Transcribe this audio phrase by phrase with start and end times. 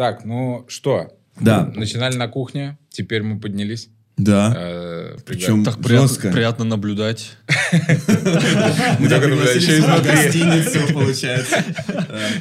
[0.00, 1.12] Так, ну что?
[1.38, 1.70] Да.
[1.74, 3.90] Начинали на кухне, теперь мы поднялись.
[4.16, 4.50] Да.
[4.56, 6.30] Э, Причем Так приятно, жестко.
[6.30, 7.32] приятно наблюдать.
[7.70, 11.62] Мы тебя Так, пригласили в гостиницу, получается.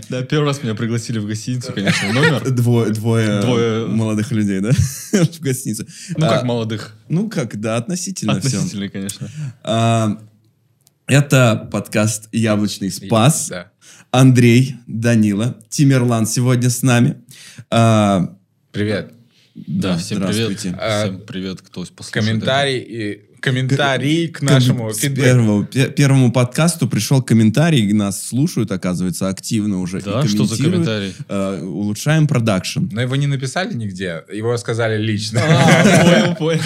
[0.07, 2.49] Да, первый раз меня пригласили в гостиницу, конечно, номер.
[2.49, 3.87] Двое, двое, Двое.
[3.87, 4.71] молодых людей, да?
[5.11, 5.85] В гостиницу.
[6.15, 6.95] Ну, как А, молодых.
[7.09, 8.33] Ну, как, да, относительно.
[8.37, 9.29] Относительно, конечно.
[11.09, 13.49] Это подкаст «Яблочный спас».
[13.49, 13.71] Да.
[14.11, 17.15] Андрей, Данила, Тимерлан сегодня с нами.
[17.71, 18.35] А,
[18.71, 19.13] Привет.
[19.55, 20.65] Да, всем привет.
[20.79, 22.11] А, Всем привет, кто послушает.
[22.13, 25.25] Комментарий и комментарий к нашему С фидбэку.
[25.25, 29.99] первого, пе- первому подкасту пришел комментарий, нас слушают, оказывается, активно уже.
[29.99, 30.85] и Да, что за комментируют.
[30.85, 31.13] комментарий?
[31.27, 32.87] Э, улучшаем продакшн.
[32.91, 35.41] Но его не написали нигде, его сказали лично.
[35.43, 36.61] А, понял, понял.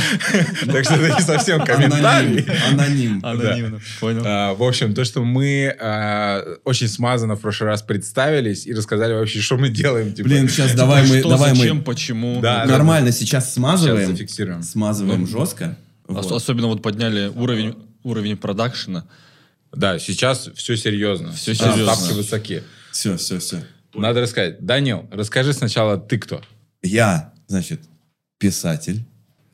[0.72, 2.46] Так что это не совсем комментарий.
[2.72, 3.20] Аноним.
[3.24, 3.24] Аноним.
[3.24, 4.21] Анонимно, понял.
[4.26, 9.13] А, В общем, то, что мы а, очень смазанно в прошлый раз представились и рассказали
[9.13, 10.13] вообще, что мы делаем.
[10.13, 10.27] типа.
[10.30, 12.40] Блин, сейчас давай мы, Что, давай зачем, почему?
[12.41, 14.12] Да, нормально сейчас Сейчас смазываем.
[14.12, 14.62] зафиксируем.
[14.63, 15.27] Смазываем Ну,
[16.07, 16.20] жестко.
[16.20, 16.35] Ос- Вот.
[16.37, 19.05] Особенно вот подняли уровень, уровень продакшена.
[19.71, 21.32] Да, сейчас все серьезно.
[21.34, 22.13] Ставки серьезно.
[22.15, 22.63] высоки.
[22.91, 23.63] Все, все, все.
[23.95, 24.63] Надо рассказать.
[24.65, 26.41] Данил, расскажи сначала, ты кто?
[26.82, 27.82] Я, значит,
[28.37, 29.04] писатель,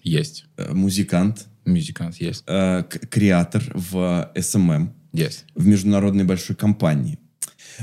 [0.04, 0.46] Есть.
[0.58, 2.44] э, музыкант, Мюзикант есть.
[2.48, 5.46] э, креатор в SMM, Есть.
[5.56, 7.20] в международной большой компании.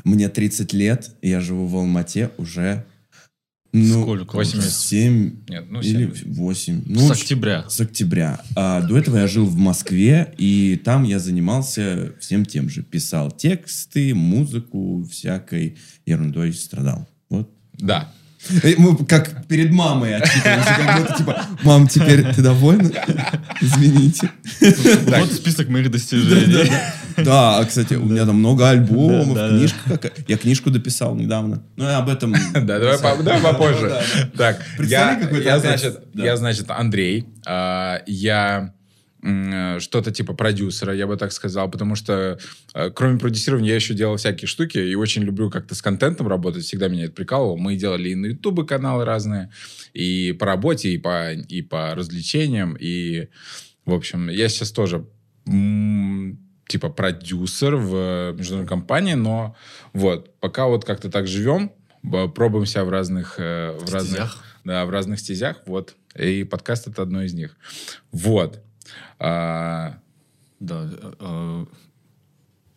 [0.04, 2.84] Мне 30 лет, я живу в Алмате уже...
[3.76, 4.36] Ну, Сколько?
[4.36, 4.72] Восемь лет.
[4.72, 6.32] 7 Нет, ну, или семь.
[6.32, 6.82] 8.
[6.82, 7.68] С Ну, октября.
[7.68, 8.40] С октября.
[8.54, 12.82] А до этого я жил в Москве, и там я занимался всем тем же.
[12.82, 17.06] Писал тексты, музыку, всякой ерундой страдал.
[17.28, 17.50] Вот.
[17.74, 18.10] Да.
[18.62, 22.90] Э, Мы как перед мамой отчитываемся, как будто типа, мам, теперь ты довольна?
[23.60, 24.30] Извините.
[25.06, 26.70] Вот список моих достижений.
[27.16, 29.56] Да, а, кстати, у меня там много альбомов, Да, да, да.
[29.58, 30.12] книжка какая.
[30.28, 31.62] Я книжку дописал недавно.
[31.76, 32.34] Ну, и об этом...
[32.54, 33.88] Да, давай по- давай попозже.
[33.88, 34.02] Да,
[34.34, 34.36] да.
[34.36, 36.24] Так, я, значит, да.
[36.24, 37.26] я, значит, Андрей.
[37.46, 38.74] А, Я
[39.80, 42.38] что-то типа продюсера, я бы так сказал, потому что
[42.74, 46.64] э, кроме продюсирования я еще делал всякие штуки и очень люблю как-то с контентом работать,
[46.64, 47.56] всегда меня это прикалывало.
[47.56, 49.50] Мы делали и на ютубе каналы разные,
[49.94, 53.28] и по работе, и по, и по развлечениям, и,
[53.84, 55.06] в общем, я сейчас тоже
[55.46, 59.56] м, типа продюсер в международной компании, но
[59.92, 61.72] вот, пока вот как-то так живем,
[62.34, 63.36] пробуем себя в разных...
[63.38, 64.44] э, В разных Стезях.
[64.64, 65.94] да, в разных стезях, вот.
[66.16, 67.56] И подкаст это одно из них.
[68.12, 68.62] Вот.
[69.18, 69.98] А,
[70.60, 70.90] Да,
[71.20, 71.66] э,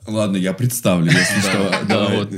[0.08, 1.86] Ладно, я представлю, если что.
[1.88, 2.34] да, вот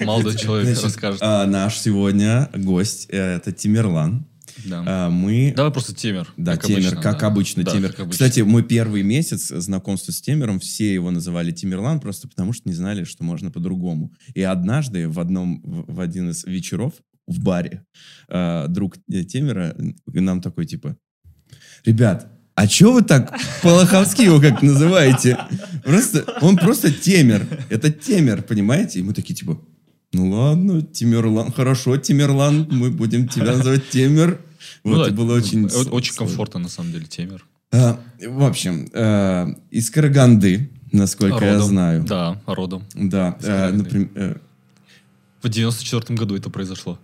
[0.00, 1.20] молодой человек расскажет.
[1.22, 4.26] а, наш сегодня гость э, это Тимерлан.
[4.64, 4.84] Да.
[4.86, 6.32] А, мы Давай просто темер.
[6.36, 7.26] да, как Темер, обычно, как да.
[7.26, 7.90] обычно, Да, Темер.
[7.90, 8.12] как обычно.
[8.12, 12.74] Кстати, мой первый месяц знакомства с Темером, все его называли Тимерлан, просто потому что не
[12.74, 14.12] знали, что можно по-другому.
[14.34, 16.94] И однажды в одном, в один из вечеров
[17.26, 17.84] в баре
[18.28, 20.96] э, друг э, Темера э, нам такой, типа,
[21.84, 25.38] ребят, а чё вы так по-лоховски его как называете?
[25.84, 27.46] Просто, он просто Темер.
[27.70, 28.98] Это Темер, понимаете?
[28.98, 29.60] И мы такие, типа,
[30.12, 34.40] ну ладно, Тимерлан, хорошо, Тимерлан, мы будем тебя называть Темер.
[34.84, 35.66] Ну Вот, да, и было очень...
[35.90, 37.44] Очень комфортно, на самом деле, темер.
[37.72, 41.68] А, в общем, э, из Караганды, насколько я Родом.
[41.68, 42.04] знаю.
[42.04, 42.84] Да, родом.
[42.94, 43.36] Да.
[43.40, 43.82] Э, Караганды.
[43.84, 44.36] наприм- э,
[45.42, 46.98] В 94 году это произошло.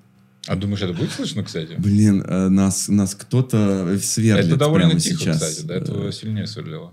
[0.46, 1.74] А думаешь, это будет слышно, кстати?
[1.78, 5.36] блин, э, нас, нас кто-то сверлит это довольно прямо тихо, сейчас.
[5.40, 5.66] кстати.
[5.66, 6.92] До этого сильнее сверлило.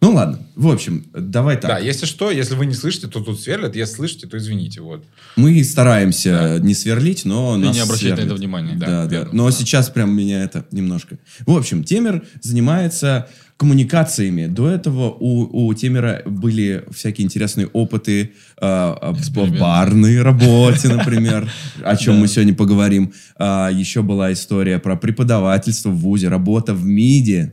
[0.00, 1.70] Ну ладно, в общем, давай так.
[1.70, 3.76] Да, если что, если вы не слышите, то тут сверлят.
[3.76, 4.80] Если слышите, то извините.
[4.80, 5.04] Вот.
[5.36, 8.32] Мы стараемся не сверлить, но И нас не обращать на сверлит.
[8.32, 8.74] это внимания.
[8.74, 9.16] Да, Да, да.
[9.16, 9.30] верно.
[9.32, 11.18] Но сейчас прям меня это немножко.
[11.46, 13.28] В общем, Темер занимается
[13.62, 14.46] коммуникациями.
[14.46, 21.48] До этого у, у Темера были всякие интересные опыты э, в барной работе, например,
[21.84, 23.12] о чем мы сегодня поговорим.
[23.36, 27.52] А, Еще была история про преподавательство в ВУЗе, работа в МИДе,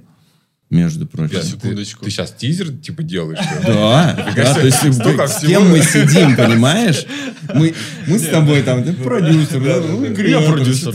[0.71, 1.43] между прочим.
[1.43, 1.99] Секундочку.
[1.99, 3.37] Ты, ты сейчас тизер типа делаешь?
[3.67, 7.05] Да, да, то есть с кем мы сидим, понимаешь?
[7.53, 7.75] Мы,
[8.07, 10.91] мы с тобой там, ты продюсер, да, ну, Я продюсер.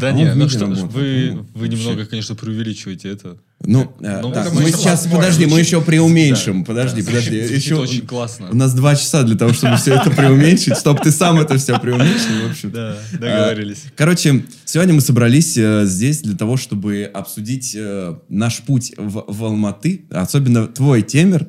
[0.00, 3.36] Да он не, в ну что, Ну, вы немного, конечно, преувеличиваете это.
[3.62, 6.64] Ну, э, Ну, так, это мы мы сейчас, подожди, мы еще преуменьшим.
[6.64, 7.36] Подожди, Да, подожди.
[7.36, 8.48] Еще очень классно.
[8.50, 11.78] У нас два часа для того, чтобы все это преуменьшить, чтобы ты сам это все
[11.78, 12.70] преуменьшил, в общем.
[12.70, 13.82] Да, договорились.
[13.96, 19.44] Короче, сегодня мы собрались э, здесь для того, чтобы обсудить э, наш путь в, в
[19.44, 21.46] Алматы, особенно твой темер,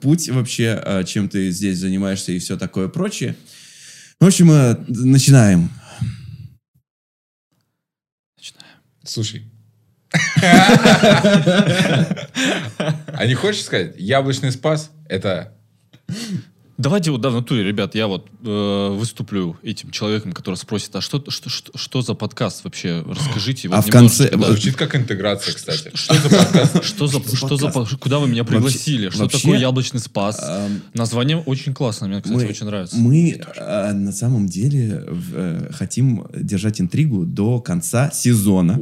[0.00, 3.36] путь вообще, э, чем ты здесь занимаешься и все такое прочее.
[4.18, 5.68] В общем, э, начинаем.
[9.04, 9.49] Слушай.
[13.12, 15.52] А не хочешь сказать, яблочный спас это
[16.80, 21.02] Давайте вот, да, в натуре, ребят, я вот э, выступлю этим человеком, который спросит, а
[21.02, 23.04] что, что, что, что за подкаст вообще?
[23.06, 23.68] Расскажите.
[23.68, 24.46] А вот в конце- да.
[24.46, 25.90] Звучит как интеграция, кстати.
[25.92, 26.82] Что за подкаст?
[26.84, 29.10] Что за, Что за что за, куда вы меня пригласили?
[29.10, 30.40] что вообще, такое яблочный спас?
[30.42, 32.96] Ам, Название очень классное, мне, кстати, мы, очень нравится.
[32.96, 35.04] мы а, на самом деле
[35.34, 38.80] э, хотим держать интригу до конца сезона.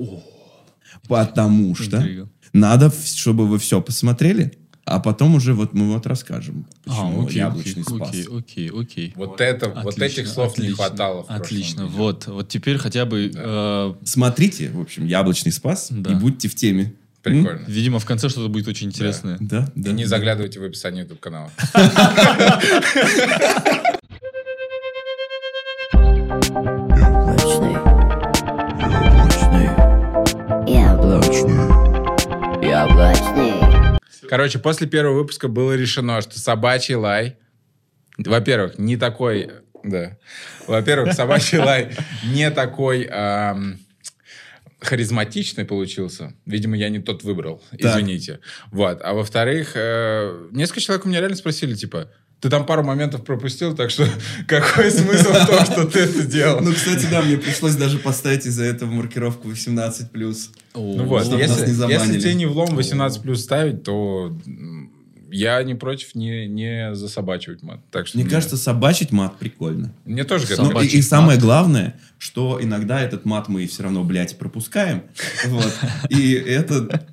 [1.08, 2.28] Потому что Интрига.
[2.52, 4.52] надо, чтобы вы все посмотрели,
[4.84, 8.08] а потом уже вот мы вот расскажем, А, почему окей, яблочный окей, спас.
[8.08, 9.12] окей, окей, окей.
[9.16, 11.96] Вот это, вот Отлично, этих слов не отлично, хватало в прошлом Отлично, видео.
[11.96, 16.12] вот, вот теперь хотя бы, э, Смотрите, в общем, яблочный спас Да.
[16.12, 16.94] и будьте в теме.
[17.22, 17.60] Прикольно.
[17.66, 19.36] видимо, в конце что-то будет очень интересное.
[19.40, 19.92] Да, И да.
[19.92, 21.50] не заглядывайте в описание YouTube канала.
[34.28, 37.36] Короче, после первого выпуска было решено, что собачий лай,
[38.18, 39.50] во-первых, не такой,
[39.84, 40.16] да,
[40.66, 43.78] во-первых, собачий лай не такой ам,
[44.80, 46.34] харизматичный получился.
[46.44, 47.80] Видимо, я не тот выбрал, Так.
[47.80, 48.40] извините.
[48.70, 49.00] Вот.
[49.02, 53.74] А во-вторых, э, несколько человек у меня реально спросили, типа, ты там пару моментов пропустил,
[53.74, 54.06] так что
[54.46, 56.60] какой смысл в том, что ты это сделал?
[56.60, 60.06] Ну, кстати, да, мне пришлось даже поставить из-за этого маркировку 18+.
[60.74, 62.00] Ну вот, Чтоб нас если, не забанили.
[62.06, 64.36] если тебе не влом 18 плюс ставить, то
[65.30, 67.80] я не против не, не засобачивать мат.
[67.90, 69.92] Так что Мне мне- кажется, собачить мат прикольно.
[70.04, 73.66] мне тоже к Собачий этому Ну, и, и самое главное, что иногда этот мат мы
[73.66, 75.02] все равно, блядь, пропускаем.
[75.46, 75.72] Вот.
[76.08, 77.04] И это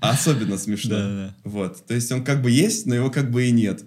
[0.00, 1.32] особенно смешно.
[1.42, 1.84] Вот.
[1.86, 3.82] То есть он как бы есть, но его как бы и нет.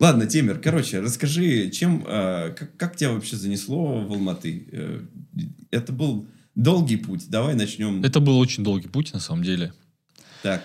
[0.00, 4.66] Ладно, Темир, короче, расскажи, чем, э, как, как тебя вообще занесло в Алматы?
[4.72, 5.02] Э,
[5.70, 7.28] это был долгий путь.
[7.28, 8.02] Давай начнем.
[8.02, 9.74] Это был очень долгий путь, на самом деле.
[10.42, 10.64] Так.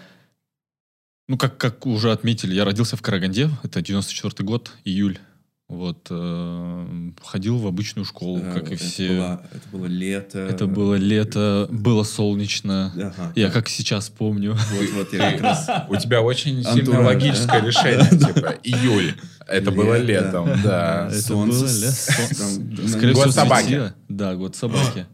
[1.28, 5.20] Ну, как, как уже отметили, я родился в Караганде, это 94 год, июль.
[5.68, 9.08] Вот, э, ходил в обычную школу, э, как и это все.
[9.10, 10.40] было- это было лето.
[10.40, 12.94] Это было лето, было солнечно.
[12.96, 13.34] Ага.
[13.36, 14.56] Я как сейчас помню.
[14.74, 15.68] Вот, вот, я как раз...
[15.90, 17.66] У тебя очень Антураж, логическое да?
[17.68, 19.16] решение, типа июль.
[19.48, 20.26] Это было Лето.
[20.26, 21.08] летом, да.
[21.08, 23.14] Это солнце было лето.
[23.14, 23.94] Год собаки.
[24.08, 25.08] Да, год собаки.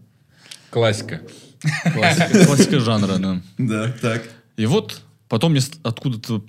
[0.70, 1.22] Классика.
[1.94, 3.42] Классика, жанра, да.
[3.58, 4.24] Да, так.
[4.58, 6.44] И вот потом мне откуда-то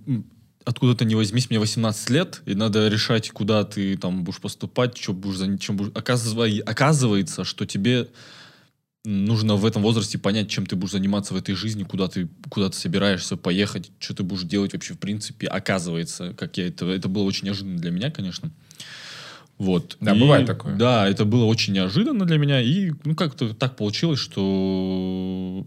[0.64, 5.12] откуда-то не возьмись, мне 18 лет, и надо решать, куда ты там будешь поступать, что
[5.12, 5.92] будешь за чем будешь.
[5.94, 8.08] Оказыва- Оказывается, что тебе
[9.04, 12.68] нужно в этом возрасте понять, чем ты будешь заниматься в этой жизни, куда ты, куда
[12.70, 15.48] ты собираешься поехать, что ты будешь делать вообще в принципе.
[15.48, 18.50] Оказывается, как я это, это было очень неожиданно для меня, конечно.
[19.58, 19.96] Вот.
[20.00, 20.76] Да, И- бывает такое.
[20.76, 22.60] Да, это было очень неожиданно для меня.
[22.60, 25.66] И ну как-то так получилось, что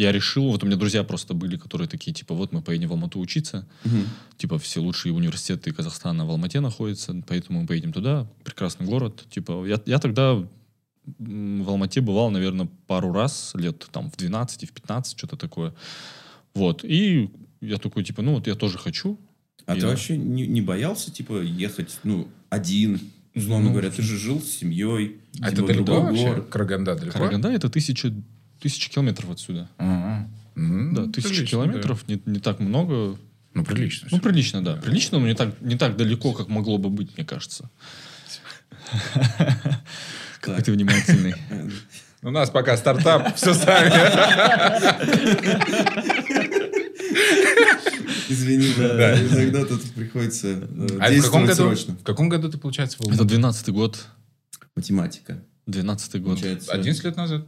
[0.00, 2.92] я решил, вот у меня друзья просто были, которые такие, типа, вот мы поедем в
[2.92, 4.04] Алмату учиться, Мгм.
[4.36, 9.66] типа, все лучшие университеты Казахстана в Алмате находятся, поэтому мы поедем туда, прекрасный город, типа,
[9.66, 10.34] я, я тогда
[11.18, 15.74] в Алмате бывал, наверное, пару раз, лет там в 12, в 15, что-то такое,
[16.54, 17.30] вот, и
[17.60, 19.18] я такой, типа, ну вот я тоже хочу,
[19.66, 19.88] А И ты да.
[19.88, 23.00] вообще не, не боялся, типа, ехать, ну, один?
[23.34, 25.16] Условно Ну, говоря, ты же жил с семьей.
[25.40, 26.28] А это типа, в далеко другой вообще?
[26.28, 26.48] город.
[26.48, 27.18] Караганда далеко?
[27.18, 28.12] Караганда это тысяча,
[28.60, 30.28] тысяча километров отсюда, Ага.
[30.56, 33.18] Да, тысяча прилично, километров, не, не так много, да.
[33.54, 34.08] Ну, прилично.
[34.10, 34.76] Ну, прилично, да.
[34.76, 37.70] Прилично, но не так, не так далеко, как могло бы быть, мне кажется.
[40.40, 41.34] Какой ты внимательный.
[42.22, 43.90] У нас пока стартап, все сами.
[48.28, 51.54] Извини, да, иногда тут приходится э, А в каком году?
[51.54, 51.94] срочно.
[51.94, 53.10] В каком году ты, получается, был?
[53.12, 54.04] Это 12-й год.
[54.76, 55.42] Математика.
[55.66, 56.38] 12-й год.
[56.38, 56.72] Получается.
[56.72, 57.46] 11 лет назад.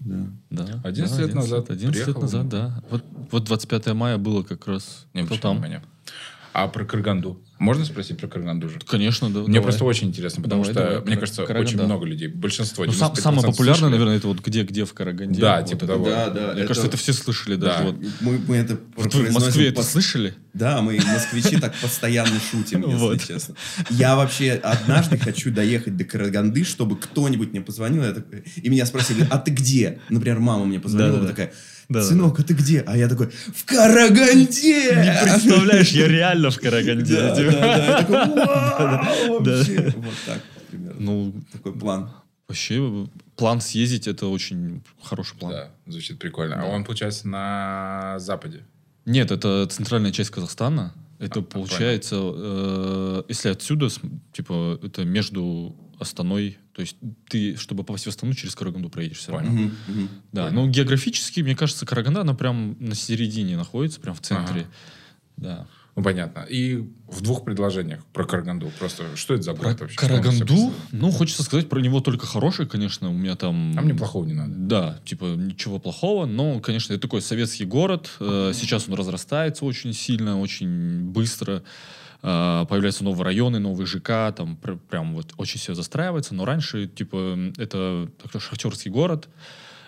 [0.00, 0.26] Да.
[0.50, 0.80] Да.
[0.84, 2.22] 11 да, лет назад 11 лет приехал.
[2.22, 2.82] назад, да.
[2.90, 5.06] Вот, вот 25 мая было как раз.
[5.14, 5.62] Не, Кто там?
[5.62, 5.82] меня?
[6.52, 7.40] А про Караганду?
[7.60, 8.78] Можно спросить про Караганду же?
[8.86, 9.40] Конечно, да.
[9.40, 9.62] Мне давай.
[9.62, 11.68] просто очень интересно, потому Давай, что, давай, мне кажется, Караганда.
[11.74, 13.90] очень много людей, большинство, Ну, сам- 95% самое популярное, слышали.
[13.92, 15.40] наверное, это вот где-где в Караганде.
[15.40, 15.86] Да, Вот типа это.
[15.86, 16.04] того.
[16.06, 16.52] Да, да.
[16.54, 17.66] Мне кажется, это все слышали Да.
[17.76, 17.84] даже.
[17.84, 17.96] Вот.
[18.20, 20.34] Мы, мы это Вот в Москве это пос- слышали?
[20.54, 23.54] Да, мы, москвичи, так постоянно шутим, если честно.
[23.90, 28.02] Я вообще однажды хочу доехать до Караганды, чтобы кто-нибудь мне позвонил,
[28.56, 30.00] и меня спросили, а ты где?
[30.08, 31.52] Например, мама мне позвонила, такая,
[31.90, 32.08] Да-да-да.
[32.08, 32.80] сынок, а ты где?
[32.86, 34.94] А я такой, в Караганде!
[34.94, 37.14] Не представляешь, я реально в Караганде.
[37.16, 37.76] Да, да, да.
[37.86, 38.16] Я такой,
[39.28, 39.56] «Вау, Да.
[39.56, 39.92] вообще».
[39.96, 41.00] Вот так, примерно.
[41.00, 42.10] Ну, Такой план.
[42.48, 43.06] вообще,
[43.36, 45.52] план съездить, это очень хороший план.
[45.52, 46.62] Да, звучит прикольно.
[46.62, 48.62] А он, получается, на западе.
[49.04, 50.94] Нет, это центральная часть Казахстана.
[51.18, 53.88] Это А, получается, э, если отсюда,
[54.32, 56.96] типа, это между Астаной, то есть
[57.28, 59.50] ты, чтобы попасть в Астану, через Караганду проедешь все равно.
[59.50, 60.08] Мгм, мгм.
[60.32, 60.62] Да, Понял.
[60.64, 64.60] ну географически, мне кажется, Караганда, она прям на середине находится, прям в центре.
[64.60, 64.68] Ага.
[65.36, 65.66] Да.
[65.96, 66.46] Ну, понятно.
[66.48, 66.76] И
[67.08, 68.70] в двух предложениях про Караганду.
[68.78, 69.96] Просто что это за Про город вообще?
[69.96, 73.10] Из себя Караганду, ну, хочется сказать про него только хорошее, конечно.
[73.10, 73.76] У меня там...
[73.76, 74.54] А мне плохого не надо.
[74.54, 78.10] Да, типа ничего плохого, но, конечно, это такой советский город.
[78.20, 81.62] Э, Сейчас он разрастается очень сильно, очень быстро.
[82.22, 86.34] Э, Появляются новые районы, новые ЖК, там пр- прям вот очень все застраивается.
[86.34, 89.28] Но раньше, типа, это такой шахтерский город.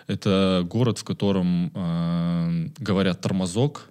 [0.07, 3.89] Это город, в котором э, говорят тормозок.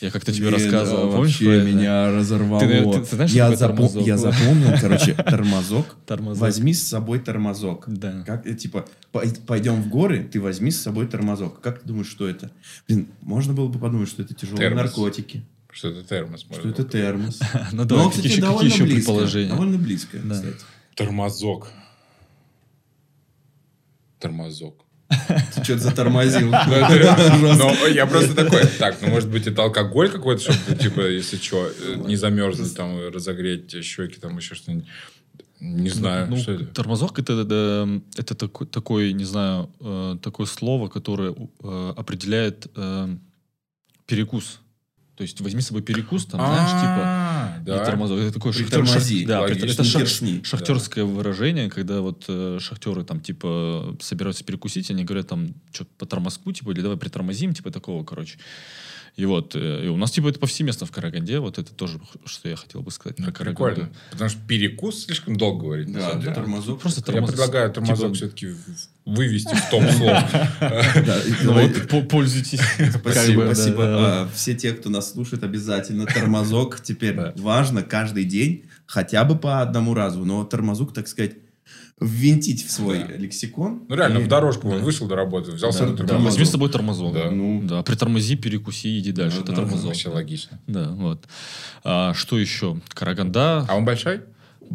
[0.00, 1.08] Я как-то тебе Блин, рассказывал.
[1.08, 1.66] а, Помнишь Вообще это?
[1.66, 2.60] меня разорвало.
[2.60, 4.02] Ты, ты- ты знаешь, что я, запом- тормозок?
[4.06, 5.96] я запомнил, короче, тормозок.
[6.06, 6.40] Тормозок.
[6.40, 7.84] Возьми с собой тормозок.
[7.88, 8.22] Да.
[8.26, 11.60] Как, э, типа, пой- пойдем в горы, ты возьми с собой тормозок.
[11.60, 12.50] Как ты думаешь, что это?
[12.88, 14.84] Блин, можно было бы подумать, что это тяжелые Термос.
[14.84, 16.40] наркотики, Что это термос?
[16.42, 17.40] что это термос.
[17.72, 18.94] Ну да, Но, какие, кстати, еще, какие еще близко.
[18.94, 19.48] предположения?
[19.50, 20.34] Довольно близко, Да.
[20.34, 20.56] кстати.
[20.94, 21.68] Тормозок.
[24.18, 24.74] Тормозок.
[25.08, 26.50] Ты что-то затормозил.
[26.66, 27.36] Ну, это-
[27.80, 31.70] ну, я просто такой, так, ну, может быть, это алкоголь какой-то, чтобы, типа, если что,
[32.06, 34.86] не замерзнуть, там, разогреть щеки, там, еще что-нибудь.
[35.60, 36.64] Не знаю, Ну, что это.
[36.66, 43.16] Тормозок это, это, это такой, такой, не знаю, э, такое слово, которое э, определяет э,
[44.06, 44.58] перекус.
[45.16, 47.02] То есть возьми с собой перекус, там, знаешь, типа.
[47.04, 47.84] А, и да.
[47.84, 48.18] тормозок.
[48.18, 48.78] Это такое шахтер-
[49.26, 55.28] да, это шах- шахтерское выражение, когда вот э, шахтеры там типа собираются перекусить, они говорят
[55.28, 58.38] там что по тормозку, типа, или давай притормозим, типа такого, короче.
[59.14, 62.48] И вот, э, и у нас типа это повсеместно в Караганде, вот это тоже, что
[62.48, 63.74] я хотел бы сказать Ну, про Караганду.
[63.74, 63.90] прикольно.
[64.10, 65.92] Потому что перекус слишком долго говорить.
[65.92, 66.32] Да, деле.
[66.34, 66.80] тормозок.
[66.80, 68.48] Просто Я тормоз- предлагаю тормозок типа, все-таки
[69.04, 70.26] вывести в том слово.
[71.06, 71.20] Да,
[71.92, 72.60] Ну пользуйтесь.
[73.00, 74.22] Спасибо, да, да.
[74.22, 77.34] А, Все те, кто нас слушает, обязательно тормозок теперь Да.
[77.36, 81.32] важно каждый день, хотя бы по одному разу, но тормозок, так сказать,
[82.04, 83.16] ввинтить в свой Да.
[83.16, 83.82] лексикон.
[83.88, 86.68] Ну, реально, И- в дорожку вон вышел до работы, взял Да, да, возьми с собой
[86.70, 87.14] тормозок.
[87.14, 87.30] Да.
[87.30, 89.38] Ну, Да, притормози, перекуси, иди дальше.
[89.38, 89.86] Да, это да, тормозок.
[89.86, 90.58] Вообще логично.
[90.66, 91.24] Да, вот.
[91.84, 92.80] А, что еще?
[92.88, 93.66] Караганда.
[93.68, 94.22] А он большой?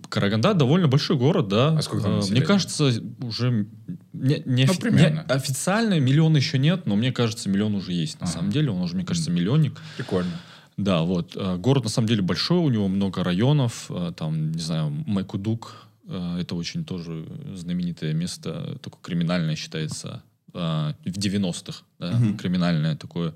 [0.09, 1.75] Караганда довольно большой город, да.
[1.77, 2.45] А сколько там А, Мне населения?
[2.45, 2.91] кажется,
[3.21, 3.67] уже
[4.13, 5.25] не, не Ну, офи- примерно.
[5.27, 8.19] не- официально миллион еще нет, но мне кажется, миллион уже есть.
[8.19, 8.33] На Ага.
[8.35, 9.81] самом деле, он уже, мне кажется, миллионник.
[9.97, 10.31] Прикольно.
[10.77, 11.31] Да, вот.
[11.35, 13.87] А, Город на самом деле большой, у него много районов.
[13.89, 15.86] а, Там, не знаю, Майкудук.
[16.07, 20.23] А, Это очень тоже знаменитое место, такое криминальное считается.
[20.53, 22.37] а, В 90-х, да, Мгм.
[22.37, 23.35] криминальное такое.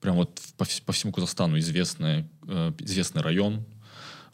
[0.00, 3.64] Прям вот по, по всему Казахстану известное, э, известный район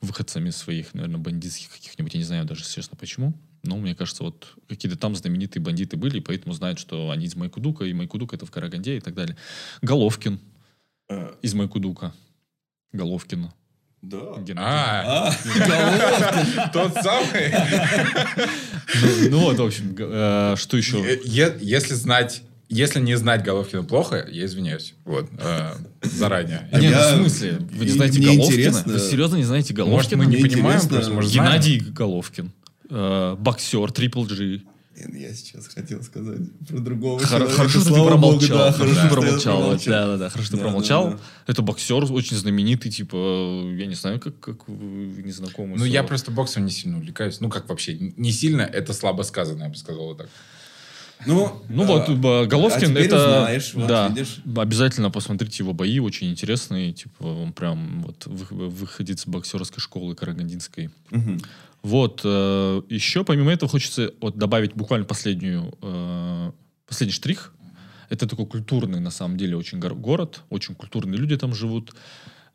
[0.01, 3.33] выходцами своих, наверное, бандитских каких-нибудь, я не знаю даже, честно, почему.
[3.63, 7.35] Но мне кажется, вот какие-то там знаменитые бандиты были, и поэтому знают, что они из
[7.35, 9.37] Майкудука, и Майкудук это в Караганде и так далее.
[9.81, 10.39] Головкин
[11.09, 12.13] э, из Майкудука.
[12.93, 13.55] Головкина.
[14.05, 14.19] Да.
[14.39, 14.55] Геннадий.
[14.57, 15.33] А,
[16.73, 17.55] тот самый.
[19.01, 21.19] Ну, ну вот, в общем, э, что еще?
[21.25, 24.95] Если знать, если не знать Головкина плохо, я извиняюсь.
[25.05, 26.69] Вот, э, заранее.
[26.73, 27.59] А Не, ну, в смысле?
[27.73, 28.55] Вы не знаете мне Головкина?
[28.55, 30.19] интересно- Вы серьезно не знаете Может, Головкина?
[30.23, 31.51] мы не Мне понимаем, просто, может, знаем.
[31.51, 32.53] Геннадий Головкин.
[32.91, 34.61] Э, боксер, Трипл G.
[34.95, 37.53] Блин, Я сейчас хотел сказать про другого Хор- человека.
[37.57, 38.19] Хорошо, что ты промолчал.
[38.19, 39.39] богу, да, Хорошо, что да, ты промолчал.
[39.39, 39.93] что промолчал.
[39.93, 41.11] Да, да, да, хорошо, что ты Да, промолчал.
[41.11, 43.17] да, Это боксер очень знаменитый, типа,
[43.77, 45.77] я не знаю, как, как вы не знакомы.
[45.77, 47.41] Ну, я просто боксом не сильно увлекаюсь.
[47.41, 50.29] Ну, как вообще, не сильно, это слабо сказано, я бы сказал вот так.
[51.27, 53.17] Ну, Ну а, вот, Головкин а это...
[53.17, 54.43] узнаешь, вот да, видишь.
[54.57, 56.93] обязательно посмотрите его бои, очень интересные.
[56.93, 60.91] Типа, он прям вот вы- выходит с боксерской школы карагандинской.
[61.11, 61.41] Мгм.
[61.85, 66.53] Вот, э, еще помимо этого хочется вот добавить буквально последнюю, э,
[66.87, 67.55] последний штрих.
[68.09, 71.95] Это такой культурный, на самом деле, очень гор- город, очень культурные люди там живут.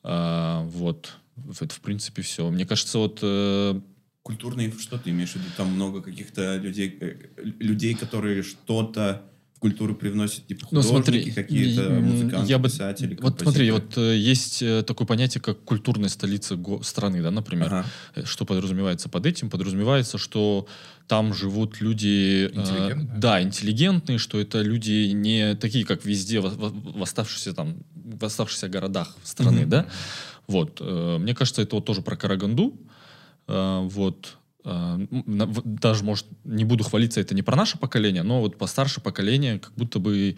[0.01, 1.13] А, вот,
[1.62, 2.50] это в принципе все.
[2.50, 3.79] Мне кажется, вот э,
[4.24, 5.45] Культурный, что ты имеешь в виду?
[5.55, 9.29] Там много каких-то людей, э, людей, которые что-то
[9.60, 13.98] в культуру привносят, типа Ну, художники, смотри, какие-то музыканты, я бы- писатели, вот смотри, вот
[13.98, 17.68] э, есть э, такое понятие, как культурная столица го- страны, да, например.
[17.68, 17.86] Ага.
[18.16, 19.50] Э, Что подразумевается под этим?
[19.50, 20.66] Подразумевается, что
[21.08, 22.50] там живут люди...
[22.54, 23.20] э, Интеллигентные?
[23.20, 28.24] да, интеллигентные, что это люди не такие, как везде в, в- в оставшихся там, в
[28.24, 29.70] оставшихся городах страны, Мгм.
[29.70, 29.86] да?
[30.48, 30.78] Вот.
[30.80, 32.80] э, мне кажется, это вот тоже про Караганду.
[33.50, 34.38] Э, вот.
[34.66, 39.60] Э, даже, может, не буду хвалиться, это не про наше поколение, но вот постарше поколение,
[39.60, 40.36] как будто бы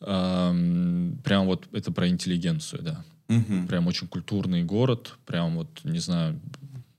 [0.00, 3.04] эм, прям вот это про интеллигенцию, да.
[3.28, 3.68] Мгм.
[3.68, 6.40] Прям очень культурный город, прям вот, не знаю,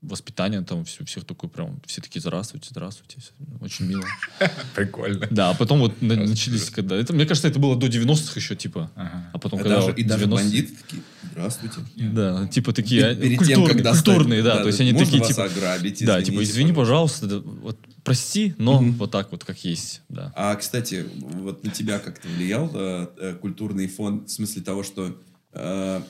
[0.02, 3.18] воспитание там все, всех такое прям, все такие здравствуйте, здравствуйте,
[3.60, 4.04] очень мило.
[4.74, 5.28] Прикольно.
[5.30, 8.90] Да, а потом вот начались, когда, это, мне кажется, это было до 90-х еще, типа,
[8.96, 9.30] Ага.
[9.32, 11.80] а потом, А когда даже, и даже 90-е бандиты такие, здравствуйте.
[11.96, 15.44] Да, типа такие Перед тем, культурные, когда культурные, стать- да, то есть они такие, типа,
[15.44, 17.26] ограбить, да, типа, извини, пожалуйста.
[17.26, 18.94] да, вот прости, но Мгм.
[18.94, 20.32] вот так вот, как есть, да.
[20.34, 25.16] А, кстати, вот на тебя как-то влиял э, э, культурный фон в смысле того, что
[25.52, 26.02] э,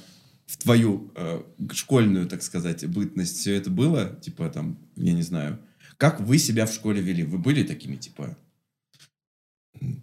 [0.46, 4.16] в твою э, школьную, так сказать, бытность все это было?
[4.20, 5.58] Типа там, я не знаю.
[5.96, 7.24] Как вы себя в школе вели?
[7.24, 8.36] Вы были такими, типа,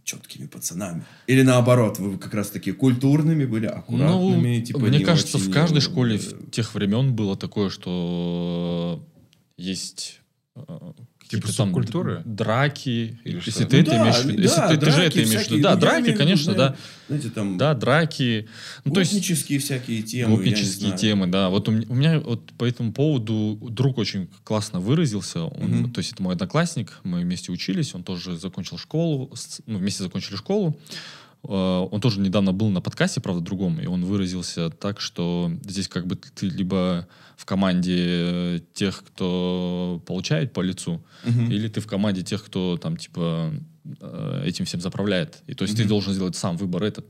[0.04, 1.06] четкими пацанами?
[1.28, 4.58] Или наоборот, вы как раз таки культурными были, аккуратными?
[4.60, 9.06] Ну, типа, мне не кажется, в каждой школе э, в тех времен было такое, что
[9.58, 10.22] есть
[10.56, 10.62] э,
[11.30, 12.24] Типа там субкультуры?
[12.26, 13.20] драки.
[13.24, 13.66] Или если что?
[13.68, 14.42] ты Ну это да, имеешь в виду.
[14.42, 15.62] Если да, ты, ты же это имеешь в виду.
[15.62, 16.76] Да, Ну, драки, конечно, да.
[17.08, 18.48] Знаете, там Да, драки.
[18.84, 20.38] Ну, то есть гопнические всякие темы.
[20.38, 21.50] Гопнические темы, да.
[21.50, 25.44] Вот у меня, у меня вот по этому поводу друг очень классно выразился.
[25.44, 25.92] Он, Мгм.
[25.92, 29.32] То есть это мой одноклассник, мы вместе учились, он тоже закончил школу,
[29.68, 30.76] ну, вместе закончили школу.
[31.44, 35.88] Э, Он тоже недавно был на подкасте, правда, другом, и он выразился так, что здесь
[35.88, 41.52] как бы ты либо в команде э, тех, кто получает по лицу, Мгм.
[41.52, 43.54] или ты в команде тех, кто там типа
[44.02, 45.42] э, этим всем заправляет.
[45.48, 45.90] И то есть ты Мгм.
[45.90, 47.06] должен сделать сам выбор этот.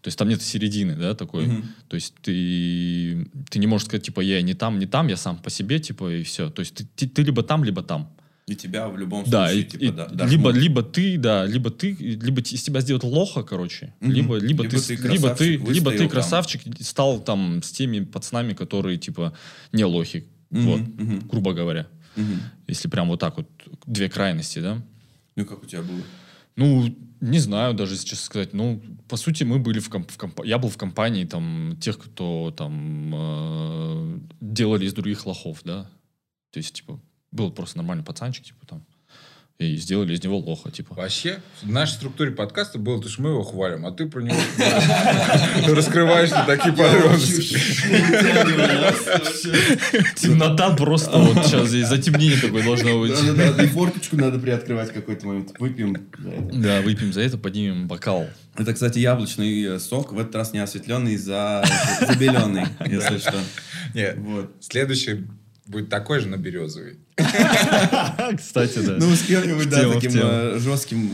[0.00, 1.46] То есть там нет середины, да, такой.
[1.46, 1.64] Мгм.
[1.88, 5.38] То есть ты, ты не можешь сказать, типа, я не там, не там, я сам
[5.38, 6.50] по себе, типа, и все.
[6.50, 8.14] То есть ты, ты, ты либо там, либо там.
[8.46, 10.56] И тебя в любом Да, случае, и- типа, и да, либо, дожмут.
[10.56, 14.12] либо ты, да, либо ты, либо из тебя сделают лоха, короче, Мгм.
[14.12, 16.08] либо, либо, Либо ты, ты либо ты, либо ты там.
[16.10, 19.32] красавчик, и стал там с теми пацанами, которые, типа,
[19.72, 21.86] не лохи, Мгм, вот, мгм, грубо говоря.
[22.16, 22.42] мгм.
[22.68, 23.48] Если прям вот так вот,
[23.86, 24.82] две крайности, да.
[25.36, 26.02] Ну, как у тебя было?
[26.56, 28.52] Ну, не знаю даже, честно сказать.
[28.52, 31.98] Ну, по сути, мы были в, комп- в компа- Я был в компании там тех,
[31.98, 35.88] кто там э, делали из других лохов, да.
[36.52, 37.00] То есть, типа,
[37.34, 38.84] был просто нормальный пацанчик, типа, там.
[39.58, 40.94] И сделали из него лоха, типа.
[40.94, 44.36] Вообще, в нашей структуре подкаста было, то, что мы его хвалим, а ты про него
[45.72, 47.54] раскрываешь на такие подробности.
[50.16, 53.12] Темнота просто вот сейчас здесь затемнение такое должно быть.
[53.62, 55.52] И форточку надо приоткрывать в какой-то момент.
[55.60, 56.08] Выпьем.
[56.18, 56.52] за это.
[56.52, 58.26] Да, выпьем за это, поднимем бокал.
[58.56, 61.64] Это, кстати, яблочный э, сок, в этот раз не осветленный, за
[62.00, 63.38] забеленный, если что.
[63.94, 64.50] Нет, Вот.
[64.60, 65.26] следующий
[65.66, 66.98] будет такой же, но березовый.
[67.16, 68.96] Кстати, да.
[68.98, 71.12] Ну, с кем-нибудь, да, таким э, жестким...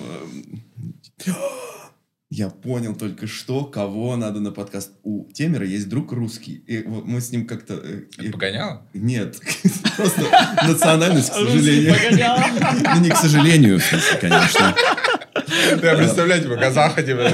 [1.26, 1.30] э,
[2.33, 4.93] Я понял только что, кого надо на подкаст.
[5.02, 6.63] У Темера есть друг русский.
[6.69, 7.75] И мы с ним как-то...
[7.75, 8.86] э, Это и- погоняло?
[8.95, 9.41] Нет,
[9.97, 10.23] просто
[10.65, 11.95] национальность, к сожалению.
[12.95, 13.80] Ну, не к сожалению,
[14.21, 14.76] конечно.
[15.82, 17.28] Я представляю, типа, казаха, типа,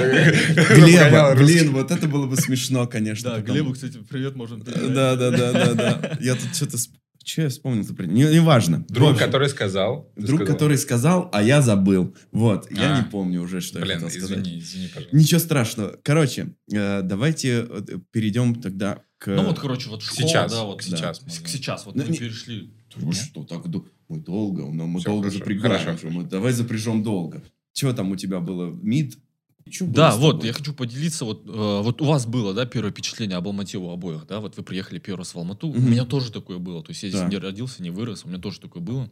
[0.75, 3.35] Глеба, блин, вот это было бы смешно, конечно.
[3.35, 3.41] Да.
[3.41, 4.63] Глебу, кстати, привет, можем.
[4.63, 6.17] Да, да, да, да, да.
[6.19, 6.77] Я тут что-то...
[7.27, 7.85] Что я вспомнил?
[8.07, 8.85] Не, неважно.
[8.87, 10.09] В Друг, общем, который сказал.
[10.15, 10.53] ты Друг, сказал.
[10.55, 12.15] который сказал, а я забыл.
[12.31, 13.01] Вот, я А.
[13.01, 14.37] не помню уже, что я Блин, хотел сказать.
[14.47, 15.17] извини, извини, пожалуйста.
[15.17, 15.99] Ничего страшного.
[16.03, 19.27] Короче, э, давайте э, перейдем тогда к...
[19.27, 21.47] Ну вот, короче, вот школа, Сейчас, да, вот сейчас С- можно.
[21.49, 22.73] Сейчас, вот Ну, мы не- перешли.
[22.95, 23.65] Вы что, так
[24.07, 25.83] мы долго, но мы Всё, долго хорошо, запрягаем.
[25.85, 26.09] хорошо.
[26.09, 27.43] Мы, давай запряжем долго.
[27.73, 28.71] Чего там у тебя было?
[28.71, 29.17] МИД?
[29.81, 33.37] Было Да, вот, я хочу поделиться, вот, э, вот у вас было, да, первое впечатление
[33.37, 35.89] об Алмате у обоих, да, вот вы приехали первый раз в Алмату, у Мгм.
[35.91, 37.27] меня тоже такое было, то есть я здесь Да.
[37.29, 39.09] не родился, не вырос, у меня тоже такое было.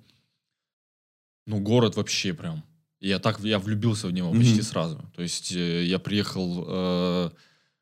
[1.47, 2.63] Ну, город вообще прям,
[2.99, 4.39] я так, я влюбился в него Мгм.
[4.39, 7.29] почти сразу, то есть э, я приехал э,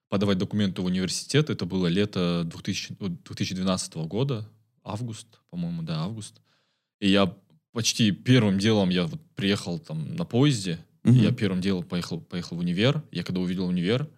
[0.10, 4.50] подавать документы в университет, это было лето 2000, вот 2012 года,
[4.84, 6.42] август, по-моему, да, август,
[7.00, 7.34] и я
[7.72, 11.16] почти первым делом я вот приехал там на поезде, Мгм.
[11.20, 13.04] я первым делом поехал, поехал в универ.
[13.12, 14.10] Я когда увидел универ,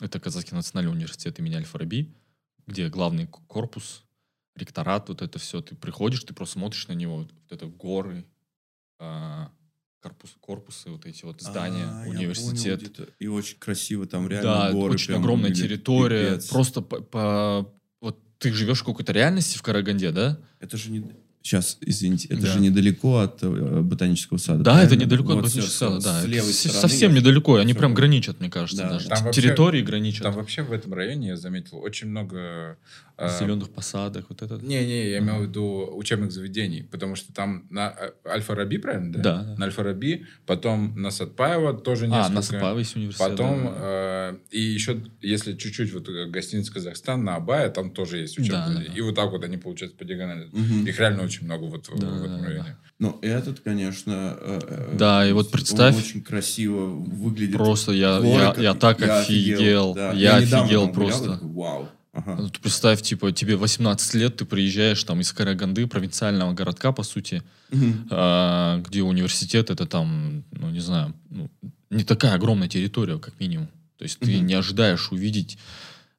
[0.00, 2.14] это Казахский национальный университет имени Аль-Фараби,
[2.66, 4.04] где главный корпус,
[4.56, 5.60] ректорат, вот это все.
[5.60, 8.24] Ты приходишь, ты просто смотришь на него, вот это горы,
[8.98, 9.50] а,
[10.00, 12.96] корпус, корпусы, вот эти вот здания, А, университет.
[12.96, 13.10] понял.
[13.18, 14.94] И очень красиво там реально да, горы.
[14.94, 16.30] очень огромная территория.
[16.30, 16.48] Пипец.
[16.48, 20.40] Просто по, по- вот ты живешь в какой-то реальности в Караганде, да?
[20.60, 21.04] Это же не...
[21.42, 22.46] Сейчас, извините, это Да.
[22.52, 24.64] же недалеко от э, ботанического сада.
[24.64, 25.04] Да, это правильно?
[25.04, 26.28] недалеко от Вот всё, Ботанического сада, с да.
[26.28, 28.90] левой С- стороны Совсем недалеко, они прям граничат, мне кажется, Да.
[28.90, 29.08] даже.
[29.08, 30.22] Там вообще- Территории граничат.
[30.24, 32.76] Там вообще в этом районе, я заметил, очень много...
[33.20, 34.60] э, зеленых посадок, вот это.
[34.64, 39.12] Не-не, я имел в виду учебных заведений, потому что там на э, Альфа-Раби, правильно?
[39.12, 39.20] Да.
[39.22, 39.54] Да, да.
[39.56, 42.32] На Альфа-Раби, потом на Сатпаева тоже А, несколько.
[42.34, 43.30] на Сапаева есть университет.
[43.30, 43.72] Потом, да.
[43.76, 48.52] э, и еще, если чуть-чуть, вот э, гостиница Казахстан на Абая, там тоже есть учебные
[48.60, 48.92] Да, да, заведения.
[48.94, 48.98] да.
[48.98, 50.48] И вот так вот они, получается, по диагонали.
[50.52, 50.86] Мгм.
[50.86, 52.46] Их реально очень много вот в- Да, в да, этом да.
[52.46, 52.76] районе.
[52.98, 54.36] Ну, этот, конечно...
[54.40, 57.56] э, э, Да, и вот он представь- очень красиво выглядит.
[57.56, 59.94] Просто я, Горы, я, как- я так офигел.
[59.94, 60.12] да.
[60.12, 61.32] Я, недавно офигел гулял, просто.
[61.34, 61.88] такой, Вау.
[62.12, 62.36] Ага.
[62.40, 67.04] Ну, ты представь, типа, тебе 18 лет, ты приезжаешь там из Караганды, провинциального городка, по
[67.04, 68.08] сути, Мгм.
[68.10, 71.48] а, где университет, это там, ну, не знаю, ну,
[71.90, 73.68] не такая огромная территория, как минимум.
[73.98, 75.58] То есть ты не ожидаешь увидеть...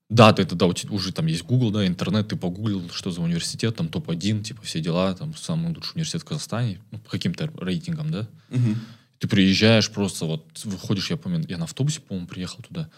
[0.10, 3.90] Да, ты тогда уже там есть Google, да, интернет, ты погуглил, что за университет, там
[3.90, 8.28] топ-1, типа, все дела, там, самый лучший университет в Казахстане, ну, по каким-то рейтингам, да.
[8.50, 8.76] Мгм.
[9.20, 12.90] Ты приезжаешь просто, вот, выходишь, я помню, я на автобусе, по-моему, приехал туда.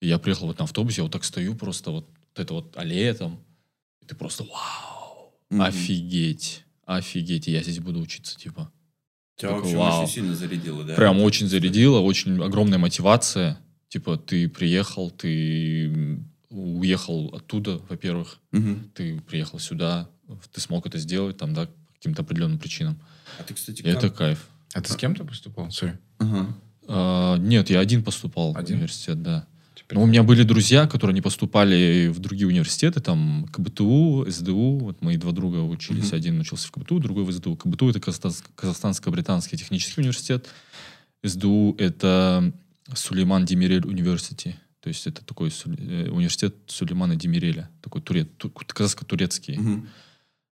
[0.00, 2.76] И я приехал вот на автобусе, я вот так стою просто вот, вот это вот
[2.76, 3.40] аллея там,
[4.02, 5.62] и ты просто вау, Мгм.
[5.62, 8.70] офигеть, офигеть, я здесь буду учиться, типа.
[9.36, 10.04] Тебя Такой, вообще вау.
[10.04, 10.94] очень сильно зарядило, да?
[10.94, 13.58] Прям очень зарядило, очень огромная мотивация.
[13.88, 18.90] Типа, ты приехал, ты уехал оттуда, во-первых, Мгм.
[18.94, 20.08] ты приехал сюда,
[20.52, 22.98] ты смог это сделать там, да, по каким-то определенным причинам.
[23.38, 24.16] А ты, кстати, И это как?
[24.18, 24.48] кайф.
[24.74, 25.70] А ты с кем-то поступал?
[25.70, 25.98] Sorry.
[26.18, 26.46] Ага.
[26.88, 28.76] А, нет, я один поступал в Один?
[28.76, 29.46] университет, да.
[29.74, 34.78] Теперь- Но у меня были друзья, которые не поступали в другие университеты, там КБТУ, СДУ.
[34.78, 36.08] Вот мои два друга учились.
[36.08, 36.16] Мгм.
[36.16, 37.56] Один учился в КБТУ, другой в СДУ.
[37.56, 40.46] КБТУ это Казахстан- Казахстанско-британский технический университет.
[41.24, 42.52] СДУ это
[42.94, 44.56] Сулейман Демирель университет.
[44.86, 47.68] То есть это такой э, университет Сулеймана Демиреля.
[47.82, 49.56] Такой турет, ту- казахско-турецкий.
[49.58, 49.88] Мгм.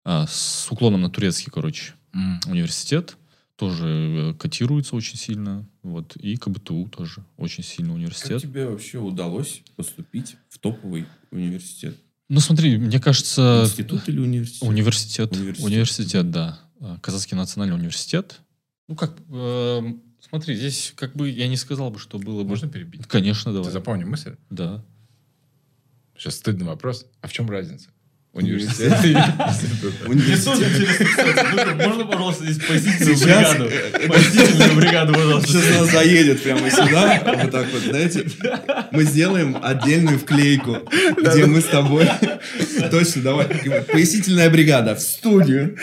[0.05, 2.39] А, с уклоном на турецкий, короче М.
[2.45, 3.17] университет
[3.55, 5.67] тоже э, котируется очень сильно.
[5.81, 6.15] Вот.
[6.17, 8.41] И КБТУ тоже очень сильный Как университет.
[8.43, 11.97] тебе вообще удалось поступить в топовый университет?
[12.29, 13.63] Ну, смотри, мне кажется...
[13.65, 14.61] Институт или университет?
[14.61, 15.31] Университет.
[15.35, 15.65] Университет.
[15.65, 16.59] Университет, да.
[17.01, 18.41] Казахский национальный университет.
[18.87, 19.17] Ну, как...
[19.31, 22.49] эм, смотри, здесь как бы я не сказал бы, что было бы...
[22.49, 23.07] Можно перебить?
[23.07, 23.71] Конечно, Ты давай.
[23.71, 24.35] запомни мысль?
[24.49, 24.83] Да.
[26.17, 27.05] Сейчас стыдный вопрос.
[27.21, 27.89] А в чем разница?
[28.31, 28.93] Университет.
[29.03, 30.07] Университет.
[30.07, 31.87] Университет.
[31.87, 38.27] Можно, пожалуйста, здесь Сейчас, Пояснительную бригаду, Сейчас нас заедет прямо сюда, вот так вот, знаете.
[38.91, 40.77] Мы сделаем отдельную вклейку,
[41.17, 42.07] где мы с тобой...
[42.91, 43.47] Точно, давай.
[43.91, 45.75] Пояснительная бригада в студию.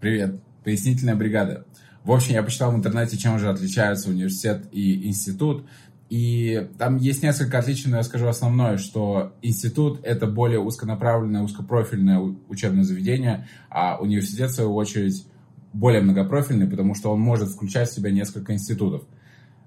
[0.00, 0.40] Привет.
[0.64, 1.64] Пояснительная бригада.
[2.08, 5.66] В общем, я почитал в интернете, чем же отличаются университет и институт.
[6.08, 12.18] И там есть несколько отличий, но я скажу основное, что институт— это более узконаправленное, узкопрофильное
[12.48, 15.26] учебное заведение, а университет, в свою очередь,
[15.74, 19.02] более многопрофильный, потому что он может включать в себя несколько институтов.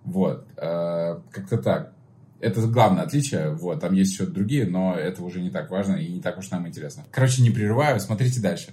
[0.03, 0.47] Вот.
[0.57, 1.93] Э, Как-то так.
[2.39, 3.53] Это главное отличие.
[3.53, 3.81] Вот.
[3.81, 6.67] Там есть еще другие, но это уже не так важно и не так уж нам
[6.67, 7.03] интересно.
[7.11, 7.99] Короче, не прерываю.
[7.99, 8.71] Смотрите дальше.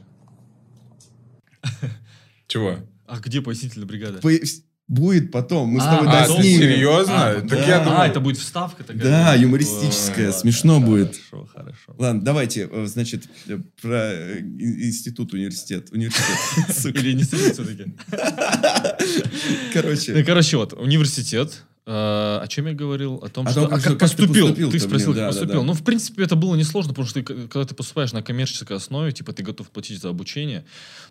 [2.47, 2.79] Чего?
[3.09, 4.19] А где пояснительная бригада?
[4.19, 6.61] Пояс- Будет потом, мы с А, тобой а, доснимем.
[6.61, 7.27] серьезно?
[7.29, 7.67] А, Так да.
[7.67, 7.99] я думал...
[8.01, 9.03] А, это будет вставка такая?
[9.03, 11.21] Да, юмористическая, Ой, смешно ладно, будет.
[11.31, 11.95] Хорошо, хорошо.
[11.99, 15.89] Ладно, давайте, э, значит, э, про э, ин- институт, университет.
[15.93, 16.87] Университет.
[16.97, 17.85] Или не все-таки?
[18.11, 21.65] Ну, Короче, короче, вот, университет.
[21.91, 23.15] Э, о чем я говорил?
[23.23, 24.55] О том, О что, том, как- а как как ты поступил.
[24.71, 25.61] Ты спросил, блин, как да, да, поступил.
[25.61, 25.67] да.
[25.67, 29.11] Ну, в принципе, это было несложно, потому что ты, когда ты поступаешь на коммерческой основе,
[29.13, 30.67] типа, ты готов платить за обучение,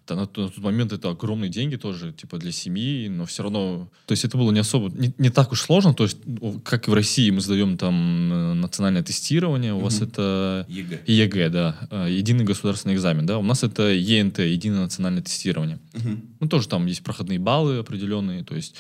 [0.06, 3.42] то на, т- на тот момент это огромные деньги тоже, типа, для семьи, но все
[3.42, 3.90] равно...
[4.06, 4.90] То есть это было не особо...
[4.96, 6.18] Не, не так уж сложно, то есть,
[6.64, 10.10] как и в России мы сдаем там э, национальное тестирование, у вас Мгм.
[10.10, 10.66] это...
[10.70, 11.00] ЕГЭ.
[11.08, 15.80] ЕГЭ, да, э, единый государственный экзамен, да, у нас это ЕНТ, единое национальное тестирование.
[15.96, 16.22] Мгм.
[16.40, 18.44] Ну, тоже там есть проходные баллы определенные.
[18.44, 18.76] То есть,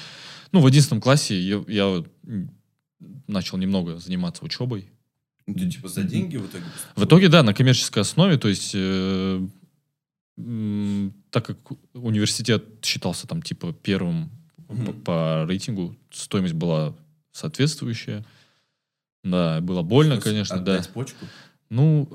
[0.51, 2.03] ну, в 11 классе я, я
[3.27, 4.89] начал немного заниматься учебой.
[5.45, 6.65] Ну, Ты типа за деньги в итоге?
[6.95, 9.47] В итоге, да, на коммерческой основе, то есть, э,
[10.37, 11.57] м, так как
[11.93, 14.29] университет считался там типа первым
[14.69, 14.85] Мгм.
[14.85, 16.93] по, по рейтингу, стоимость была
[17.31, 18.25] соответствующая.
[19.23, 20.81] Да, было больно, конечно, да.
[20.93, 21.25] почку?
[21.69, 22.09] Ну,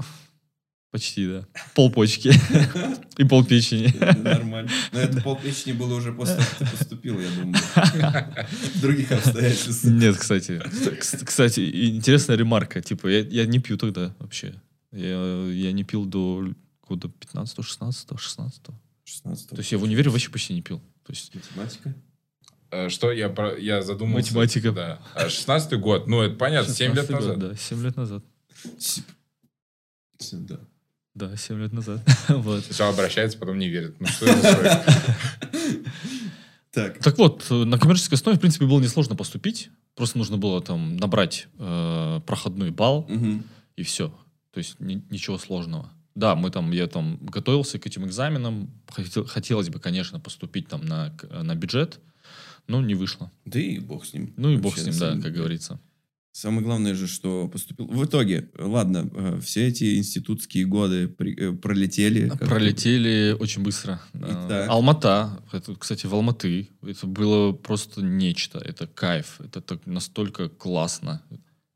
[0.92, 1.46] почти, да.
[1.74, 2.33] Пол почки
[3.18, 3.92] и пол печени.
[4.22, 4.70] Нормально.
[4.92, 7.57] Но это полпечени было уже после того, как ты поступил, я думаю.
[8.81, 9.92] Других обстоятельствах.
[9.92, 10.52] Нет, кстати.
[10.62, 12.81] Кс- Кстати, интересная ремарка.
[12.81, 14.55] Типа, я, я не пью тогда вообще.
[14.92, 16.46] Я, я не пил до
[16.87, 18.74] года 15 16 16 То
[19.05, 20.78] 16 есть я в универе вообще почти не пил.
[21.05, 21.94] То есть Математика?
[22.70, 24.28] Э, Что я, про- я задумался?
[24.28, 24.72] Математика.
[24.72, 25.00] Да.
[25.14, 27.38] А 16 год, ну это понятно, 7 лет 16 год, назад.
[27.38, 28.24] Да, 7 лет назад.
[30.33, 30.61] Да.
[31.14, 32.01] Да, 7 лет назад.
[32.29, 32.64] вот.
[32.64, 33.96] Сначала обращается, потом не верит.
[34.01, 34.85] Ну что это?
[36.70, 36.98] Так.
[37.01, 39.70] Так вот, на коммерческой основе, в принципе, было несложно поступить.
[39.94, 43.44] Просто нужно было там набрать э, проходной балл, Мгм.
[43.77, 44.09] и все.
[44.53, 45.90] То есть ни- ничего сложного.
[46.14, 48.70] Да, мы там, я там готовился к этим экзаменам.
[48.88, 52.01] Хотел- хотелось бы, конечно, поступить там на, на бюджет,
[52.68, 53.31] но не вышло.
[53.44, 54.33] Да и бог с ним.
[54.38, 55.79] Ну и Вообще, бог с ним, да, как говорится.
[56.34, 57.86] Самое главное же, что поступил.
[57.88, 62.30] В итоге, ладно, э, все эти институтские годы при- э, пролетели.
[62.30, 64.00] как- Пролетели очень быстро.
[64.14, 64.70] Э, Итак.
[64.70, 68.58] Алмата, это, кстати, в Алматы, это было просто нечто.
[68.58, 71.20] Это кайф, это так настолько классно.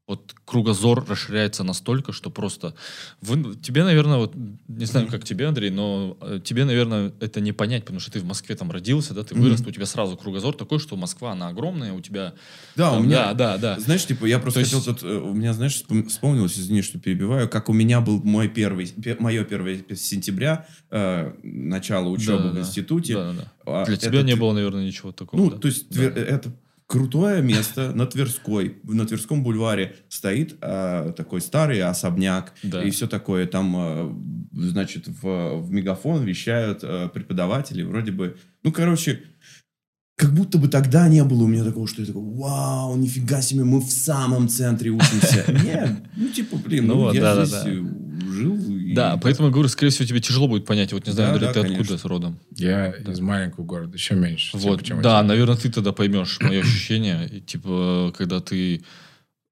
[0.08, 2.76] Вот кругозор расширяется настолько, что просто...
[3.22, 4.34] Вы, тебе, наверное, вот,
[4.68, 5.12] не знаю, Мгм.
[5.12, 8.54] как тебе, Андрей, но э, тебе, наверное, это не понять, потому что ты в Москве
[8.54, 9.42] там родился, да, ты Мгм.
[9.42, 12.34] вырос, у тебя сразу кругозор такой, что Москва, она огромная, у тебя...
[12.76, 13.34] Да, у там, меня...
[13.34, 13.80] Да, да, да.
[13.80, 15.02] Знаешь, типа, я просто То хотел есть- тут...
[15.10, 18.86] э, У меня, знаешь, вспом- вспомнилось, извини, что перебиваю, как у меня был мой первый...
[18.86, 23.14] пе- Мое 1 сентября, э, начало учебы Да, в институте.
[23.14, 23.52] Да, да, да.
[23.82, 25.40] А Для это тебя не ты- было, наверное, ничего такого.
[25.40, 25.58] Ну, да?
[25.58, 25.96] то есть Да.
[25.96, 26.52] твер- это
[26.87, 32.83] крутое место на Тверской, на Тверском бульваре стоит а, такой старый особняк Да.
[32.83, 33.46] и все такое.
[33.46, 34.16] Там, а,
[34.53, 39.22] значит, в, в мегафон вещают а, преподаватели, вроде бы, ну, короче,
[40.16, 43.64] как будто бы тогда не было у меня такого, что я такой, вау, нифига себе,
[43.64, 45.44] мы в самом центре учимся.
[45.64, 47.83] Нет, ну, типа, блин, Ну ну, я здесь э,
[48.96, 49.06] жил.
[49.09, 50.92] и- Да, поэтому я говорю, скорее всего, тебе тяжело будет понять.
[50.92, 51.82] Вот не знаю, Да, Андрей, да, ты конечно.
[51.82, 52.38] откуда с родом?
[52.56, 54.52] Я из маленького города, еще меньше.
[54.52, 55.22] типа, Вот, у да, тебя.
[55.22, 57.28] наверное, ты тогда поймешь мое ощущение.
[57.28, 58.82] И, типа, когда ты...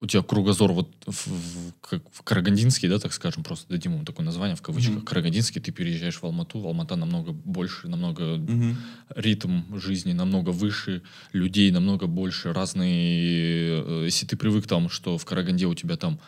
[0.00, 4.04] У тебя кругозор вот в, в- как в Карагандинский, да, так скажем, просто дадим ему
[4.04, 4.96] такое название в кавычках.
[4.96, 5.04] Мгм.
[5.07, 6.59] Карагандинский, ты переезжаешь в Алмату.
[6.59, 8.76] Алмата намного больше, намного Мгм.
[9.16, 11.00] ритм жизни намного выше,
[11.33, 13.83] людей намного больше, разные...
[13.83, 16.18] э, Если ты привык там, что в Караганде у тебя там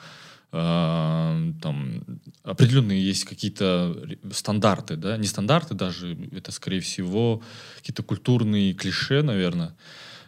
[0.50, 2.02] там
[2.44, 3.96] определенные есть какие-то
[4.32, 7.42] стандарты, да, не стандарты даже, это скорее всего
[7.76, 9.74] какие-то культурные клише, наверное,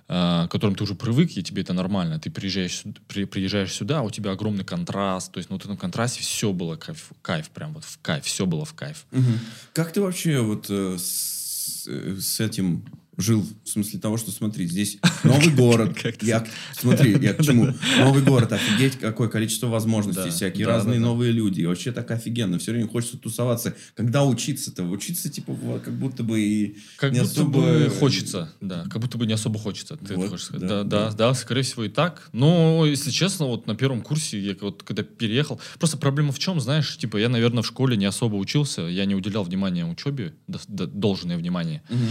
[0.08, 2.18] э, к которым ты уже привык, и тебе это нормально.
[2.18, 6.20] Ты приезжаешь, при- приезжаешь сюда, у тебя огромный контраст, то есть на вот этом контрасте
[6.20, 9.06] все было кайф, кайф прям вот в кайф, все было в кайф.
[9.10, 9.38] Мгм.
[9.72, 12.84] Как ты вообще вот э, с, э, с этим
[13.18, 13.44] жил?
[13.64, 15.98] В смысле того, что смотри, здесь новый город.
[16.22, 17.74] Я, смотри, я к чему?
[17.98, 21.60] Новый город, офигеть, какое количество возможностей, всякие разные новые люди.
[21.62, 23.74] И вообще так офигенно, все время хочется тусоваться.
[23.94, 24.84] Когда учиться-то?
[24.84, 29.32] Учиться, типа, как будто бы и Как будто бы хочется, да, как будто бы не
[29.32, 29.96] особо хочется.
[29.96, 30.68] Ты хочешь сказать.
[30.68, 32.28] да, Да, да, скорее всего и так.
[32.32, 36.60] Но, если честно, вот на первом курсе, я вот когда переехал, просто проблема в чем,
[36.60, 41.36] знаешь, типа я, наверное, в школе не особо учился, я не уделял внимания учебе, должное
[41.36, 41.82] внимание.
[41.88, 42.08] Мгм.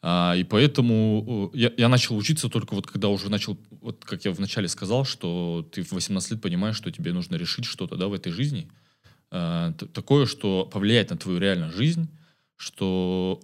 [0.00, 4.30] А, и поэтому я, я начал учиться только вот когда уже начал, вот как я
[4.30, 8.12] вначале сказал, что ты в 18 лет понимаешь, что тебе нужно решить что-то да, в
[8.12, 8.68] этой жизни.
[9.30, 12.08] А, такое, что повлияет на твою реальную жизнь,
[12.56, 13.40] что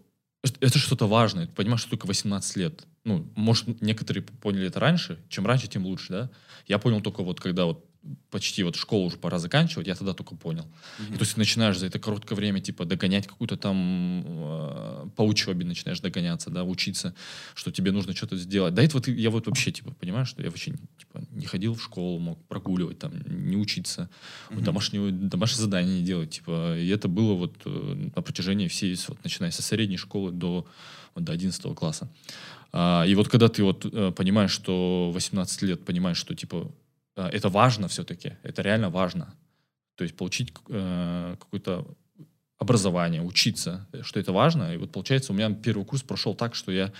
[0.60, 1.46] это что-то важное.
[1.46, 2.86] Ты понимаешь, что только 18 лет.
[3.04, 5.18] Ну, может, некоторые поняли это раньше.
[5.28, 6.30] Чем раньше, тем лучше, да?
[6.66, 7.84] Я понял только вот, когда вот
[8.30, 10.66] почти вот школу уже пора заканчивать, я тогда только понял.
[10.98, 15.22] И то есть ты начинаешь за это короткое время, типа, догонять какую-то там э, по
[15.22, 17.14] учебе начинаешь догоняться, да, учиться,
[17.54, 18.74] что тебе нужно что-то сделать.
[18.74, 21.82] До этого ты, я вот вообще, типа, понимаешь, что я вообще, типа, не ходил в
[21.82, 24.10] школу, мог прогуливать, там, не учиться,
[24.50, 28.98] вот домашнее, домашнее задание не делать, типа, и это было вот э, на протяжении всей,
[29.08, 30.66] вот, начиная со средней школы до,
[31.14, 32.10] вот, до 11 класса.
[32.76, 36.72] А, и вот когда ты вот э, понимаешь, что 18 лет, понимаешь, что, типа,
[37.22, 39.34] это важно все-таки, это реально важно.
[39.96, 41.86] То есть получить э, какое-то
[42.58, 44.74] образование, учиться, э, что это важно.
[44.74, 46.92] И вот получается, у меня первый курс прошел так, что я,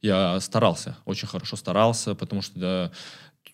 [0.00, 2.92] я старался, очень хорошо старался, потому что да,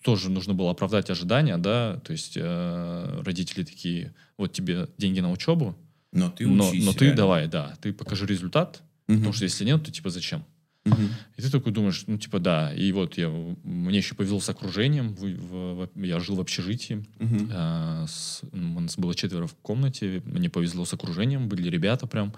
[0.03, 5.31] тоже нужно было оправдать ожидания, да, то есть э, родители такие, вот тебе деньги на
[5.31, 5.75] учебу,
[6.11, 6.85] Но ты но, учись.
[6.85, 7.17] но ты реально.
[7.17, 9.17] давай, да, ты покажи результат, Мгм.
[9.19, 10.45] потому что если нет, то типа зачем?
[10.85, 11.09] Мгм.
[11.37, 12.73] И ты такой думаешь, ну, типа, да.
[12.73, 15.13] И вот я, мне еще повезло с окружением.
[15.13, 17.05] В- в- в- я жил в общежитии.
[17.19, 17.49] Мгм.
[17.53, 20.21] а, с- м, у нас было четверо в комнате.
[20.25, 21.49] Мне повезло с окружением.
[21.49, 22.33] Были ребята прям,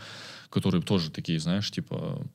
[0.50, 2.26] которые тоже такие, знаешь, типа...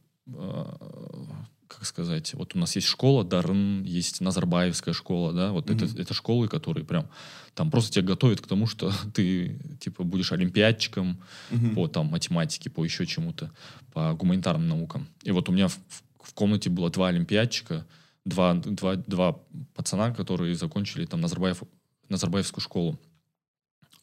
[1.68, 5.98] как сказать, вот у нас есть школа Дарын, есть Назарбаевская школа, да, вот это, Мгм.
[6.00, 7.08] это школы, которые прям
[7.54, 11.74] там просто тебя готовят к тому, что ты типа будешь олимпиадчиком, Мгм.
[11.74, 13.50] по там математике, по еще чему-то,
[13.92, 15.08] по гуманитарным наукам.
[15.22, 17.86] И вот у меня в, в- в комнате было два олимпиадчика,
[18.24, 19.38] два, два, два
[19.74, 21.62] пацана, которые закончили там Назарбаев,
[22.08, 22.98] Назарбаевскую школу.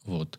[0.04, 0.38] Вот.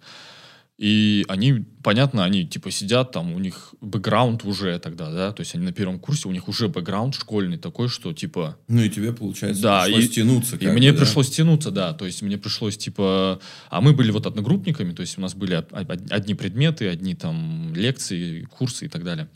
[0.78, 5.56] И они, понятно, они типа сидят там, у них бэкграунд уже тогда, да, то есть
[5.56, 9.14] они на первом курсе, у них уже бэкграунд школьный такой, что типа Ну и тебе,
[9.14, 10.56] получается, Да, пришлось и- тянуться.
[10.58, 11.00] и мне да?
[11.00, 11.94] пришлось тянуться, да.
[11.94, 13.40] То есть мне пришлось, типа...
[13.70, 17.16] А мы были вот одногруппниками, то есть у нас были од- од- одни предметы, одни
[17.16, 19.30] там лекции, курсы и так далее.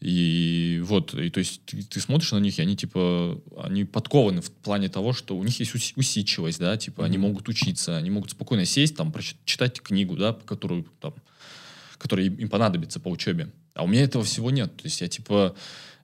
[0.00, 4.40] И вот, и то есть ты, ты смотришь на них, и они, типа, они подкованы
[4.40, 7.28] в плане того, что у них есть ус- усидчивость, да, типа, они Мгм.
[7.28, 11.14] могут учиться, они могут спокойно сесть, там, прочитать книгу, да, которую, там,
[11.98, 13.50] которая им понадобится по учебе.
[13.74, 14.76] А у меня этого всего нет.
[14.76, 15.56] То есть я, типа,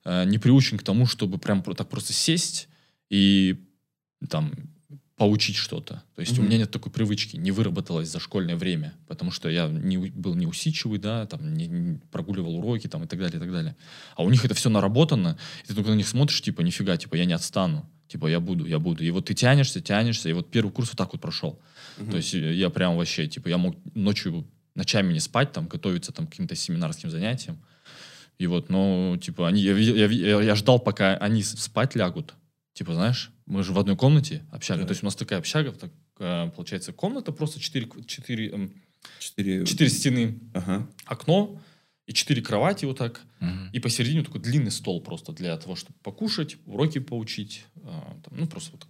[0.05, 2.69] э, не приучен к тому, чтобы прям так просто сесть
[3.11, 3.57] и
[4.29, 4.53] там
[5.17, 6.03] поучить что-то.
[6.17, 6.47] То есть у Мгм.
[6.47, 10.35] меня нет такой привычки, не выработалось за школьное время, потому что я не, у- был
[10.35, 13.77] неусидчивый, да, там, не, не прогуливал уроки, там, и так далее, и так далее.
[14.17, 17.15] А у них это все наработано, и ты только на них смотришь, типа, нифига, типа,
[17.15, 19.05] я не отстану, типа, я буду, я буду.
[19.05, 21.61] И вот ты тянешься, тянешься, и вот первый курс вот так вот прошел.
[21.99, 22.11] Мгм.
[22.11, 26.11] То есть э, я прям вообще, типа, я мог ночью, ночами не спать, там, готовиться
[26.11, 27.59] там, к каким-то семинарским занятиям.
[28.39, 32.35] И вот, ну, типа, они, я, я, я- я ждал, пока они спать лягут.
[32.73, 34.81] Типа, знаешь, мы же в одной комнате общага.
[34.83, 34.87] Да.
[34.87, 38.73] То есть у нас такая общага, так, э, получается, комната просто четыре, четыре, эм,
[39.19, 39.67] Четыре...
[39.67, 40.89] четыре стены, Ага.
[41.05, 41.61] окно,
[42.07, 43.69] и четыре кровати вот так, Мгм.
[43.71, 48.47] и посередине такой длинный стол просто для того, чтобы покушать, уроки поучить, а, там, ну
[48.47, 48.87] просто вот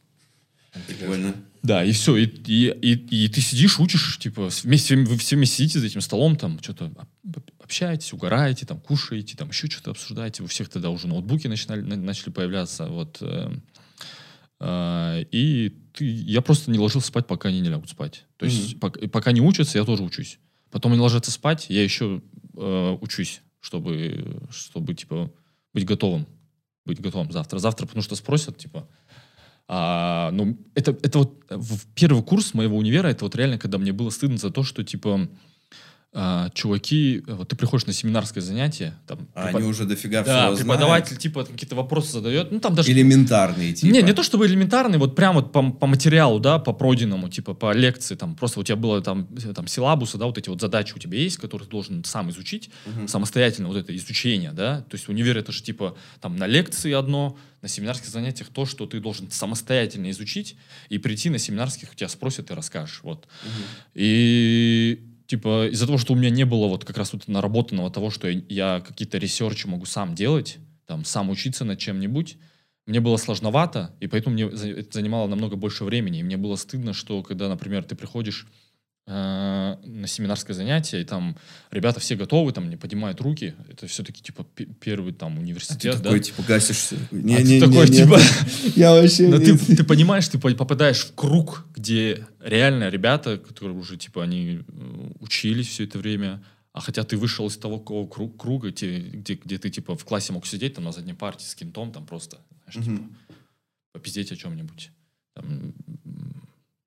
[0.86, 1.34] Прикольно.
[1.62, 2.16] да, и все.
[2.16, 6.00] И, и, и, и ты сидишь, учишь, типа, вместе, вы все вместе сидите за этим
[6.00, 10.42] столом, там, что-то об- общаетесь, угораете, там, кушаете, там, еще что-то обсуждаете.
[10.42, 13.18] У всех тогда уже ноутбуки начинали, на- начали появляться, вот.
[14.60, 18.26] А, и ты, я просто не ложился спать, пока они не лягут спать.
[18.36, 18.80] То есть, Мгм.
[18.80, 20.38] пок- и пока не учатся, я тоже учусь.
[20.70, 22.22] Потом они ложатся спать, я еще
[22.56, 25.30] э, учусь, чтобы, чтобы, типа,
[25.72, 26.26] быть готовым.
[26.84, 27.58] Быть готовым завтра.
[27.58, 28.88] Завтра, потому что спросят, типа,
[29.66, 33.78] а, ну, это, это вот э, в первый курс моего универа, это вот реально, когда
[33.78, 35.28] мне было стыдно за то, что, типа,
[36.16, 40.22] а, чуваки, э, вот ты приходишь на семинарское занятие, там, А препод- они уже дофига
[40.22, 42.92] да, всего преподаватель, типа, там какие-то вопросы задает, ну, там даже...
[42.92, 43.92] Элементарные, типа.
[43.92, 47.54] Не, не то чтобы элементарный, вот прям вот по, по материалу, да, по пройденному, типа
[47.54, 50.60] по лекции, там просто у тебя было там, э, там силабусы, да, вот эти вот
[50.60, 53.08] задачи у тебя есть, которые ты должен сам изучить, Мгм.
[53.08, 57.36] самостоятельно вот это изучение, да, то есть универ это же типа там на лекции одно,
[57.60, 60.54] на семинарских занятиях то, что ты должен самостоятельно изучить,
[60.90, 63.26] и прийти на семинарских, у тебя спросят, ты расскажешь, вот.
[63.94, 68.10] И типа из-за того, что у меня не было вот как раз вот наработанного того,
[68.10, 72.36] что я, я какие-то ресерчи могу сам делать, там сам учиться над чем-нибудь,
[72.86, 76.20] мне было сложновато, и поэтому мне это занимало намного больше времени.
[76.20, 78.46] И мне было стыдно, что когда, например, ты приходишь
[79.06, 81.36] на семинарское занятие, и там
[81.70, 85.40] ребята все готовы, там не поднимают руки, это все-таки типа пе- первый там А ты
[85.42, 86.02] университет, да?
[86.04, 86.96] такой, типа, гасишься.
[87.12, 88.18] А ты такой, типа,
[88.76, 89.28] Я вообще...
[89.28, 93.98] но не- ты, ты понимаешь, ты по- попадаешь в круг, где реально ребята, которые уже,
[93.98, 98.34] типа, они э, учились все это время, а хотя ты вышел из того ко- кру-
[98.36, 101.54] круга, те- где, где ты, типа, в классе мог сидеть, там, на задней парте с
[101.54, 103.16] кентом, там, просто, знаешь, типа, Мгм.
[103.92, 104.90] попиздеть о чем-нибудь.
[105.34, 105.74] Там,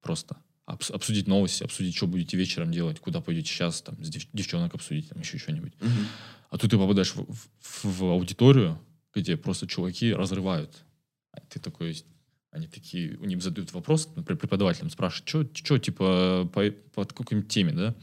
[0.01, 0.35] просто
[0.67, 5.09] обсудить новости, обсудить, что будете вечером делать, куда пойдете сейчас, там, с дев- девчонок обсудить,
[5.09, 5.73] там, еще что-нибудь.
[5.79, 6.07] Мгм.
[6.49, 8.77] А тут ты попадаешь в, в- в аудиторию,
[9.13, 10.83] где просто чуваки разрывают.
[11.31, 12.03] А ты такой,
[12.51, 17.71] они такие, у них задают вопрос, например, преподавателям спрашивают, что, типа, по, по какой-нибудь теме,
[17.71, 17.95] да?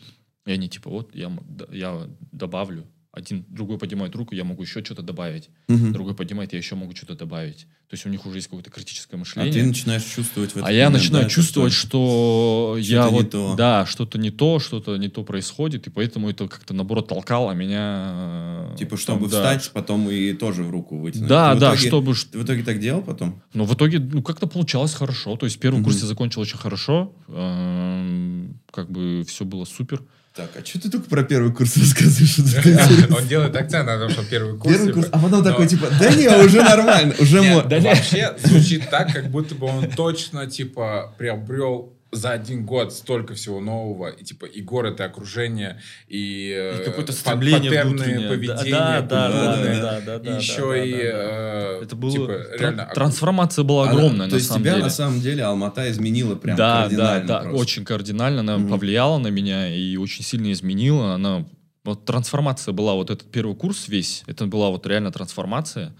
[0.47, 1.31] И они типа, вот, я,
[1.71, 2.87] я добавлю.
[3.17, 5.49] Один, другой поднимает руку, я могу еще что-то добавить.
[5.69, 5.93] Мгм.
[5.93, 7.59] Другой поднимает, я еще могу что-то добавить.
[7.89, 9.53] То есть у них уже есть какое-то критическое А мышление.
[9.53, 13.31] ты начинаешь чувствовать в этот А я момент, начинаю да, чувствовать, что что я вот,
[13.31, 13.55] то.
[13.57, 18.71] да, что-то не то, что-то не то происходит, и поэтому это как-то, наоборот, толкало меня...
[18.73, 19.37] э, Типа, там, чтобы да.
[19.37, 21.29] встать, потом и тоже в руку вытянуть.
[21.29, 22.15] Да, Ты да, итоге- чтобы...
[22.33, 23.41] Ты в итоге так делал потом?
[23.53, 25.37] Но в итоге, ну, как-то получалось хорошо.
[25.37, 25.85] То есть первый Мгм.
[25.85, 27.13] курс я закончил очень хорошо.
[27.29, 30.03] эм, Как бы все было супер.
[30.35, 33.09] Так, а что ты только про первый курс рассказываешь?
[33.17, 34.75] Он делает акцент на том, что первый курс.
[34.75, 38.35] Первый типа, курс, а потом такой, типа, да не, уже нормально, уже Нет, мо- вообще
[38.43, 44.09] звучит так, как будто бы он точно, типа, приобрел за один год столько всего нового,
[44.09, 49.01] и типа и город, и окружение, и, э, И какое-то пат- стремление паттерны поведения, Да,
[49.03, 51.79] да, да, да, да, да, еще да, и да, да.
[51.81, 52.13] э, Это было...
[52.13, 54.85] типа, тран- реально Трансформация была Она- огромная, То на есть самом тебя деле.
[54.85, 57.59] на самом деле Алмата изменила прям да, да, кардинально да, просто.
[57.61, 58.69] очень кардинально она Мгм.
[58.71, 61.15] повлияла на меня и очень сильно изменила.
[61.15, 61.45] Она
[61.85, 64.23] вот трансформация была вот этот первый курс весь.
[64.27, 65.93] Это была вот реально трансформация,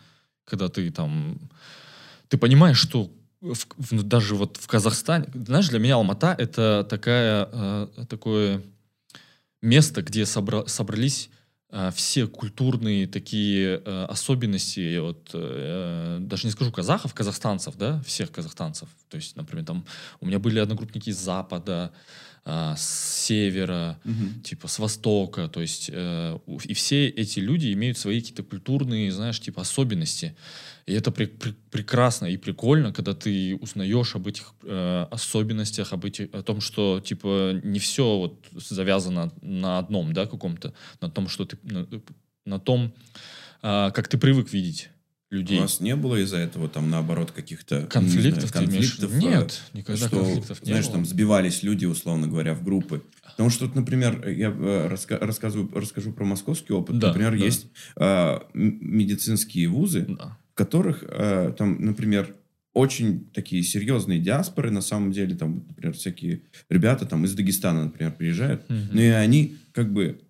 [0.47, 1.39] когда ты там
[2.29, 3.11] ты понимаешь, что
[3.53, 8.63] в- в- ну, даже вот в Казахстане, знаешь, для меня Алмата это такая э, такое
[9.63, 11.31] место, где собра- собрались
[11.71, 18.31] э, все культурные такие э, особенности, вот, э, даже не скажу казахов, казахстанцев, да, всех
[18.31, 18.89] казахстанцев.
[19.09, 19.85] То есть, например, там
[20.21, 21.91] у меня были одногруппники с запада,
[22.47, 24.43] а, с севера, Мгм.
[24.43, 29.41] типа с востока, то есть э, и все эти люди имеют свои какие-то культурные, знаешь,
[29.41, 30.37] типа особенности.
[30.87, 36.05] И это пре- пре- прекрасно и прикольно, когда ты узнаешь об этих э, особенностях, об
[36.05, 41.29] этих, о том, что типа не все вот завязано на одном, да, каком-то, на том,
[41.29, 41.89] что ты на,
[42.45, 42.93] на том,
[43.63, 44.91] а, как ты привык видеть
[45.31, 45.59] У людей.
[45.59, 49.79] вас не было из-за этого там наоборот каких-то Конфликтов, знаю, ты имеешь конфликтов, Нет, э,
[49.79, 50.95] никогда что, конфликтов не знаешь, было.
[50.97, 53.03] там сбивались люди, условно говоря, в группы.
[53.23, 56.99] Потому что, вот, например, я э, раска- рассказываю, расскажу про московский опыт.
[56.99, 57.45] Да, например, да.
[57.45, 60.37] есть э, медицинские вузы, Да.
[60.55, 62.33] В которых э, там, например,
[62.75, 68.13] очень такие серьезные диаспоры, на самом деле, там, например, всякие ребята там из Дагестана, например,
[68.13, 68.89] приезжают, Мгм.
[68.93, 70.21] ну и они как бы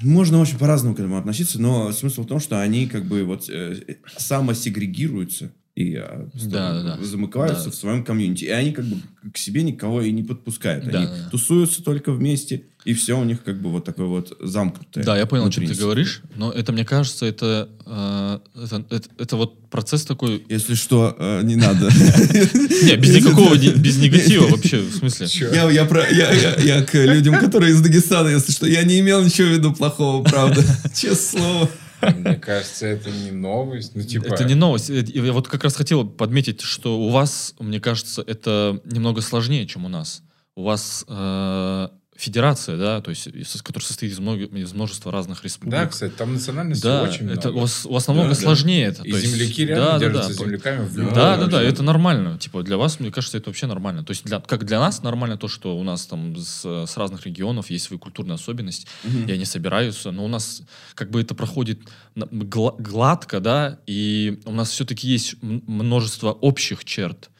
[0.00, 3.50] можно очень по-разному к этому относиться, но смысл в том, что они как бы вот
[3.50, 7.04] э, самосегрегируются и э, Да, да, да.
[7.04, 7.70] замыкаются Да.
[7.70, 8.44] в своем комьюнити.
[8.44, 8.96] И они как бы
[9.32, 10.84] к себе никого и не подпускают.
[10.88, 14.36] Да, они да, тусуются только вместе, и все у них как бы вот такое вот
[14.40, 15.02] замкнутое.
[15.02, 19.08] Да, я понял, о чем ты говоришь, но это, мне кажется, это э, это, это-
[19.18, 20.44] это вот процесс такой...
[20.48, 21.86] Если что, э, не надо.
[21.90, 25.26] Не, без никакого, без негатива вообще, в смысле.
[25.52, 29.00] Я, я, про- я, я, я к людям, которые из Дагестана, если что, я не
[29.00, 30.62] имел ничего в виду плохого, правда.
[30.94, 31.70] Честное слово.
[32.16, 33.92] Мне кажется, это не новость.
[33.94, 34.26] Ну, типа...
[34.26, 34.90] Это не новость.
[34.90, 39.66] Э, Я вот как раз хотел подметить, что у вас, мне кажется, это немного сложнее,
[39.66, 40.22] чем у нас.
[40.56, 43.28] У вас э, федерация, да, то есть,
[43.62, 45.72] которая состоит из, много- из множества разных республик.
[45.72, 47.56] Да, кстати, там национальностей Да, очень это много.
[47.56, 48.40] у вас, у вас намного Да, да.
[48.40, 49.02] сложнее это.
[49.02, 51.68] И есть- земляки да, реально да, держатся да, земляками в Да, да, да, случае.
[51.68, 52.38] это нормально.
[52.38, 54.04] Типа для вас, мне кажется, это вообще нормально.
[54.04, 57.26] То есть для, как для нас нормально то, что у нас там с, с разных
[57.26, 58.86] регионов есть свои культурные особенности,
[59.26, 60.62] и они собираются, но у нас
[60.94, 61.80] как бы это проходит
[62.14, 67.30] гладко, да, и у нас все-таки есть множество общих черт.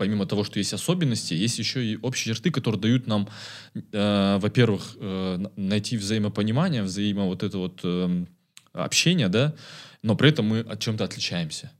[0.00, 3.28] Помимо того, что есть особенности, есть еще и общие черты, которые дают нам,
[3.74, 8.26] э, во-первых, э, найти взаимопонимание, взаимо вот это вот эм,
[8.72, 9.54] общение, да,
[10.02, 11.70] но при этом мы от чем-то отличаемся.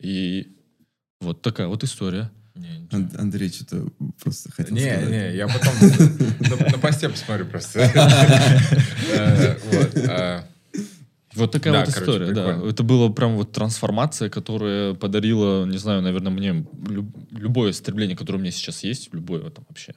[0.00, 0.56] И
[1.20, 2.32] вот такая вот история.
[2.90, 3.86] Ан- Андрей что-то
[4.20, 5.08] просто хотел Не, сказать.
[5.08, 5.72] не, я потом
[6.58, 7.78] на, на посте посмотрю просто.
[11.34, 12.44] Вот, такая Да, вот короче, история, да.
[12.48, 12.70] прикольно.
[12.70, 18.38] Это была прям вот трансформация, которая подарила, не знаю, наверное, мне люб- любое стремление, которое
[18.38, 19.94] у меня сейчас есть, любое там вообще.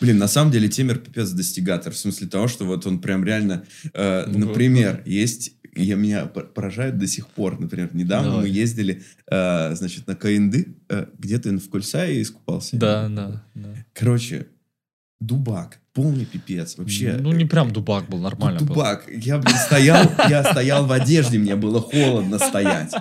[0.00, 1.92] Блин, на самом деле Темер пипец достигатор.
[1.92, 3.64] В смысле того, что вот он прям реально...
[3.94, 5.52] э, Ну, например, есть...
[5.78, 7.60] Я, меня пор- поражает до сих пор.
[7.60, 8.44] Например, недавно Давай.
[8.44, 10.74] мы ездили, э, значит, на Каинды.
[10.88, 12.76] э, где ты в Кульсае искупался?
[12.78, 13.74] Да, да, да.
[13.92, 14.46] Короче,
[15.20, 15.80] дубак.
[15.92, 16.76] Полный пипец.
[16.76, 17.16] Вообще.
[17.18, 18.68] Ну, не прям дубак был, нормально был.
[18.68, 19.08] Дубак.
[19.08, 22.92] Я, блин, стоял, я стоял в одежде, мне было холодно стоять.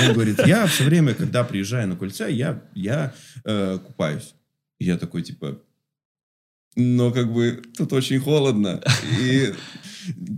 [0.00, 3.14] Он говорит, я все время, когда приезжаю на кольца, я, я
[3.44, 4.34] э, купаюсь.
[4.78, 5.60] И я такой, типа,
[6.76, 8.82] но как бы тут очень холодно.
[9.20, 9.54] И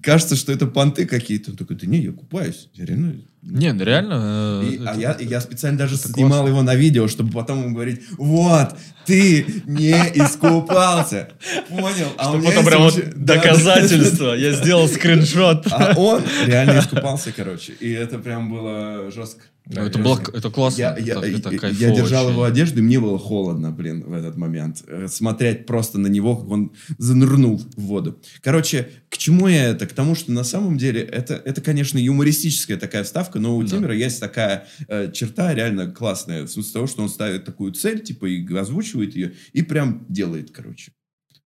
[0.03, 1.53] кажется, что это понты какие-то.
[1.53, 2.68] Он такой, да не, я купаюсь.
[2.74, 3.16] Я реально...
[3.49, 4.61] Не, ну реально.
[4.64, 6.49] э, И- а это- я, и я специально даже это снимал классно.
[6.49, 8.70] его на видео, чтобы потом ему говорить, вот,
[9.05, 11.28] ты не искупался.
[11.68, 12.09] Понял?
[12.18, 14.34] А Чтобы потом прям вот доказательство.
[14.34, 15.66] Я сделал скриншот.
[15.70, 17.72] А он реально искупался, короче.
[17.74, 19.42] И это прям было жестко.
[19.68, 20.80] Ну, это было, это классно.
[20.80, 22.34] Я, я, это, это кайфово я держал очень.
[22.34, 24.84] его одежду, и мне было холодно, блин, в этот момент.
[24.86, 28.20] Э, Смотреть просто на него, как он занырнул в воду.
[28.42, 29.88] Короче, к чему я это?
[29.88, 33.70] К тому, что на самом деле это, это конечно, юмористическая такая вставка, но у Да.
[33.70, 36.44] Тимера есть такая э, черта реально классная.
[36.44, 40.52] В смысле того, что он ставит такую цель, типа, и озвучивает ее, и прям делает,
[40.52, 40.92] короче.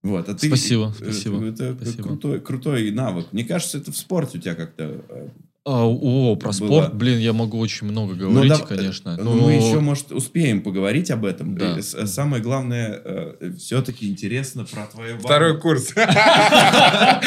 [0.02, 2.02] Вот, а ты, Спасибо, э, спасибо, Это спасибо.
[2.02, 3.32] Крутой, крутой навык.
[3.32, 5.28] Мне кажется, это в спорте у тебя как-то э,
[5.66, 6.54] А, о, про Было.
[6.68, 9.10] спорт, блин, я могу очень много Ну, говорить, да, конечно.
[9.10, 11.54] э, но- Мы еще, может, успеем поговорить об этом.
[11.54, 11.76] Да.
[11.78, 15.26] Э, Самое главное, все-таки интересно про твою бабу.
[15.28, 15.92] Второй курс.
[15.96, 17.20] А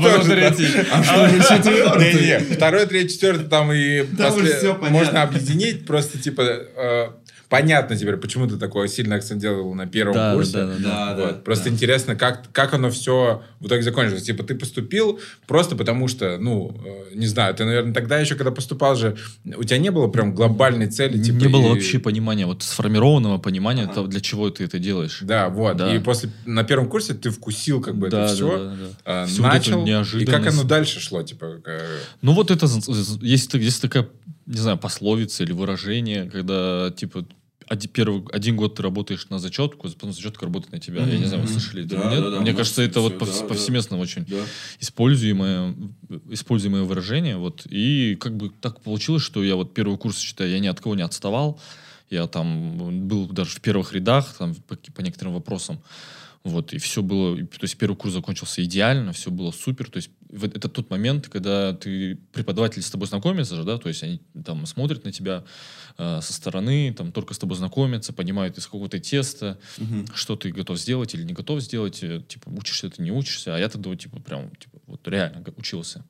[0.00, 0.66] потом третий.
[0.92, 1.02] А
[2.54, 4.04] второй, третий, четвертый там и
[4.90, 7.08] можно объединить, просто типа э,
[7.50, 10.52] понятно теперь, почему ты такой сильный акцент делал на первом Да, курсе.
[10.52, 11.14] да, да, да.
[11.16, 11.30] Да, Вот.
[11.34, 11.70] да, Просто да.
[11.74, 14.22] интересно, как, как оно все в итоге закончилось.
[14.22, 16.74] Типа, ты поступил просто потому что, ну,
[17.10, 20.34] э, не знаю, ты, наверное, тогда еще, когда поступал же, у тебя не было прям
[20.34, 21.22] глобальной цели.
[21.22, 25.18] Типа, не было и- вообще понимания, вот сформированного понимания, того, для чего ты это делаешь.
[25.22, 25.76] Да, вот.
[25.76, 25.94] Да.
[25.94, 28.58] И после, на первом курсе ты вкусил как бы Да, это да, все.
[28.58, 28.74] да,
[29.04, 29.24] да.
[29.24, 31.80] э, Всю вот эту начал, и как оно дальше шло, типа, э,
[32.22, 32.66] Ну вот это,
[33.20, 34.08] есть, есть такая,
[34.46, 37.24] не знаю, пословица или выражение, когда, типа,
[37.70, 41.06] оди- первый, один год ты работаешь на зачетку, потом зачетка работает на тебя.
[41.06, 42.20] Я не знаю, вы слышали это Да, или нет?
[42.24, 43.46] да, да, Мне кажется, это вот всё, повс- да, да.
[43.46, 44.36] повсеместно очень Да.
[44.80, 45.74] используемое,
[46.30, 47.36] используемое выражение.
[47.36, 47.66] Вот.
[47.70, 50.94] И как бы так получилось, что я вот первый курс, считаю, я ни от кого
[50.94, 51.60] не отставал.
[52.10, 55.80] Я там был даже в первых рядах там, по, по некоторым вопросам.
[56.42, 59.88] Вот, и все было, то есть первый курс закончился идеально, все было супер.
[59.90, 63.88] То есть вот это тот момент, когда ты, преподаватель с тобой знакомится же, да, то
[63.88, 65.44] есть они там смотрят на тебя
[65.98, 70.06] э, со стороны, там только с тобой знакомятся, понимают из какого-то теста, Мгм.
[70.14, 73.58] что ты готов сделать или не готов сделать, э, типа, учишься ты, не учишься, а
[73.58, 76.04] я тогда, типа, прям, типа, вот реально учился.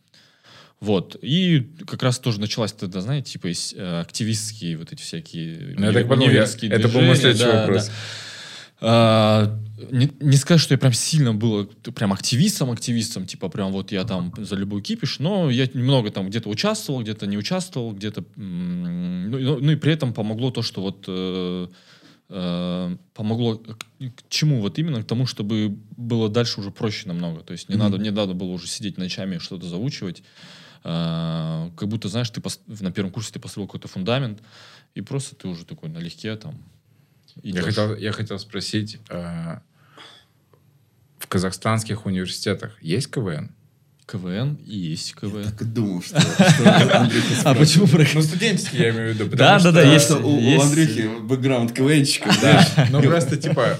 [0.81, 5.75] Вот, и как раз тоже началась тогда, знаете, типа, есть, э, активистские вот эти всякие
[5.77, 7.87] Ну, я так подумал, я- это был мой следующий да, вопрос.
[7.89, 7.93] да.
[8.83, 9.59] А,
[9.91, 14.33] не, не сказать, что я прям сильно был прям активистом-активистом, типа прям вот я там
[14.39, 18.24] за любой кипиш, но я немного там где-то участвовал, где-то не участвовал, где-то...
[18.37, 21.05] Ну, и- ну и при этом помогло то, что вот...
[21.09, 21.68] э,
[22.31, 27.41] э, помогло к, к чему вот именно к тому, чтобы было дальше уже проще намного.
[27.41, 27.85] То есть не Мгм.
[27.85, 30.22] надо, не надо было уже сидеть ночами что-то заучивать.
[30.85, 34.41] А, как будто, знаешь, ты пос- на первом курсе ты построил какой-то фундамент,
[34.95, 36.55] и просто ты уже такой налегке там
[37.43, 39.59] Я хотел, я хотел спросить, э,
[41.18, 43.51] в казахстанских университетах есть КВН?
[44.11, 45.45] КВН и есть КВН.
[45.45, 46.16] Так и думал, что,
[47.45, 49.36] А почему про Ну, студенческий я имею в виду.
[49.36, 50.05] Да, потому да, да, что- есть.
[50.07, 53.78] Что у, Андрюхи бэкграунд КВНчика, Да, ну просто, типа,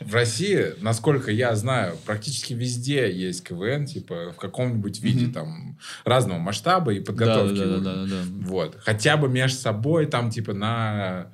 [0.00, 6.38] в России, насколько я знаю, практически везде есть КВН, типа, в каком-нибудь виде, там, разного
[6.38, 7.58] масштаба и подготовки.
[7.58, 8.22] да, да, да.
[8.46, 8.78] Вот.
[8.80, 11.28] Хотя бы между собой, там, типа, на...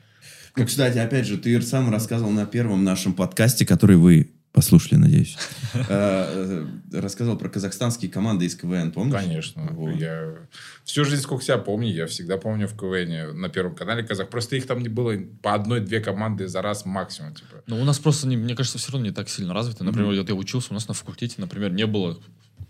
[0.56, 5.36] Ну, кстати, опять же, ты сам рассказывал на первом нашем подкасте, который вы послушали, надеюсь.
[5.88, 9.20] Э, э, Рассказал про казахстанские команды из КВН, помнишь?
[9.20, 9.66] Конечно.
[9.72, 9.96] Вот.
[9.96, 10.34] Я
[10.84, 14.28] всю жизнь, сколько себя помню, я всегда помню в КВН на Первом канале Казах.
[14.30, 17.64] Просто их там не было по одной-две команды за раз максимум, типа.
[17.66, 19.82] Но у нас просто, не- мне кажется, все равно не так сильно развито.
[19.82, 22.16] Например, вот я учился, у нас на факультете, например, не было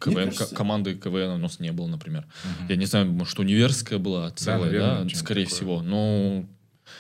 [0.01, 2.25] КВН, кажется- команды КВН у нас не было, например.
[2.71, 5.55] Я не знаю, может, университетская была целая, да, наверное, скорее такое.
[5.59, 5.83] всего.
[5.83, 6.47] Но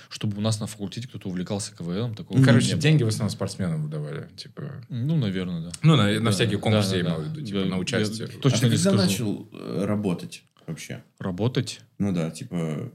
[0.08, 2.82] чтобы у нас на факультете кто-то увлекался КВН, такого Ну, Короче, не было.
[2.82, 4.84] деньги в основном спортсменам выдавали, типа...
[4.88, 5.70] Ну, наверное, да.
[5.82, 7.74] Ну, на, на Да, всякие конкурсы да, я да, имел в виду, типа, Я- на
[7.74, 8.28] я участие.
[8.28, 8.96] А точно ты не когда скажу.
[8.96, 11.02] начал э, работать вообще?
[11.18, 11.80] Работать?
[11.98, 12.92] Ну да, типа...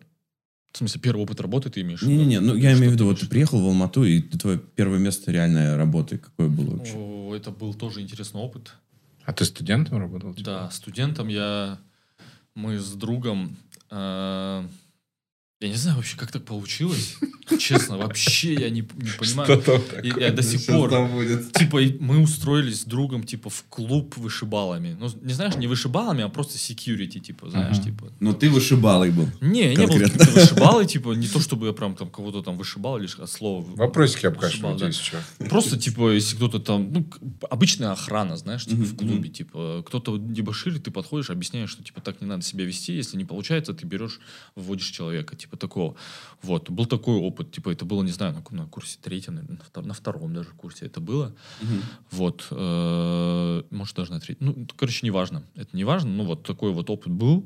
[0.71, 2.01] В смысле, первый опыт работы ты имеешь?
[2.03, 4.59] Не-не-не, ну я Что имею в виду, вот ты приехал в Алмату, и ты- твое
[4.59, 6.93] первое место реальной работы какое было вообще?
[6.95, 8.73] О, Это был тоже интересный опыт.
[9.25, 10.33] А ты студентом работал?
[10.33, 10.45] типа?
[10.45, 11.79] Да, студентом я...
[12.55, 13.55] Мы с другом...
[13.89, 14.63] э,
[15.61, 17.17] Я не знаю вообще, как так получилось.
[17.59, 19.45] Честно, вообще я не, не понимаю.
[19.45, 20.25] Что там И такое?
[20.25, 20.89] я до сих пор...
[20.89, 21.51] там будет.
[21.51, 24.95] Типа, мы устроились с другом, типа, в клуб вышибалами.
[24.97, 27.83] Ну, не знаешь, не вышибалами, а просто security, типа, знаешь, Ага.
[27.83, 28.13] типа.
[28.21, 29.27] Но ты вышибалый был.
[29.41, 32.57] Не, я не был каким-то вышибалой, типа, не то, чтобы я прям там кого-то там
[32.57, 33.65] вышибал, лишь от слова.
[33.75, 34.87] Вопросики обкашивают, да.
[34.87, 35.17] если что.
[35.49, 37.05] Просто, типа, если кто-то там, ну,
[37.49, 42.21] обычная охрана, знаешь, типа, в клубе, типа, кто-то дебоширит, ты подходишь, объясняешь, что, типа, так
[42.21, 44.21] не надо себя вести, если не получается, ты берешь,
[44.55, 45.95] вводишь человека, типа, такого.
[46.41, 49.57] Вот, был такой опыт, типа, это было, не знаю, на, каком- на курсе третьем, наверное,
[49.57, 51.33] на, втор- на втором даже курсе это было.
[52.11, 54.47] Вот, э, может, даже на третьем.
[54.47, 55.43] Ну, короче, неважно.
[55.55, 57.45] Это не важно, ну, вот такой вот опыт был.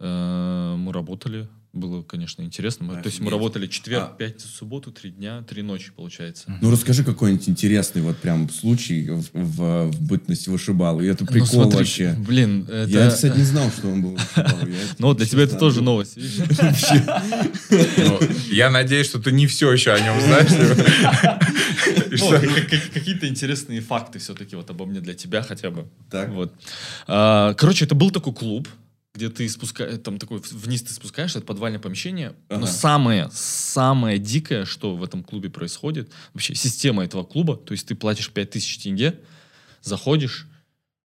[0.00, 2.86] Э, Мы работали, было, конечно, интересно.
[2.86, 6.58] Мы- то есть мы работали четверг, А- пятницу, субботу, три дня, три ночи, получается.
[6.60, 11.04] Ну расскажи какой-нибудь интересный вот прям случай в, в, в бытность вышибалы.
[11.04, 12.14] И это Ну, прикол смотри, вообще.
[12.18, 12.90] Блин, это...
[12.90, 14.18] Я, кстати, не знал, что он был
[14.98, 16.16] Ну, для тебя это тоже ну, новость.
[17.70, 18.18] Ну,
[18.50, 20.50] Я надеюсь, что ты не все еще о нем знаешь.
[22.10, 22.30] Ну,
[22.94, 25.86] Какие-то интересные факты все-таки вот обо мне для тебя хотя бы.
[26.10, 26.30] Так.
[26.30, 26.52] Вот.
[27.06, 28.68] А, Короче, это был такой клуб,
[29.18, 32.34] где ты спускаешь, там такой вниз ты спускаешься, это подвальное помещение.
[32.48, 32.60] Ага.
[32.60, 37.86] Но самое, самое дикое, что в этом клубе происходит, вообще система этого клуба, то есть
[37.88, 39.20] ты платишь 5000 тенге,
[39.82, 40.46] заходишь,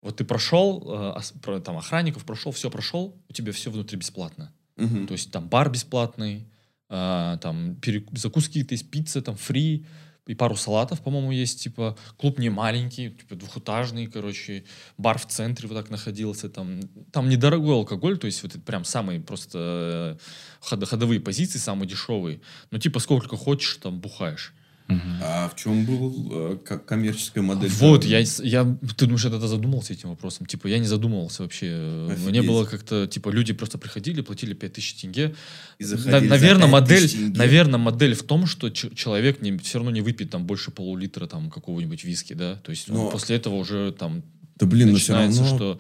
[0.02, 1.16] вот ты прошел,
[1.48, 4.52] э, там охранников прошел, все прошел, у тебя все внутри бесплатно.
[4.76, 5.08] Мгм.
[5.08, 6.46] То есть там бар бесплатный,
[6.90, 9.86] а, там перек- закуски какие-то есть, пицца там фри,
[10.26, 14.64] и пару салатов, по-моему, есть, типа, клуб не маленький, типа, двухэтажный, короче,
[14.98, 16.80] бар в центре вот так находился, там,
[17.12, 20.24] там недорогой алкоголь, то есть вот это прям самые просто э,
[20.62, 22.40] ход- ходовые позиции, самые дешевые,
[22.72, 24.54] ну, типа, сколько хочешь, там, бухаешь.
[24.90, 27.70] А в чем был э, как коммерческая модель?
[27.70, 28.64] Вот, я, с- я,
[28.98, 30.46] ты думаешь, я тогда задумался этим вопросом?
[30.46, 31.68] Типа, я не задумывался вообще.
[32.08, 32.48] Мне Офигеть.
[32.48, 35.36] было как-то, типа, люди просто приходили, платили 5000 тенге,
[35.80, 37.38] И На- наверное, 5000 модель, тенге.
[37.38, 41.50] наверное, модель в том, что человек не, все равно не выпьет там больше полулитра там
[41.50, 44.22] какого-нибудь виски, да, то есть Но- после этого уже там
[44.58, 45.56] Да блин, но все начинается, равно...
[45.58, 45.80] что,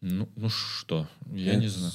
[0.00, 1.92] ну, ну что, я не Это знаю.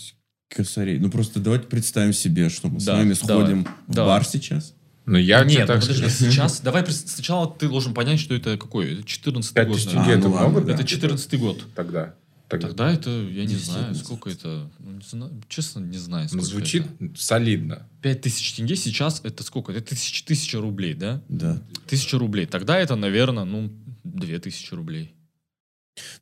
[0.49, 0.97] Косарей.
[0.99, 3.43] Ну просто давайте представим себе, что мы с Да, вами давай.
[3.43, 4.19] сходим в Давай.
[4.19, 4.73] бар сейчас.
[5.07, 6.31] Ну, я Нет, ну, так подожди, скажу.
[6.31, 9.77] сейчас, давай сначала ты должен понять, что это какой, это 14 Пять год.
[9.77, 10.67] тысяч тенге А, это ну много, да.
[10.67, 10.73] да?
[10.73, 11.63] Это 14 год.
[11.73, 12.13] Тогда.
[12.49, 12.67] Тогда.
[12.67, 16.45] Тогда это, я не знаю, сколько это, ну, не знаю, честно, не знаю, Ну, сколько
[16.45, 17.13] Звучит это.
[17.17, 17.87] солидно.
[18.01, 19.71] 5000 тенге сейчас это сколько?
[19.71, 21.21] Это тысяча, тысяча рублей, да?
[21.29, 21.61] Да.
[21.87, 22.45] Тысяча рублей.
[22.45, 23.71] Тогда это, наверное, ну,
[24.03, 25.13] две тысячи рублей.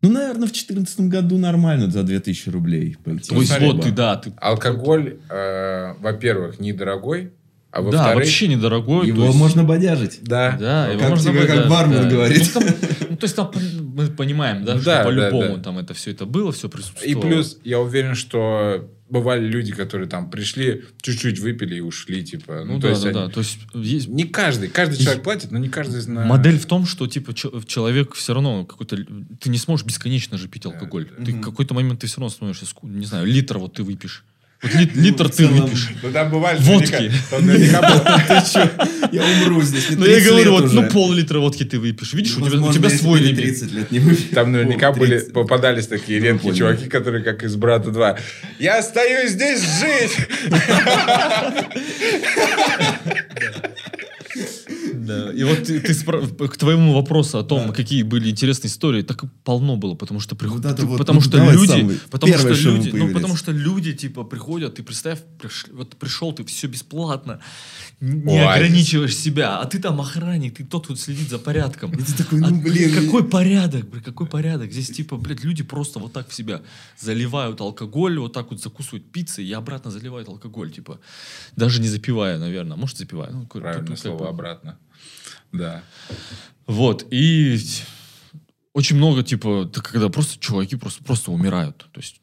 [0.01, 3.29] Ну, наверное, в 2014 году нормально за 2000 рублей пойти.
[3.29, 3.83] То есть вот да.
[3.83, 4.33] ты, да, ты...
[4.37, 7.33] Алкоголь, э, во-первых, недорогой,
[7.75, 8.15] а да, во-вторых...
[8.15, 9.07] вообще недорогой.
[9.07, 10.19] Его есть- можно бодяжить.
[10.21, 10.55] Да.
[10.59, 12.09] Да, его Как можно тебе, бы- как да, бармен да.
[12.09, 12.51] говорит.
[12.55, 12.69] Ну, там-
[13.09, 13.51] ну, то есть там
[13.95, 15.63] мы понимаем, да, Да, что да, по-любому да.
[15.63, 17.09] там это все это было, все присутствовало.
[17.09, 22.63] И плюс, я уверен, что бывали люди, которые там пришли, чуть-чуть выпили и ушли, типа.
[22.65, 23.29] Ну, Ну, то да, есть да, они- да.
[23.29, 24.67] То есть есть Не каждый.
[24.69, 26.27] Каждый человек платит, но не каждый знает.
[26.27, 28.97] Модель в том, что типа чел- человек все равно какой-то
[29.39, 31.07] ты не сможешь бесконечно же пить алкоголь.
[31.23, 34.23] Ты в какой-то момент ты все равно становишься не знаю литр вот ты выпьешь.
[34.65, 35.89] Вот ли- литр ты выпьешь.
[36.01, 37.11] Ну, там бывали Водки.
[39.11, 39.87] Я умру здесь.
[39.91, 42.13] Ну я 30 говорю, вот ну пол-литра водки ты выпьешь.
[42.13, 43.37] Видишь, у тебя, свой лимит.
[43.37, 44.23] 30 лет не выпил.
[44.33, 45.33] Там наверняка были, 30.
[45.33, 48.17] попадались такие Ну, редкие чуваки, которые как из «Брата 2».
[48.59, 50.17] Я остаюсь здесь жить!
[55.07, 57.73] Да, и вот ты, ты спра- к твоему вопросу о том, Да.
[57.73, 61.19] какие были интересные истории, так полно было, потому что приход- Вот это ты- вот, потому
[61.19, 64.75] ну, что люди, самый потому что первое, что люди, ну потому что люди типа приходят,
[64.75, 67.39] ты представь, приш- вот пришел ты все бесплатно,
[68.01, 68.55] не Оазис.
[68.55, 71.91] ограничиваешь себя, а ты там охранник, ты тот, кто следит за порядком.
[71.93, 73.05] И ты такой, А ну, блин.
[73.05, 74.71] какой порядок, блин, какой порядок?
[74.71, 76.61] Здесь, типа, блядь, люди просто вот так в себя
[76.99, 80.99] заливают алкоголь, вот так вот закусывают пиццей и обратно заливают алкоголь, типа.
[81.55, 82.77] Даже не запивая, наверное.
[82.77, 83.31] Может, запивая.
[83.31, 84.77] Ну, как слово обратно.
[85.51, 85.83] Да.
[86.67, 87.57] Вот, и
[88.73, 91.77] очень много, типа, когда просто чуваки просто, просто умирают.
[91.91, 92.21] То есть,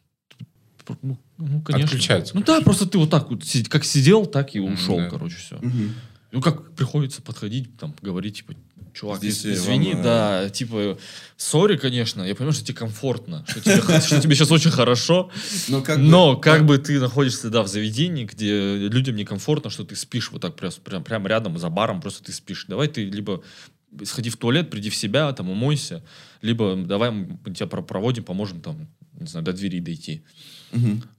[1.03, 1.87] ну, ну, конечно.
[1.87, 5.09] Отключаются, Ну да, просто ты вот так вот, как сидел, так и ушел, да.
[5.09, 5.57] короче, все.
[5.57, 5.95] Мгм.
[6.33, 8.55] Ну, как приходится подходить, там, говорить, типа,
[8.95, 10.99] чувак, Здесь, из- извини, вам, э, да, типа,
[11.37, 15.31] сори, конечно, я понимаю, что тебе комфортно, что тебе, что тебе сейчас очень хорошо,
[15.99, 20.43] Но как бы- ты находишься, да, в заведении, где людям некомфортно, что ты спишь вот
[20.43, 22.67] так прям, прям, рядом за баром, просто ты спишь.
[22.69, 23.43] Давай ты либо
[24.05, 26.03] сходи в туалет, приди в себя, там, умойся,
[26.41, 28.89] либо давай мы тебя про- проводим, поможем там,
[29.21, 30.23] не знаю, до двери дойти.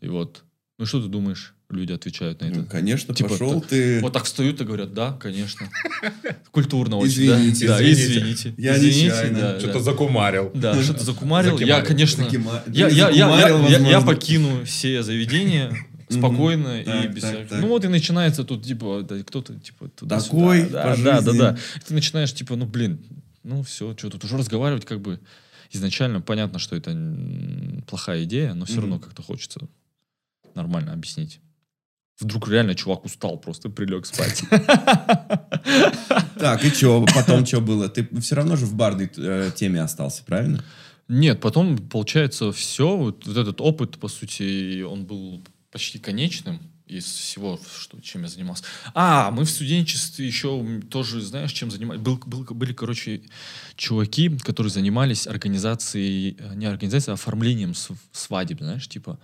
[0.02, 0.44] И вот.
[0.80, 1.54] Ну, что ты думаешь?
[1.74, 2.60] Люди отвечают на это.
[2.60, 4.02] Ну, конечно, Типа, пошел т- ты...
[4.02, 5.68] Вот так встают и говорят, да, конечно.
[6.52, 7.78] Культурно очень, Извините, да.
[7.80, 8.20] Да, извините.
[8.20, 8.54] извините.
[8.62, 9.40] Я Извините, нечаянно.
[9.40, 9.80] да, Что-то да.
[9.80, 10.52] закумарил.
[10.54, 11.58] Да, что-то закумарил.
[11.58, 15.76] Я, конечно, Закима- я, я, я, я, я, покину все заведения
[16.10, 17.62] спокойно и Так, без так, всяких- так.
[17.62, 21.34] Ну вот и начинается тут, типа, да, кто-то, типа, туда Такой да, по да, да,
[21.34, 21.58] да.
[21.78, 23.00] И Ты начинаешь, типа, ну, блин,
[23.44, 25.20] ну все, что тут уже разговаривать, как бы,
[25.72, 26.96] изначально понятно, что это
[27.88, 28.82] плохая идея, но все Мгм.
[28.82, 29.62] равно как-то хочется
[30.54, 31.40] нормально объяснить.
[32.24, 34.44] Вдруг реально чувак устал, просто прилег спать.
[36.40, 37.06] Так, и что?
[37.16, 37.90] Потом что было?
[37.90, 40.64] Ты все равно же в барной э, теме остался, правильно?
[41.08, 47.06] Нет, потом, получается, все, вот, вот этот опыт, по сути, он был почти конечным из
[47.06, 48.64] всего, что, чем я занимался.
[48.94, 52.02] А, мы в студенчестве еще тоже, знаешь, чем занимались?
[52.02, 53.22] Был, был- были, короче,
[53.76, 59.18] чуваки, которые занимались организацией, э, не организацией, а оформлением св- свадеб, знаешь, типа.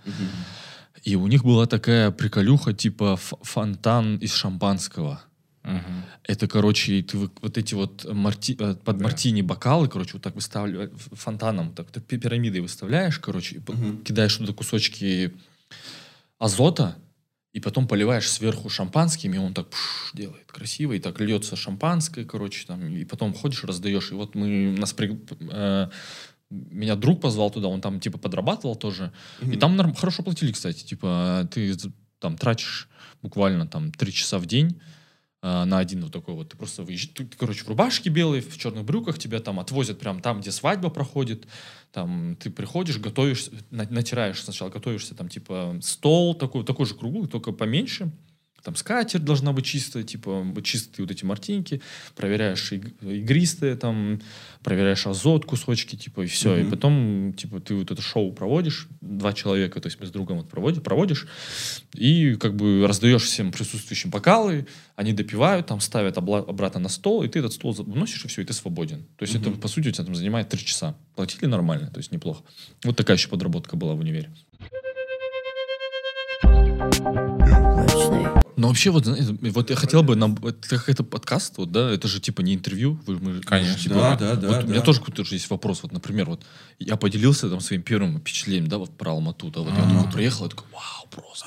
[1.02, 5.22] И у них была такая приколюха, типа фонтан из шампанского.
[5.62, 6.04] Мгм.
[6.24, 9.04] Это, короче, ты вот эти вот марти- э, под Да.
[9.04, 14.02] мартини бокалы, короче, вот так выставляешь, фонтаном, так ты пи- пирамидой выставляешь, короче, Мгм.
[14.02, 15.32] кидаешь туда кусочки
[16.38, 16.96] азота,
[17.52, 22.24] и потом поливаешь сверху шампанским, и он так пш, делает красиво, и так льется шампанское,
[22.24, 24.12] короче, там, и потом ходишь, раздаешь.
[24.12, 25.18] И вот мы, нас при-
[25.50, 25.88] э,
[26.50, 30.84] меня друг позвал туда, он там, типа, подрабатывал тоже, и там норм- хорошо платили, кстати,
[30.84, 31.74] типа, ты
[32.18, 32.88] там тратишь
[33.22, 34.80] буквально там три часа в день,
[35.42, 36.50] а, на один вот такой вот.
[36.50, 40.20] Ты просто выезжаешь, ты, короче, в рубашке белой, в черных брюках, тебя там отвозят прям
[40.20, 41.46] там, где свадьба проходит.
[41.92, 47.26] Там ты приходишь, готовишь, на- натираешь сначала, готовишься там типа стол такой, такой же круглый,
[47.28, 48.10] только поменьше.
[48.62, 51.80] Там скатерть должна быть чистая, типа чистые вот эти мартинки,
[52.14, 54.20] проверяешь иг- игристые, там
[54.62, 56.56] проверяешь азот, кусочки, типа, и все.
[56.58, 56.70] И Мгм.
[56.70, 60.48] потом, типа, ты вот это шоу проводишь, два человека, то есть мы с другом вот
[60.50, 61.26] проводим, проводишь,
[61.94, 67.22] и как бы раздаешь всем присутствующим бокалы, они допивают, там ставят обла- обратно на стол,
[67.22, 69.06] и ты этот стол выносишь, и все, и ты свободен.
[69.16, 70.94] То есть это, по сути, у тебя там занимает три часа.
[71.16, 72.42] Платили нормально, то есть неплохо.
[72.84, 74.30] Вот такая еще подработка была в универе.
[78.60, 82.08] Но вообще, вот, знаете, вот я хотел бы, нам, это какой-то подкаст, вот, да, это
[82.08, 83.00] же типа не интервью.
[83.06, 83.72] Вы, мы, Конечно.
[83.72, 84.84] мы же, типа, Да, да, да, вот У меня да.
[84.84, 85.82] тоже какой-то же есть вопрос.
[85.82, 86.44] Вот, например, вот
[86.78, 89.94] я поделился там своим первым впечатлением, да, вот про Алмату, да, вот я Ага.
[90.00, 91.46] такой приехал, я такой, вау, просто.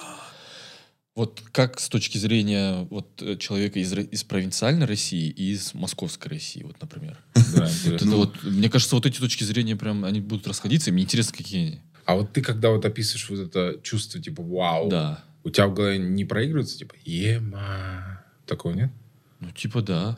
[1.13, 6.31] Вот как с точки зрения вот э, человека из, из провинциальной России и из московской
[6.31, 7.19] России, вот, например.
[7.55, 11.03] Да, это вот, мне кажется, вот эти точки зрения прям, они будут расходиться, и мне
[11.03, 11.79] интересно, какие они.
[12.05, 15.23] А вот ты, когда вот описываешь вот это чувство, типа, вау, Да.
[15.43, 18.91] У тебя в голове не проигрывается, типа, ема, такого нет?
[19.39, 20.17] Ну, типа, да.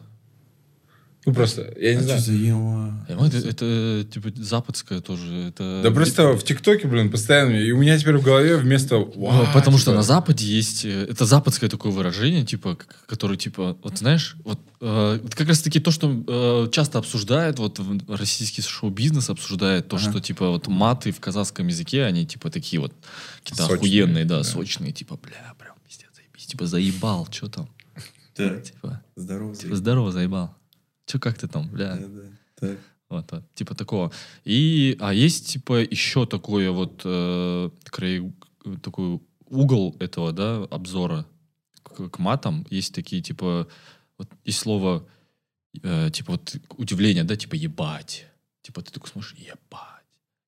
[1.26, 2.19] Ну, просто, я не А знаю.
[2.21, 3.05] что за ема?
[3.07, 5.47] Понимаю, Это, это, типа западское тоже.
[5.49, 5.82] Это...
[5.84, 7.55] Да просто в ТикТоке, блин, постоянно.
[7.55, 9.47] И у меня теперь в голове вместо вау.
[9.53, 10.86] потому что на Западе есть...
[10.86, 15.89] э, Это западское такое выражение, типа, которое, типа, вот знаешь, вот э, как раз-таки то,
[15.89, 20.09] что э, часто обсуждают, вот в- российский шоу-бизнес обсуждает, то, Ага.
[20.11, 22.93] что, типа, вот маты в казахском языке, они, типа, такие вот
[23.43, 24.43] какие-то Сочные, охуенные, да, да.
[24.43, 27.67] сочные, типа, бля, прям, пиздец, заебись, типа, заебал, что там,
[28.36, 29.55] Так, типа, здорово.
[29.55, 30.53] типа, здорово, заебал.
[31.06, 31.95] Че, как ты там, бля?
[31.95, 32.22] Да, да.
[32.56, 32.78] Так.
[33.10, 34.12] Вот, вот, типа такого.
[34.43, 38.34] И, а есть, типа, еще такое вот, э, край-
[38.82, 41.26] такой угол этого, да, обзора
[41.84, 42.66] к, к матам.
[42.72, 43.68] Есть такие, типа,
[44.18, 45.08] вот есть слово,
[45.84, 48.26] э, типа, вот удивление, да, типа, ебать.
[48.64, 49.94] Типа, ты такой смотришь, ебать.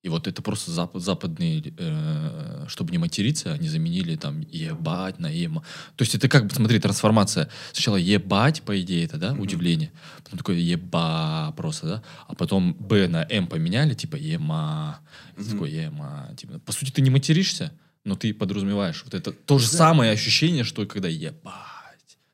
[0.07, 5.27] И вот это просто зап- западные, э, чтобы не материться, они заменили там ебать на
[5.27, 5.63] ема.
[5.97, 7.49] То есть это как бы, смотри, трансформация.
[7.73, 9.91] Сначала ебать, по идее, это, да, удивление.
[10.23, 12.03] Потом такое еба просто, да.
[12.29, 14.99] А потом б на м поменяли, типа ема.
[15.35, 16.29] Ты такой ема.
[16.37, 17.71] Типа, по сути, ты не материшься,
[18.05, 19.03] но ты подразумеваешь.
[19.03, 21.53] Вот это то же самое ощущение, что когда ебать.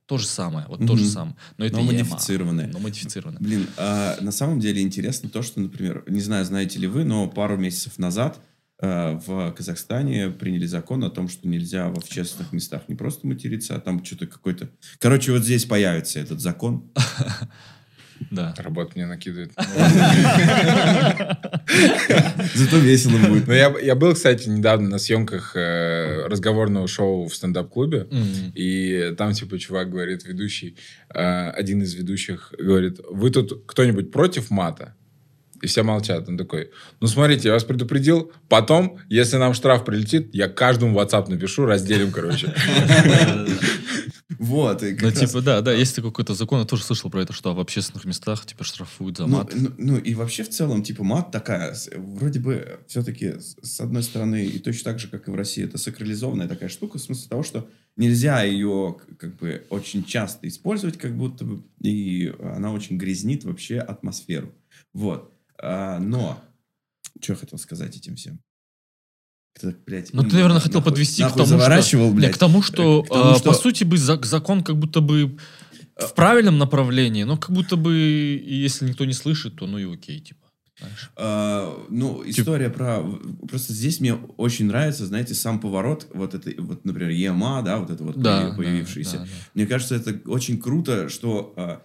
[0.06, 1.36] То же самое, вот то же самое.
[1.58, 2.68] Но это Но модифицированное.
[2.68, 3.40] Но модифицированное.
[3.40, 7.28] Блин, а на самом деле интересно то, что, например, не знаю, знаете ли вы, но
[7.28, 8.40] пару месяцев назад
[8.82, 13.76] э, в Казахстане приняли закон о том, что нельзя в общественных местах не просто материться,
[13.76, 14.70] а там что-то какой-то...
[15.00, 16.92] Короче, вот здесь появится этот закон.
[18.32, 18.54] Да.
[18.58, 19.52] Работа мне накидывает.
[22.56, 23.48] Зато весело будет.
[23.48, 28.08] Ну, я, я был, кстати, недавно на съемках э, разговорного шоу в стендап-клубе.
[28.10, 28.52] Мгм.
[28.56, 30.78] И там, типа, чувак говорит, ведущий,
[31.14, 34.96] э, один из ведущих говорит, вы тут кто-нибудь против мата?
[35.62, 36.28] И все молчат.
[36.28, 41.02] Он такой, ну, смотрите, я вас предупредил, потом, если нам штраф прилетит, я каждому в
[41.02, 42.54] WhatsApp напишу, разделим, короче.
[44.44, 44.84] Вот.
[44.84, 47.22] и Ну, как раз- типа, да, да, есть такой какой-то закон, я тоже слышал про
[47.22, 49.54] это, что в общественных местах, типа, штрафуют за Ну, мат.
[49.56, 54.46] ну, ну, и вообще в целом, типа, мат такая, вроде бы все-таки, с одной стороны,
[54.46, 57.44] и точно так же, как и в России, это сакрализованная такая штука, в смысле того,
[57.44, 63.44] что нельзя ее как бы очень часто использовать, как будто бы, и она очень грязнит
[63.46, 64.52] вообще атмосферу.
[64.94, 65.32] Вот.
[65.62, 66.42] А, но,
[67.22, 68.40] что я хотел сказать этим всем?
[69.86, 72.16] Блядь, Ну, ты, наверное, на- хотел нахуй- подвести к нахуй тому, заворачивал, что...
[72.16, 72.30] блядь.
[72.30, 75.00] Не, к тому, что, К тому, э, что- по сути, бы зак- закон как будто
[75.00, 75.38] бы
[75.96, 77.94] в правильном направлении, но как будто бы,
[78.46, 80.40] если никто не слышит, то ну и окей, типа.
[81.16, 83.04] А, ну, история про...
[83.48, 87.90] Просто здесь мне очень нравится, знаете, сам поворот, вот это, вот, например, ЕМА, да, вот
[87.92, 89.18] это вот Да, появ- появившийся.
[89.20, 89.30] да, да.
[89.54, 91.84] Мне кажется, это очень круто, что а,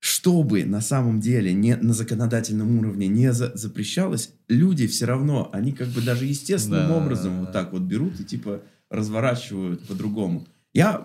[0.00, 5.72] чтобы на самом деле не на законодательном уровне не за- запрещалось, люди все равно, они
[5.72, 10.46] как бы даже естественным Да, образом вот так вот берут и типа разворачивают по-другому.
[10.72, 11.04] Я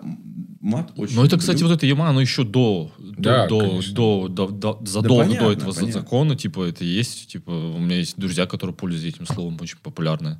[0.61, 1.69] мат очень Ну, это, кстати, люблю.
[1.69, 3.95] вот это Яма, оно еще до, Да, до, до, конечно.
[3.95, 5.91] до, до- до- Да задолго понятно, до этого понятно.
[6.01, 10.39] закона, типа, это есть, типа, у меня есть друзья, которые пользуются этим словом, очень популярные.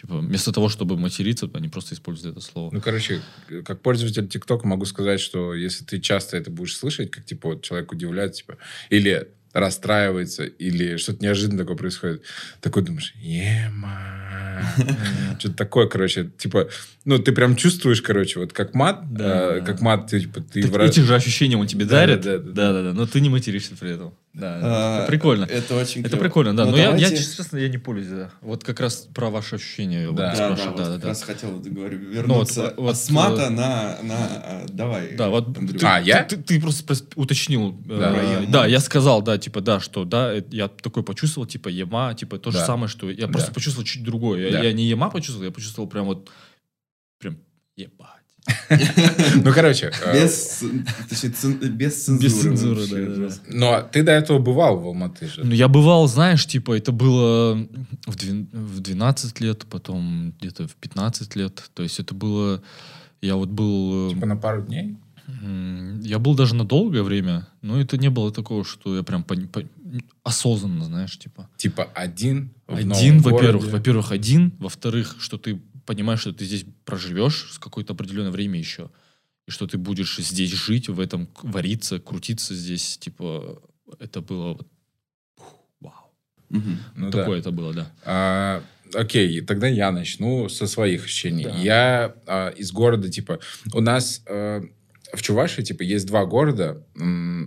[0.00, 2.70] Типа, вместо того, чтобы материться, они просто используют это слово.
[2.72, 3.20] Ну, короче,
[3.64, 7.62] как пользователь ТикТока могу сказать, что если ты часто это будешь слышать, как, типа, вот
[7.62, 8.58] человек удивляется, типа,
[8.90, 12.22] или расстраивается, или что-то неожиданно такое происходит,
[12.60, 14.62] такой думаешь, ема,
[15.38, 16.68] что-то такое, короче, типа,
[17.04, 21.00] ну, ты прям чувствуешь, короче, вот как мат, э, как мат, ты, типа, ты Эти
[21.00, 22.20] же ощущения он тебе Да, дарит.
[22.20, 22.52] да, да, да.
[22.52, 24.14] да, да, да, но ты не материшься при этом.
[24.38, 25.44] Да, А, это прикольно.
[25.44, 26.22] Это очень Это клево.
[26.22, 26.64] прикольно, да.
[26.64, 28.30] Но Но я, я, давайте- честно, я не пользуюсь, да.
[28.40, 30.06] Вот как раз про ваши ощущения.
[30.06, 30.30] вот Да.
[30.30, 31.26] Да, да, спрашиваю, вот да, как да, раз да.
[31.26, 34.14] хотел, вот, говорю, вернуться вот- вот, с мата э, на, на...
[34.16, 36.22] а, Давай, Да, вот ты, А, я?
[36.22, 37.70] ты, ты просто прос- уточнил.
[37.88, 38.14] э, Да.
[38.42, 42.38] э, да, я сказал, да, типа, да, что, да, я такой почувствовал, типа, ема, типа,
[42.38, 42.66] то же Да.
[42.66, 43.54] самое, что я просто Да.
[43.54, 44.46] почувствовал чуть другое.
[44.46, 44.62] Я, Да.
[44.62, 46.30] я не ема почувствовал, я почувствовал прям вот,
[47.18, 47.38] прям,
[47.76, 48.08] ебать.
[49.44, 50.62] Ну, короче, э, Без,
[51.08, 52.24] точнее, цен- без цензуры.
[52.28, 55.44] Без цензуры, да, но ты до этого бывал в Алматы же.
[55.44, 57.54] Ну, я бывал, знаешь, типа, это было
[58.06, 61.70] в, двен- в 12 лет, потом где-то в 15 лет.
[61.74, 62.62] То есть это было...
[63.20, 64.08] Я вот был...
[64.10, 64.96] э, Типа на пару дней?
[66.02, 69.46] Я был даже на долгое время, но это не было такого, что я прям пони-
[69.46, 69.62] по-
[70.24, 71.48] осознанно, знаешь, типа.
[71.58, 77.48] Типа один в Один, во-первых, во-первых, один, во-вторых, что ты понимаешь, что ты здесь проживешь
[77.50, 78.90] с какое-то определенное время еще,
[79.46, 83.62] и что ты будешь здесь жить, в этом вариться, крутиться здесь, типа,
[83.98, 84.66] это было вот.
[86.50, 86.78] Мгм.
[86.94, 87.18] Ну да.
[87.18, 87.90] Такое это было, да.
[88.04, 88.62] А,
[88.92, 91.44] окей, тогда я начну со своих ощущений.
[91.44, 91.56] Да.
[91.56, 93.40] Я а, из города, типа,
[93.72, 94.60] у нас а,
[95.14, 96.86] в Чувашии, типа, есть два города.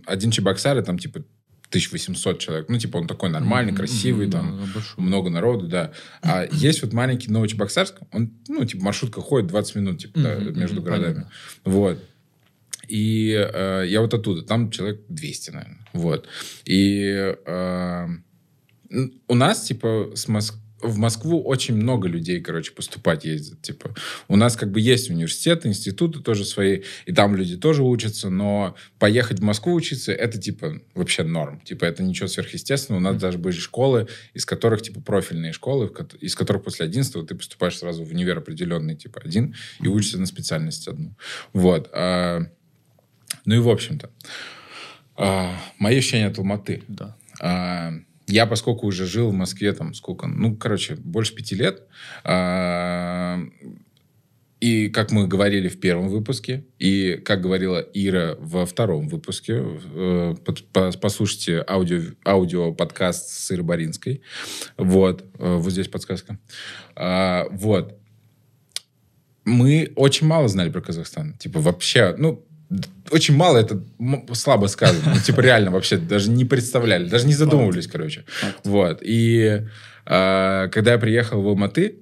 [0.08, 1.24] Один Чебоксары, там, типа,
[1.72, 2.70] 1800 человек.
[2.70, 5.04] Ну, типа, он такой нормальный, красивый, там, большой.
[5.04, 5.94] много народу, да.
[6.22, 10.82] А есть вот маленький Новочебоксарск, он, ну, типа, маршрутка ходит 20 минут, типа, да, между
[10.82, 11.14] городами.
[11.14, 11.32] понятно.
[11.64, 12.04] Вот.
[12.90, 14.42] И э, я вот оттуда.
[14.42, 15.88] Там человек 200, наверное.
[15.94, 16.28] Вот.
[16.66, 18.08] И э,
[19.28, 23.62] у нас, типа, с Моск- в Москву очень много людей, короче, поступать ездят.
[23.62, 23.94] Типа,
[24.28, 28.76] у нас как бы есть университеты, институты тоже свои, и там люди тоже учатся, но
[29.00, 31.62] поехать в Москву учиться, это, типа, вообще норм.
[31.62, 33.00] Типа, это ничего сверхъестественного.
[33.00, 37.36] У нас даже были школы, из которых, типа, профильные школы, из которых после 11 ты
[37.36, 41.16] поступаешь сразу в универ определенный, типа, один, и учишься на специальность одну.
[41.54, 41.90] Вот.
[41.94, 42.42] А,
[43.46, 44.10] ну и в общем-то.
[45.16, 46.84] а, мои ощущения от Алматы.
[46.88, 47.16] Да.
[47.40, 47.94] А,
[48.32, 51.84] Я, поскольку уже жил в Москве, там, сколько, ну, короче, больше пяти лет,
[52.24, 53.40] а,
[54.62, 60.36] и как мы говорили в первом выпуске, и как говорила Ира во втором выпуске, э,
[61.02, 64.22] послушайте аудио, аудио-подкаст с Ирой Боринской.
[64.78, 65.26] Вот.
[65.40, 66.38] Э, Вот здесь подсказка.
[66.96, 67.98] А, Вот.
[69.44, 71.34] Мы очень мало знали про Казахстан.
[71.34, 72.46] Типа вообще, ну,
[73.12, 73.82] очень мало, это
[74.34, 75.14] слабо сказано.
[75.14, 78.24] Ну, типа реально вообще даже не представляли, даже не задумывались, короче.
[78.64, 79.00] Вот.
[79.02, 79.64] И
[80.06, 82.00] а, когда я приехал в Алматы,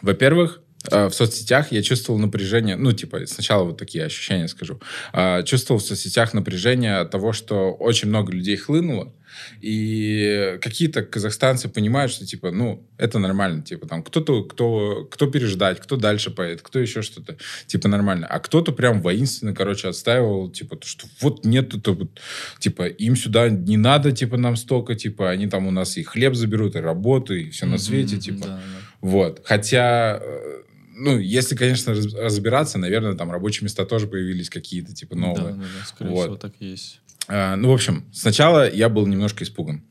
[0.00, 4.80] во-первых, в соцсетях я чувствовал напряжение, ну, типа, сначала вот такие ощущения скажу.
[5.12, 9.12] А, Чувствовал в соцсетях напряжение от того, что очень много людей хлынуло,
[9.60, 15.80] и какие-то казахстанцы понимают, что, типа, ну, это нормально, типа, там, кто-то, кто, кто переждать,
[15.80, 18.26] кто дальше поедет, кто еще что-то, типа, нормально.
[18.26, 22.20] А кто-то прям воинственно, короче, отстаивал, типа, то, что вот нет, это вот,
[22.58, 26.34] типа, им сюда не надо, типа, нам столько, типа, они там у нас и хлеб
[26.34, 28.46] заберут, и работу, и все на свете, типа.
[28.46, 28.62] да, да.
[29.00, 29.42] Вот.
[29.44, 30.62] Хотя, э,
[30.94, 35.54] ну, если, конечно, раз- разбираться, наверное, там рабочие места тоже появились какие-то, типа, Да, новые.
[35.54, 36.22] да, да, скорее Вот.
[36.22, 37.00] всего, так и есть.
[37.28, 39.84] А, ну, в общем, сначала я был немножко испуган.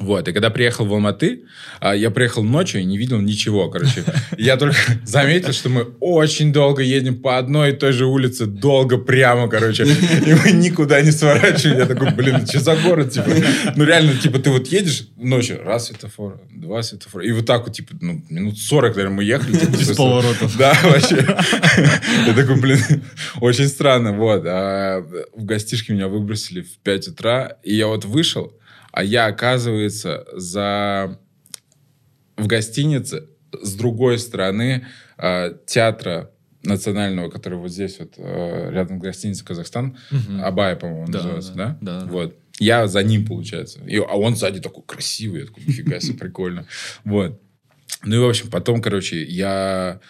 [0.00, 1.42] Вот, и когда приехал в Алматы,
[1.78, 4.02] а, я приехал ночью и не видел ничего, короче.
[4.38, 8.96] Я только заметил, что мы очень долго едем по одной и той же улице, долго
[8.96, 11.78] прямо, короче, и мы никуда не сворачиваем.
[11.78, 13.30] Я такой, блин, что за город, типа?
[13.76, 17.76] Ну, реально, типа, ты вот едешь ночью, раз светофор, два светофора, и вот так вот,
[17.76, 19.52] типа, ну, минут 40, наверное, мы ехали.
[19.58, 20.56] типа, Без поворотов.
[20.56, 21.16] да, вообще.
[22.26, 22.78] Я такой, блин,
[23.40, 24.12] очень странно.
[24.12, 24.42] Вот.
[24.46, 25.00] А
[25.34, 28.54] в гостишке меня выбросили в 5 утра, и я вот вышел,
[28.92, 31.18] а я, оказывается, за...
[32.36, 33.28] в гостинице
[33.62, 34.86] с другой стороны
[35.18, 36.30] а, театра
[36.62, 40.44] национального, который вот здесь вот а, рядом с гостиницей Казахстан, Мгм.
[40.44, 41.78] Абай, по-моему, Да, называется, да?
[41.80, 42.06] да, да.
[42.06, 42.36] Вот.
[42.58, 43.80] Я за ним, получается.
[43.86, 45.40] И- а он сзади такой красивый.
[45.40, 46.66] Я такой, нифига себе, прикольно.
[47.04, 47.40] Вот.
[48.04, 50.00] Ну и, в общем, потом, короче, я...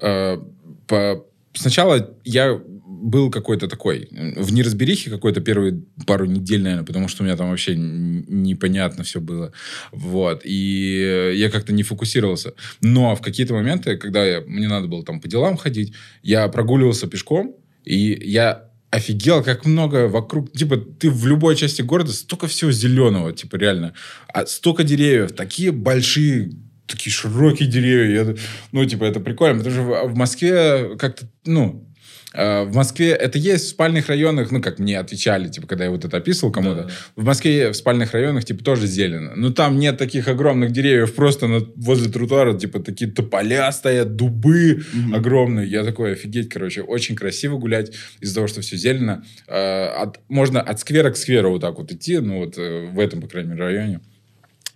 [0.00, 0.38] э,
[0.86, 1.24] по...
[1.54, 2.60] Сначала я
[3.04, 7.50] был какой-то такой, в неразберихе какой-то первые пару недель, наверное, потому что у меня там
[7.50, 9.52] вообще непонятно все было.
[9.92, 10.40] Вот.
[10.44, 12.54] И я как-то не фокусировался.
[12.80, 15.92] Но в какие-то моменты, когда я- мне надо было там по делам ходить,
[16.22, 20.52] я прогуливался пешком, и я офигел, как много вокруг.
[20.52, 23.92] Типа, ты в любой части города столько всего зеленого, типа, реально.
[24.32, 26.52] А столько деревьев, такие большие,
[26.86, 28.24] такие широкие деревья.
[28.24, 28.34] Я-
[28.72, 31.88] ну, типа, это прикольно, потому что в, Москве как-то, ну,
[32.34, 35.90] э, в Москве это есть в спальных районах, ну, как мне отвечали, типа, когда я
[35.90, 36.82] вот это описывал кому-то.
[36.84, 36.90] Да.
[37.16, 39.32] В Москве в спальных районах, типа, тоже зелено.
[39.36, 44.82] Но там нет таких огромных деревьев, просто на- возле тротуара, типа, такие тополя стоят, дубы
[45.14, 45.66] огромные.
[45.68, 49.24] Я такой, офигеть, короче, очень красиво гулять из-за того, что все зелено.
[49.48, 52.98] Э, от- можно от сквера к скверу вот так вот идти, ну, вот э, в
[52.98, 54.00] этом, по крайней мере, районе.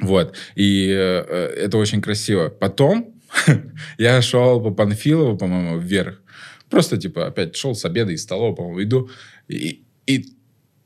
[0.00, 0.34] Вот.
[0.54, 2.48] И э, это очень красиво.
[2.48, 3.14] Потом
[3.98, 6.22] я шел по Панфилову, по-моему, вверх.
[6.70, 9.10] Просто, типа, опять шел с обеда из столовой, по-моему, иду.
[9.48, 10.26] И, и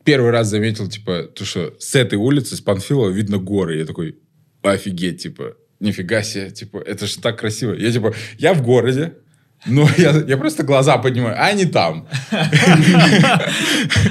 [0.04, 3.78] первый раз заметил, типа, то, что с этой улицы, с Панфилова, видно горы.
[3.78, 4.18] Я такой,
[4.62, 7.74] офигеть, типа, нифига себе, типа, это же так красиво.
[7.74, 9.14] Я, типа, я в городе,
[9.66, 12.08] но я, я просто глаза поднимаю, а они там.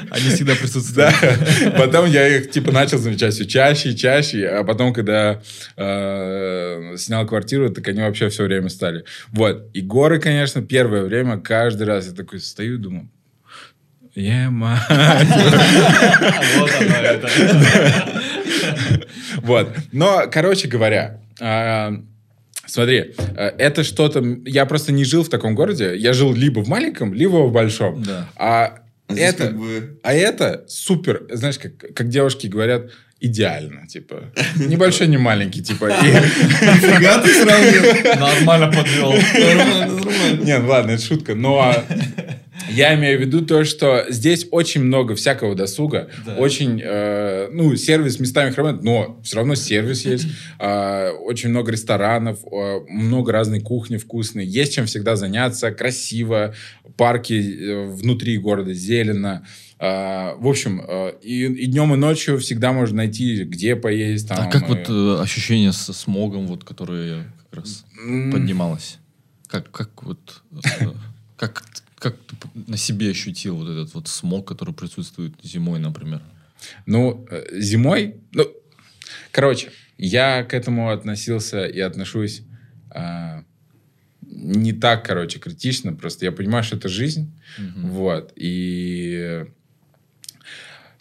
[0.10, 1.14] Они всегда присутствуют.
[1.14, 1.72] Да.
[1.78, 4.48] Потом я их, типа, начал замечать все чаще и чаще.
[4.48, 5.42] А потом, когда
[5.78, 9.04] э, снял квартиру, так они вообще все время стали.
[9.32, 9.70] Вот.
[9.74, 13.10] И горы, конечно, первое время, каждый раз я такой стою и думаю,
[14.16, 14.78] Ема.
[16.58, 17.30] Вот оно это.
[19.38, 19.70] Вот.
[19.92, 21.94] Но, короче говоря, а,
[22.72, 24.24] смотри, э, это что-то...
[24.46, 25.96] Я просто не жил в таком городе.
[25.98, 28.02] Я жил либо в маленьком, либо в большом.
[28.04, 28.30] Да.
[28.36, 29.48] А это...
[29.48, 34.24] как бы- А это супер, знаешь, как, как девушки говорят, идеально, типа.
[34.56, 35.86] Небольшой, не маленький, типа.
[35.90, 35.92] И-
[36.66, 38.20] Нифига ты сравнил.
[38.20, 39.12] Нормально подвел.
[39.14, 40.44] Нормально, нормально.
[40.44, 41.36] Не, ну ладно, это шутка.
[41.36, 41.76] Но
[42.70, 46.10] я имею в виду то, что здесь очень много всякого досуга.
[46.26, 46.36] Да.
[46.36, 50.28] Очень, э, ну, сервис местами хромает, но все равно сервис есть.
[50.60, 54.46] Э, очень много ресторанов, э, много разной кухни вкусной.
[54.46, 55.72] Есть чем всегда заняться.
[55.72, 56.54] Красиво.
[56.98, 59.46] Парки э, внутри города, зелено.
[59.80, 64.28] Э, в общем, э, и, и днем, и ночью всегда можно найти, где поесть.
[64.28, 67.86] Там, А как э, вот э, ощущение со смогом, вот, которое как раз
[68.32, 68.98] поднималось?
[69.48, 70.42] Как, как вот...
[70.52, 70.86] э,
[71.42, 71.64] Как,
[72.68, 76.22] на себе ощутил вот этот вот смог, который присутствует зимой, например?
[76.86, 78.46] Ну, э, зимой, ну,
[79.32, 82.44] короче, я к этому относился и отношусь
[82.90, 83.44] а,
[84.22, 87.90] не так, короче, критично, просто я понимаю, что это жизнь, Мгм.
[87.92, 89.46] вот, и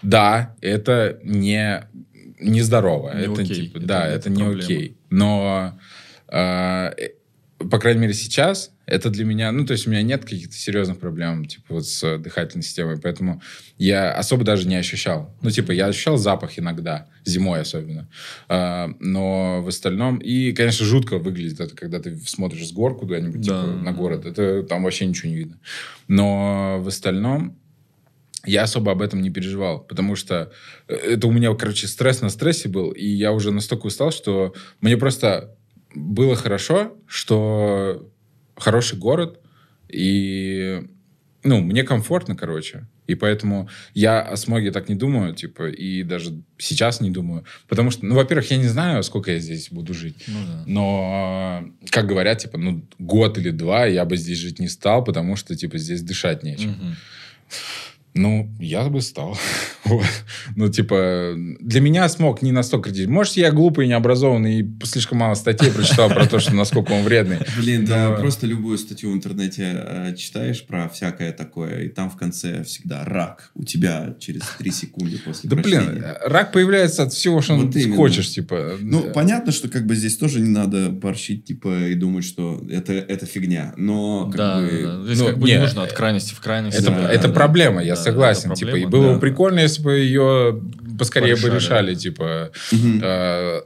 [0.02, 1.86] да, это не
[2.40, 4.64] нездорово, Не это окей, типа, это- да, это это, не проблема.
[4.64, 5.78] окей, но
[6.28, 6.90] э,
[7.68, 10.98] по крайней мере, сейчас это для меня, ну, то есть у меня нет каких-то серьезных
[10.98, 13.42] проблем, типа, вот с дыхательной системой, поэтому
[13.76, 15.36] я особо даже не ощущал.
[15.42, 18.08] Ну, типа, я ощущал запах иногда, зимой особенно,
[18.48, 23.42] А, но в остальном, и, конечно, жутко выглядит это, когда ты смотришь с гор куда-нибудь,
[23.42, 23.62] Да.
[23.62, 25.58] типа, на город, это там вообще ничего не видно.
[26.08, 27.58] Но в остальном
[28.46, 30.50] я особо об этом не переживал, потому что
[30.88, 34.54] э, это у меня, короче, стресс на стрессе был, и я уже настолько устал, что
[34.80, 35.54] мне просто
[35.94, 38.10] было хорошо, что
[38.56, 39.40] хороший город,
[39.88, 40.82] и,
[41.42, 42.86] ну, мне комфортно, короче.
[43.06, 47.44] И поэтому я о смоге так не думаю, типа, и даже сейчас не думаю.
[47.66, 50.22] Потому что, ну, во-первых, я не знаю, сколько я здесь буду жить.
[50.28, 50.62] Ну да.
[50.66, 55.34] Но, как говорят, типа, ну, год или два я бы здесь жить не стал, потому
[55.34, 56.70] что, типа, здесь дышать нечем.
[56.70, 56.96] Мгм.
[58.14, 59.36] Ну, я бы стал.
[59.90, 60.04] Вот.
[60.56, 63.12] Ну, типа, для меня смог не настолько критичен.
[63.12, 67.38] Может, я глупый, необразованный и слишком мало статей прочитал про то, что насколько он вредный.
[67.58, 72.16] Блин, да, просто любую статью в интернете э, читаешь про всякое такое, и там в
[72.16, 77.40] конце всегда рак у тебя через три секунды после Да, блин, рак появляется от всего,
[77.40, 78.76] что ты хочешь, типа.
[78.80, 82.92] Ну, понятно, что как бы здесь тоже не надо борщить, типа, и думать, что это,
[82.92, 83.72] это фигня.
[83.76, 84.82] Но, как Да, бы...
[84.82, 85.04] да, да.
[85.04, 86.78] Здесь ну, как бы не, нужно от крайности в крайность.
[86.78, 88.50] Это, проблема, я согласен.
[88.52, 90.62] это типа, проблема, и было бы прикольно, если бы ее
[90.98, 91.92] поскорее бы Порешали.
[91.92, 92.52] решали, типа.
[92.72, 93.00] Мгм.
[93.02, 93.60] Э,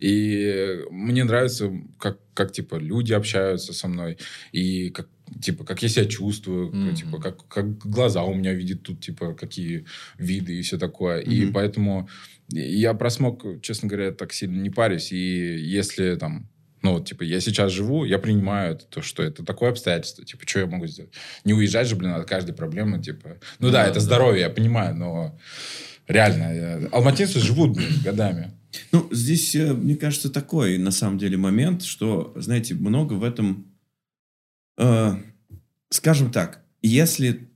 [0.00, 4.16] И мне нравится, как, как типа люди общаются со мной
[4.52, 5.08] и как
[5.42, 6.94] типа как я себя чувствую, Мгм.
[6.94, 9.84] типа как, как глаза у меня видят тут типа какие
[10.18, 11.18] виды и все такое.
[11.20, 11.52] И Мгм.
[11.52, 12.08] поэтому
[12.50, 15.12] я про смог, честно говоря, так сильно не парюсь.
[15.12, 16.48] И если там
[16.82, 20.24] ну, вот, типа, я сейчас живу, я принимаю это, то, что это такое обстоятельство.
[20.24, 21.12] Типа, что я могу сделать?
[21.44, 23.38] Не уезжать же, блин, от каждой проблемы, типа.
[23.58, 24.00] Ну да, Да, это да.
[24.00, 25.38] здоровье, я понимаю, но
[26.06, 28.52] реально, я- алматинцы живут, блин, годами.
[28.92, 33.66] Ну, здесь, э, мне кажется, такой, на самом деле, момент, что, знаете, много в этом...
[34.76, 35.12] э,
[35.90, 37.48] скажем так, если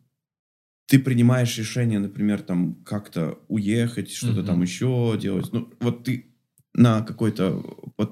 [0.87, 4.47] ты принимаешь решение, например, там как-то уехать, что-то Мгм.
[4.47, 6.27] там еще делать, ну, вот ты
[6.75, 7.63] на какой-то,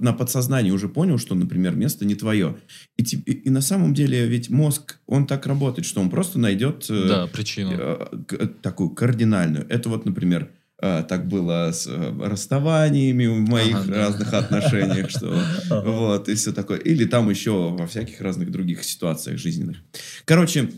[0.01, 2.57] на подсознании уже понял, что, например, место не твое.
[2.99, 6.87] И, и, и на самом деле ведь мозг, он так работает, что он просто найдет
[6.91, 7.73] э, Да, причину.
[7.73, 9.67] э, такую кардинальную.
[9.71, 10.51] Это вот, например,
[10.83, 13.97] э, так было с э, расставаниями в моих Ага, да.
[13.97, 15.35] разных отношениях, что
[15.71, 16.79] вот, и все такое.
[16.79, 19.79] Или там еще во всяких разных других ситуациях жизненных.
[20.27, 20.71] Короче,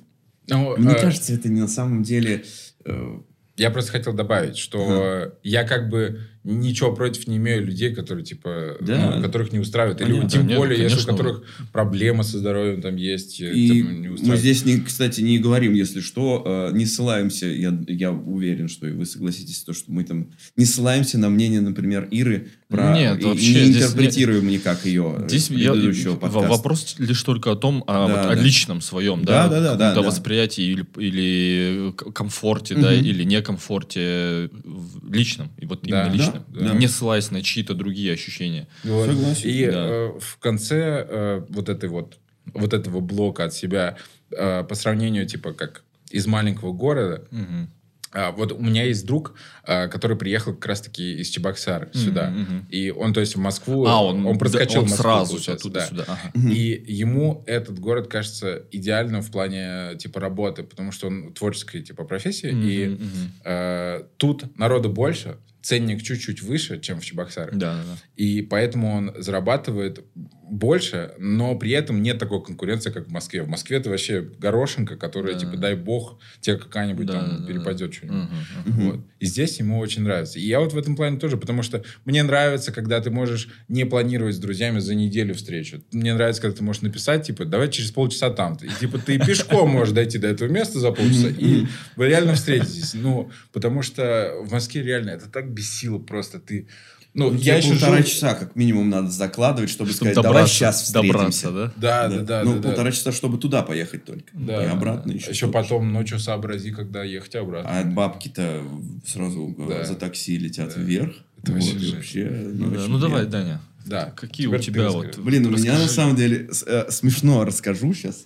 [0.49, 2.45] Ну, мне э, кажется, это на самом деле...
[2.85, 3.19] э,
[3.57, 8.77] Я просто хотел добавить, что я как бы ничего против не имею людей, которые, типа,
[8.81, 9.15] Да.
[9.17, 10.01] ну, которых не устраивает.
[10.01, 10.31] Или Понятно.
[10.31, 11.13] тем Нет, более, если у конечно.
[11.13, 14.41] которых проблемы со здоровьем там есть, э, И там, не мы устраивает.
[14.41, 18.93] здесь, не, кстати, не говорим, если что, э, не ссылаемся, я, я уверен, что и
[18.93, 23.25] вы согласитесь, то, что мы там не ссылаемся на мнение, например, Иры, про, Нет, и
[23.25, 26.49] вообще не здесь не- интерпретируем никак ее э, Здесь я- предыдущего в- подкаста.
[26.49, 28.43] вопрос лишь только о том, о, Да, вот о да.
[28.43, 30.03] личном своем, Да, да, да, да, да, да.
[30.03, 33.05] восприятии или, или комфорте, да, Мгм.
[33.05, 36.75] или некомфорте в личном, и вот Да, именно личном, да, да.
[36.75, 38.69] не ссылаясь на чьи-то другие ощущения.
[38.85, 39.09] Вот.
[39.09, 39.49] Согласен.
[39.49, 39.73] И Да.
[39.89, 42.19] э, в конце э, вот этой вот
[42.55, 43.97] вот этого блока от себя
[44.31, 47.25] э, по сравнению типа как из маленького города.
[47.31, 47.71] Мгм.
[48.15, 49.35] а, вот у меня есть друг,
[49.67, 52.29] э, который приехал как раз-таки из Чебоксар сюда.
[52.29, 52.67] Мгм, мгм.
[52.69, 53.87] И он, то есть, в Москву...
[53.87, 55.87] А, он, проскочил он в Москву, сразу получается, оттуда да.
[55.87, 56.05] сюда.
[56.09, 56.51] Ага.
[56.51, 62.05] И ему этот город кажется идеальным в плане типа работы, потому что он творческая типа
[62.05, 63.33] профессия, и Мгм, мгм.
[63.47, 67.55] э, тут народу больше, ценник чуть-чуть выше, чем в Чебоксарах.
[67.57, 67.97] Да, да, да.
[68.17, 70.05] И поэтому он зарабатывает
[70.51, 73.43] больше, но при этом нет такой конкуренции, как в Москве.
[73.43, 75.41] В Москве это вообще горошинка, которая, Да.
[75.41, 77.47] типа, дай бог, тебе какая-нибудь Да, там да, да.
[77.47, 78.19] перепадет что-нибудь.
[78.19, 78.37] Мгм,
[78.67, 78.73] мгм.
[78.83, 78.91] Мгм.
[78.91, 79.01] Вот.
[79.19, 80.39] И здесь ему очень нравится.
[80.39, 83.87] И я вот в этом плане тоже, потому что мне нравится, когда ты можешь не
[83.87, 85.83] планировать с друзьями за неделю встречу.
[85.91, 88.59] Мне нравится, когда ты можешь написать, типа, давай через полчаса там.
[88.63, 91.65] И типа ты пешком можешь дойти до этого места за полчаса, и
[91.97, 92.93] вы реально встретитесь.
[92.93, 96.41] Ну, потому что в Москве реально это так бесило просто.
[96.41, 96.67] Ты...
[97.15, 100.31] Ну, Ну, я еще полтора жил- часа как минимум надо закладывать, чтобы, Чтобы сказать, давай
[100.33, 101.13] добраться, сейчас встретимся.
[101.13, 101.73] добраться, да?
[101.77, 102.43] Да, да, да.
[102.45, 102.69] ну, да, да.
[102.71, 104.25] полтора часа, чтобы туда поехать только.
[104.33, 104.65] Да.
[104.65, 105.31] И обратно еще.
[105.31, 107.71] Еще потом ночью сообрази, когда ехать обратно.
[107.71, 108.63] А бабки-то
[109.07, 109.85] сразу э, Да.
[109.85, 110.81] за такси летят Да.
[110.81, 111.13] вверх.
[111.43, 112.81] Это Вот, вообще вообще, Ну, да.
[112.89, 113.27] Ну, давай.
[113.27, 113.61] Даня.
[113.85, 114.13] Да.
[114.17, 115.19] Какие Теперь у тебя вот...
[115.19, 118.25] Блин, у меня на самом деле э, смешно расскажу сейчас.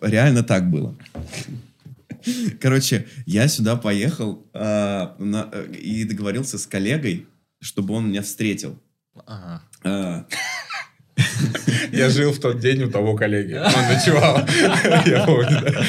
[0.00, 0.96] Реально так было.
[2.60, 7.26] Короче, я сюда поехал а, на- э, и договорился с коллегой,
[7.60, 8.78] чтобы он меня встретил.
[9.26, 9.62] Ага.
[9.84, 10.26] А,
[11.92, 13.54] Я жил в тот день у того коллеги.
[13.54, 14.46] Он ночевал.
[15.06, 15.84] Я помню, да.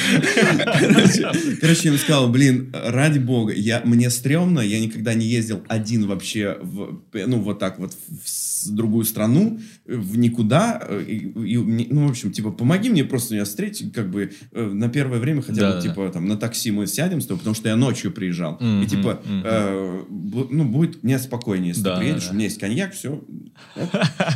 [0.78, 5.62] Короче, короче, я ему сказал, блин, ради бога, я, мне стрёмно, я никогда не ездил
[5.68, 11.16] один вообще, в, ну, вот так вот в с- другую страну, в никуда, э, и,
[11.16, 11.56] и
[11.90, 15.40] ну, в общем, типа, помоги мне просто меня встретить, как бы, э, на первое время
[15.40, 15.88] хотя бы, Да-да-да.
[15.88, 18.86] типа, там, на такси мы сядем с тобой, потому что я ночью приезжал, и, Мгм,
[18.86, 19.42] типа, мгм.
[19.44, 20.04] э,
[20.50, 23.24] ну, будет мне спокойнее, если Да, ты приедешь, да, у меня есть коньяк, все.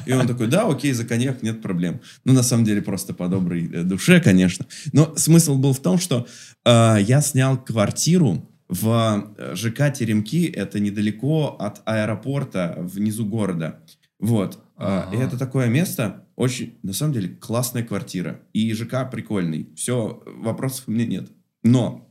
[0.07, 2.01] И он такой, да, окей, за коньяк нет проблем.
[2.25, 4.67] Ну, на самом деле, просто по доброй э, душе, конечно.
[4.93, 6.27] Но смысл был в том, что
[6.65, 13.81] э, я снял квартиру в ЖК Теремки, это недалеко от аэропорта внизу города.
[14.23, 14.55] Вот.
[14.55, 15.17] И Ага.
[15.17, 18.41] это такое место, очень, на самом деле, классная квартира.
[18.55, 19.69] И ЖК прикольный.
[19.77, 21.31] Все, вопросов у меня нет.
[21.63, 22.09] Но,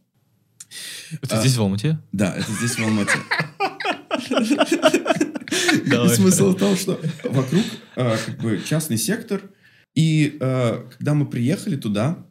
[1.22, 1.40] Это А.
[1.42, 2.00] здесь, в Алмате?
[2.12, 3.18] да, это здесь в Алмате.
[6.16, 7.64] Смысл в том, что вокруг
[7.96, 9.42] э, как бы частный сектор,
[9.96, 12.26] и э, когда мы приехали туда,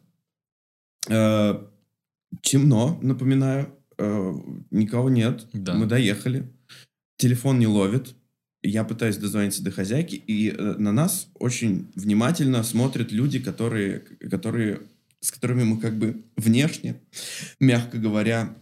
[2.41, 3.75] темно, напоминаю,
[4.69, 6.51] никого нет, мы доехали,
[7.17, 8.15] телефон не ловит,
[8.63, 13.99] я пытаюсь дозвониться до хозяйки, и э, на нас очень внимательно смотрят люди, которые,
[14.29, 14.81] которые,
[15.19, 17.01] с которыми мы как бы внешне,
[17.59, 18.55] мягко говоря,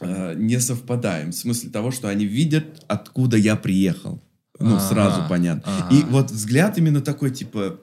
[0.00, 1.32] э, не совпадаем.
[1.32, 4.22] В смысле того, что они видят, откуда я приехал.
[4.58, 5.62] Ну, Ага, сразу понятно.
[5.66, 5.94] ага.
[5.94, 7.78] И вот взгляд именно такой, типа,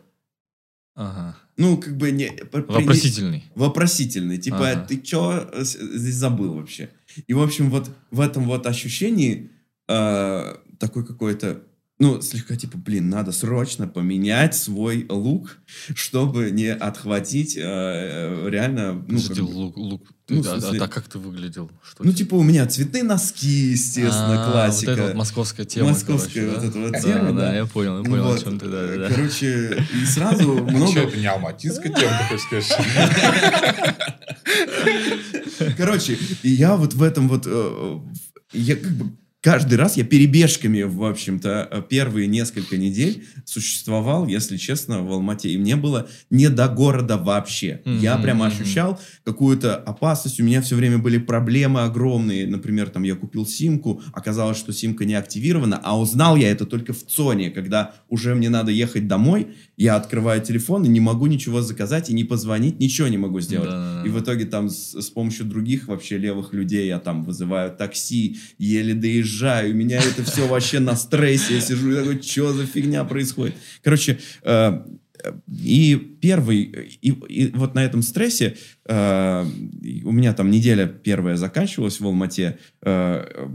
[0.96, 1.38] Ага.
[1.58, 2.32] ну, как бы не...
[2.52, 3.44] Вопросительный.
[3.56, 4.38] Вопросительный.
[4.38, 4.86] Типа, Ага.
[4.88, 6.90] ты что здесь забыл вообще?
[7.28, 9.52] И, в общем, вот в этом вот ощущении
[9.88, 10.56] э,
[10.88, 11.64] такой какой-то,
[12.00, 15.58] ну, слегка типа, блин, надо срочно поменять свой лук,
[15.96, 18.94] чтобы не отхватить э, реально...
[18.94, 20.08] Ну, Подожди, как бы- лук, лук.
[20.28, 21.72] ну, Ты- в а- смысле- а так как ты выглядел?
[21.88, 24.90] Что ну, типа, у меня цветные носки, естественно, А, классика.
[24.92, 25.90] Вот это вот московская тема.
[25.90, 26.68] Московская короче, вот да?
[26.68, 27.56] эта вот Да, тема, да, да.
[27.56, 29.10] я понял, я Ну понял, вот, о чем ты, да, да.
[29.10, 31.00] Короче, и сразу Что, много...
[31.00, 33.94] это не алматинская тема, ты хочешь сказать?
[35.78, 37.44] Короче, и я вот в этом вот...
[37.46, 38.00] э,
[38.54, 39.12] Я как бы
[39.44, 45.50] каждый раз я перебежками, в общем-то, э, первые несколько недель существовал, если честно, в Алмате.
[45.50, 47.82] И мне было не до города вообще.
[47.86, 50.40] Я Мгм, прямо ощущал какую-то опасность.
[50.40, 52.48] У меня все время были проблемы огромные.
[52.48, 56.94] Например, там я купил симку, оказалось, что симка не активирована, а узнал я это только
[56.94, 61.62] в ЦОНе, когда уже мне надо ехать домой, я открываю телефон и не могу ничего
[61.62, 63.70] заказать и не позвонить, ничего не могу сделать.
[63.70, 64.08] Да-да-да.
[64.08, 68.38] И в итоге там с, с помощью других вообще левых людей я там вызываю такси,
[68.58, 72.66] еле доезжаю, у меня это все вообще на стрессе, я сижу и такой, что за
[72.66, 73.56] фигня происходит?
[73.82, 74.84] Короче, э,
[75.48, 76.62] и первый,
[77.02, 79.46] и, и вот на этом стрессе э,
[80.04, 83.48] у меня там неделя первая заканчивалась в Алмате, э,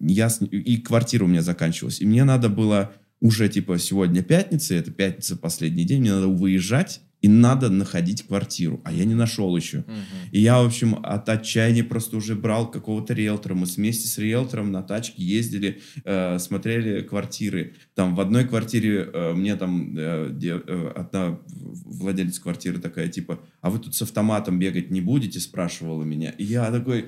[0.00, 4.90] я, и квартира у меня заканчивалась, и мне надо было уже типа сегодня пятница, это
[4.90, 9.78] пятница последний день, мне надо выезжать, и надо находить квартиру, а я не нашел еще.
[9.78, 9.96] Мгм.
[10.32, 13.54] И я, в общем, от отчаяния просто уже брал какого-то риэлтора.
[13.54, 17.74] Мы вместе с риэлтором на тачке ездили, э, смотрели квартиры.
[17.94, 23.40] Там в одной квартире э, мне там э, де- э, одна владелец квартиры такая, типа,
[23.60, 25.40] а вы тут с автоматом бегать не будете?
[25.40, 26.30] Спрашивала меня.
[26.30, 27.06] И я такой...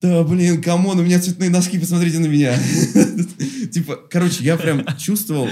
[0.00, 2.58] Да, блин, come on, у меня цветные носки, посмотрите на меня.
[3.70, 5.46] Типа, короче, я прям чувствовал,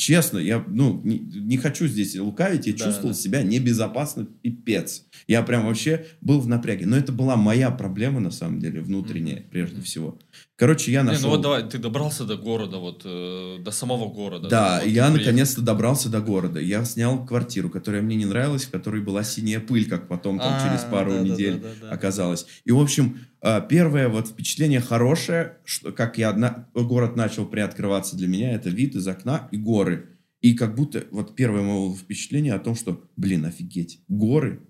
[0.00, 3.14] честно, я, ну, не, не хочу здесь лукавить, я Да, чувствовал да.
[3.14, 5.04] себя небезопасно, пипец.
[5.28, 6.86] Я прям вообще был в напряге.
[6.86, 10.18] Но это была моя проблема, на самом деле, внутренняя, прежде всего.
[10.56, 11.22] Короче, я Не, нашел...
[11.24, 14.48] ну вот давай, ты добрался до города, вот, э, до самого города.
[14.48, 16.60] Да, Вот я наконец-то добрался до города.
[16.60, 20.52] Я снял квартиру, которая мне не нравилась, в которой была синяя пыль, как потом там
[20.54, 22.46] А, через пару недель оказалось.
[22.64, 28.16] И, в общем, а, первое вот впечатление хорошее, что как я одна- город начал приоткрываться
[28.16, 30.18] для меня, это вид из окна и горы.
[30.42, 34.60] И как будто вот первое мое впечатление о том, что, блин, офигеть, горы.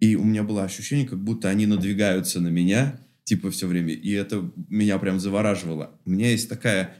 [0.00, 2.98] И у меня было ощущение, как будто они надвигаются на меня,
[3.30, 3.92] типа все время.
[3.92, 5.92] И это меня прям завораживало.
[6.04, 6.96] У меня есть такая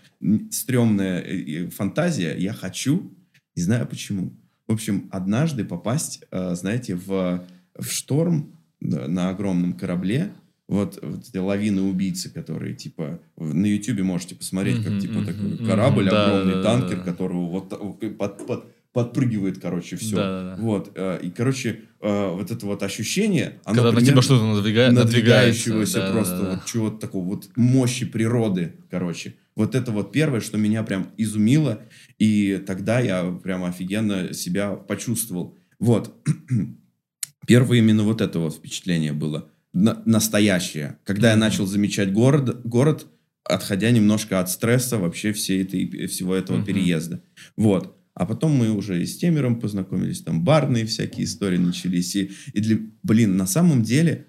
[0.53, 2.37] стрёмная э, э, фантазия.
[2.39, 3.13] Я хочу,
[3.57, 4.33] не знаю почему.
[4.69, 7.45] В общем, однажды попасть, э, знаете, в,
[7.77, 10.31] в шторм на огромном корабле.
[10.69, 16.09] Вот, вот эти лавины убийцы, которые, типа, на Ютубе можете посмотреть, как, типа, такой корабль,
[16.09, 17.03] огромный да, танкер, да.
[17.03, 20.17] которого вот та- под- под- подпрыгивает, короче, все.
[20.17, 20.63] Да-да-да.
[20.63, 24.91] Вот, э, и, короче, э, вот это вот ощущение, оно Когда на тебя что-то надвига...
[24.91, 25.05] надвигается.
[25.05, 26.51] надвигающегося да, просто да, да.
[26.57, 29.35] вот чего-то такого, вот мощи природы, короче.
[29.55, 31.83] Вот это вот первое, что меня прям изумило,
[32.19, 35.57] и тогда я прям офигенно себя почувствовал.
[35.79, 36.15] Вот.
[37.47, 39.49] Первое именно вот это вот впечатление было.
[39.73, 40.99] На- настоящее.
[41.05, 41.41] Когда я Мгм.
[41.41, 43.07] начал замечать город, город,
[43.45, 46.67] отходя немножко от стресса вообще всей этой, всего этого Мгм.
[46.67, 47.23] переезда.
[47.57, 47.97] Вот.
[48.15, 52.17] А потом мы уже и с Темером познакомились, там барные всякие истории начались.
[52.17, 54.27] И, и для, блин, на самом деле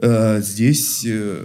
[0.00, 1.44] э, здесь э,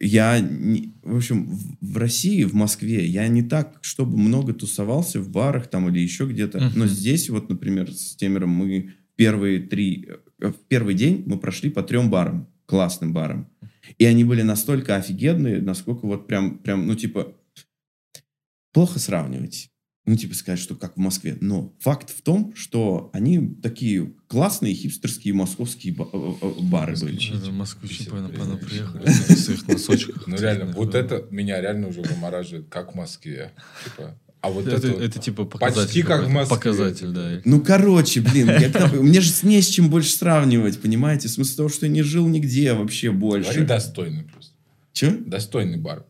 [0.00, 5.20] я, не- в общем, в, в России, в Москве, я не так, чтобы много тусовался
[5.20, 6.58] в барах там или еще где-то.
[6.58, 6.72] Мгм.
[6.74, 10.08] Но здесь вот, например, с Темером мы первые три,
[10.40, 13.48] э, в первый день мы прошли по трем барам, классным барам.
[13.98, 17.34] И они были настолько офигенные, насколько вот прям, прям, ну, типа,
[18.72, 19.71] плохо сравнивать.
[20.04, 21.36] Ну, типа сказать, что как в Москве.
[21.40, 27.36] Но факт в том, что они такие классные хипстерские московские ба- э, э, бары были.
[27.36, 28.28] Это Москвичи, блин.
[28.58, 30.26] приехали в своих носочках.
[30.26, 33.52] Ну реально, вот это меня реально уже вымораживает, как в Москве.
[33.84, 35.82] Типа, а вот Это, это, вот это типа показатель.
[35.86, 36.28] почти как в.
[36.28, 36.56] Москве.
[36.56, 37.40] Показатель, да.
[37.44, 41.28] Ну, короче, блин, я мне же не с чем больше сравнивать, понимаете?
[41.28, 43.64] В смысле того, что я не жил нигде вообще Говори больше.
[43.64, 44.52] достойный просто.
[44.92, 45.12] Че?
[45.12, 46.06] Достойный бар.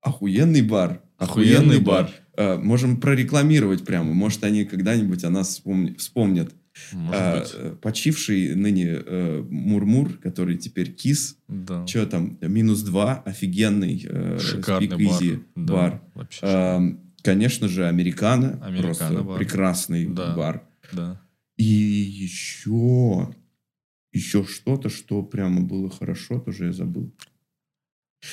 [0.00, 1.00] Охуенный бар.
[1.16, 2.02] Охуенный Охуенный бар.
[2.06, 2.14] бар.
[2.36, 4.12] Э, можем прорекламировать прямо.
[4.12, 5.62] Может, они когда-нибудь о нас
[5.98, 6.54] вспомнят.
[7.10, 7.42] А,
[7.80, 11.38] почивший ныне э, Мурмур, который теперь Кис.
[11.48, 11.86] Да.
[11.86, 12.38] Че там?
[12.42, 13.22] Минус два.
[13.24, 14.04] Офигенный.
[14.06, 15.22] э, Шикарный бар.
[15.54, 16.02] Да, бар.
[16.14, 16.46] Вообще.
[16.46, 18.60] Эм, Конечно же, Американо.
[18.62, 19.38] Американо Просто бар.
[19.38, 20.34] прекрасный Да.
[20.36, 20.62] бар.
[20.92, 21.20] Да.
[21.56, 23.34] И еще,
[24.12, 27.10] еще что-то, что прямо было хорошо, тоже я забыл.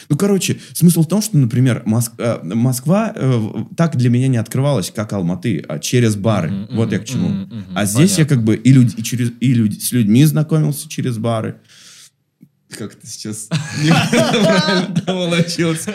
[0.09, 3.41] Ну, короче, смысл в том, что, например, Моск- э, Москва э,
[3.77, 6.49] так для меня не открывалась, как Алматы, а через бары.
[6.51, 7.29] Мгм, вот я к чему.
[7.29, 7.65] мгм.
[7.75, 8.35] А здесь я Понятно.
[8.35, 11.57] как бы и, люди, и, через, и люди, с людьми знакомился через бары.
[12.77, 13.47] Как это сейчас
[15.05, 15.85] получилось.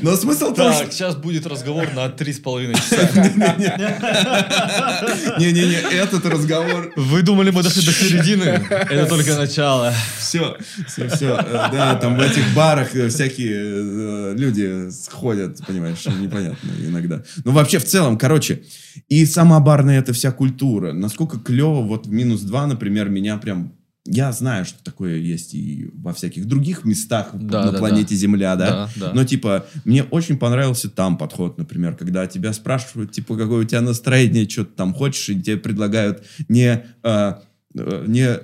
[0.00, 0.70] Но смысл что...
[0.70, 3.08] Так, сейчас будет разговор на три с половиной часа.
[5.38, 8.44] Не-не-не, этот разговор Вы думали, мы дошли до середины?
[8.70, 9.92] Это только начало.
[10.18, 11.36] Все, все, все.
[11.72, 17.22] Да, там в этих барах э, всякие э, люди сходят, понимаешь, непонятно иногда.
[17.44, 18.62] Ну, вообще, в целом, короче,
[19.08, 20.92] и сама барная эта вся культура.
[20.92, 23.74] Насколько клево, вот в минус два, например, меня прям...
[24.04, 28.56] Я знаю, что такое есть и во всяких других местах Да, на да, планете Земля,
[28.56, 28.90] да?
[28.96, 29.12] Да, да.
[29.14, 33.80] Но, типа, мне очень понравился там подход, например, когда тебя спрашивают, типа, какое у тебя
[33.80, 36.84] настроение, что ты там хочешь, и тебе предлагают не...
[37.04, 37.34] э,
[37.76, 38.38] э, не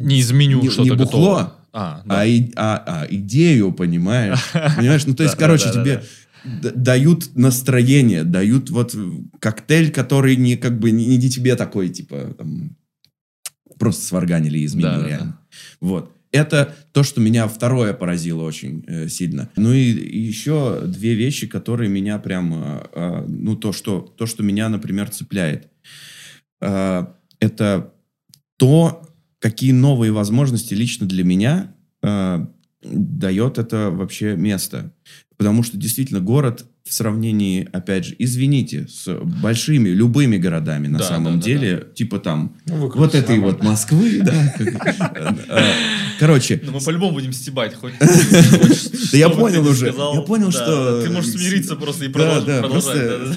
[0.00, 1.54] Не из меню Не- что-то не бухло, готово.
[1.74, 2.20] А, да.
[2.20, 4.38] а, и- а- а идею, понимаешь?
[4.76, 5.04] Понимаешь?
[5.06, 6.02] Ну, то есть, Да, да, короче, да, да, тебе
[6.74, 8.96] дают настроение, дают вот
[9.38, 12.76] коктейль, который не как бы не, не тебе такой, типа, там,
[13.82, 15.38] просто сварганили из меню, Да, да, реально.
[15.80, 16.12] Вот.
[16.30, 19.50] Это то, что меня второе поразило очень э, сильно.
[19.56, 24.26] Ну и, и еще две вещи, которые меня прям, э, э, ну то что, то,
[24.26, 25.68] что меня, например, цепляет.
[26.60, 27.06] Э,
[27.40, 27.92] это
[28.56, 29.02] то,
[29.40, 32.46] какие новые возможности лично для меня э,
[32.84, 34.92] дает это вообще место.
[35.42, 39.12] Потому что действительно город в сравнении, опять же, извините, с
[39.42, 43.60] большими, любыми городами на Да, самом да, да, деле, типа там Ну, вот этой вот
[43.62, 44.54] Москвы, да.
[45.48, 45.72] Э,
[46.20, 47.74] Короче, Ну, мы по-любому будем стебать.
[47.74, 49.86] Хоть, Да я понял уже.
[49.86, 52.46] Я понял, что- Ты можешь смириться просто и Да, продолжать.
[52.46, 53.36] да, да, да.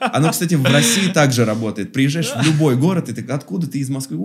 [0.00, 1.92] так, оно, кстати, в России также работает.
[1.92, 4.18] Приезжаешь в любой город, и ты откуда ты из Москвы?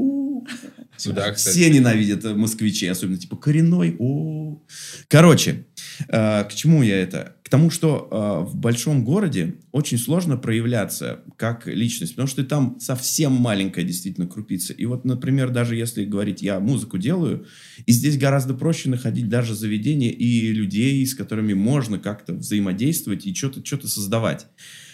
[0.95, 1.55] Сюда, кстати.
[1.57, 3.95] Все ненавидят москвичей, особенно типа коренной.
[3.99, 4.61] О.
[5.07, 5.65] Короче,
[6.07, 7.35] к чему я это?
[7.43, 12.47] К тому, что э, в большом городе очень сложно проявляться как личность, потому что ты
[12.47, 14.73] там совсем маленькая действительно крупица.
[14.73, 17.45] И вот, например, даже если говорить, я музыку делаю,
[17.85, 23.35] и здесь гораздо проще находить даже заведения и людей, с которыми можно как-то взаимодействовать и
[23.35, 24.47] что-то что создавать.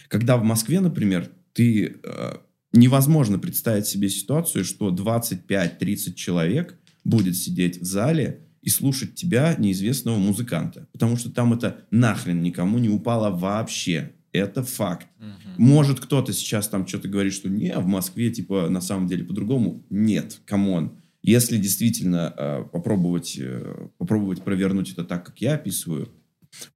[0.07, 2.33] Когда в Москве, например, ты э,
[2.73, 10.17] невозможно представить себе ситуацию, что 25-30 человек будет сидеть в зале и слушать тебя, неизвестного
[10.17, 10.87] музыканта.
[10.91, 14.13] Потому что там это нахрен никому не упало вообще.
[14.31, 15.07] Это факт.
[15.57, 19.85] Может кто-то сейчас там что-то говорит, что не, в Москве типа на самом деле по-другому.
[19.89, 20.97] Нет, come on.
[21.21, 26.09] Если действительно э, попробовать, э, попробовать провернуть это так, как я описываю,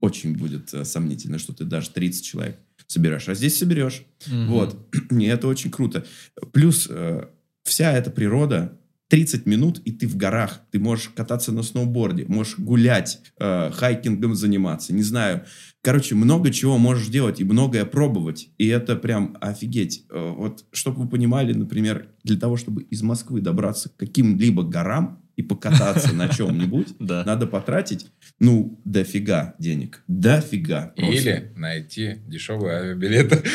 [0.01, 3.29] очень будет э, сомнительно, что ты даже 30 человек соберешь.
[3.29, 4.03] А здесь соберешь.
[4.27, 4.47] Мгм.
[4.47, 4.95] Вот.
[5.11, 6.05] И это очень круто.
[6.51, 7.25] Плюс э,
[7.63, 8.77] вся эта природа,
[9.13, 10.61] 30 минут, и ты в горах.
[10.71, 15.43] Ты можешь кататься на сноуборде, можешь гулять, э, хайкингом заниматься, не знаю.
[15.83, 18.49] Короче, много чего можешь делать и многое пробовать.
[18.57, 20.05] И это прям офигеть.
[20.09, 25.19] Э, Вот, чтобы вы понимали, например, для того, чтобы из Москвы добраться к каким-либо горам
[25.35, 28.07] и покататься на чем-нибудь, надо потратить,
[28.39, 30.03] ну, дофига денег.
[30.07, 30.93] Дофига.
[30.95, 33.43] Или найти дешевые авиабилеты.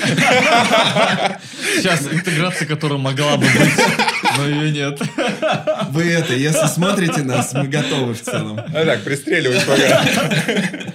[1.77, 3.79] Сейчас интеграция, которая могла бы быть,
[4.37, 5.01] но ее нет.
[5.91, 8.59] Вы это, если смотрите нас, мы готовы в целом.
[8.59, 10.95] А так, пристреливать пока.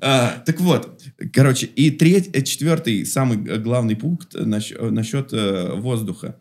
[0.00, 1.02] А, так вот,
[1.32, 6.36] короче, и третий, э, четвертый, самый главный пункт э, насчет э, воздуха.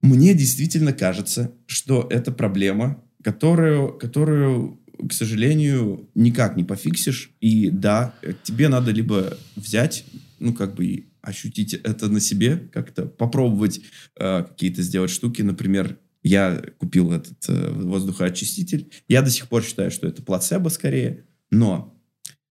[0.00, 7.32] Мне действительно кажется, что это проблема, которую, которую, к сожалению, никак не пофиксишь.
[7.40, 10.04] И да, тебе надо либо взять,
[10.38, 13.80] ну, как бы ощутить это на себе, как-то попробовать
[14.18, 15.42] э, какие-то сделать штуки.
[15.42, 18.90] Например, я купил этот э, воздухоочиститель.
[19.08, 21.24] Я до сих пор считаю, что это плацебо скорее.
[21.50, 21.96] Но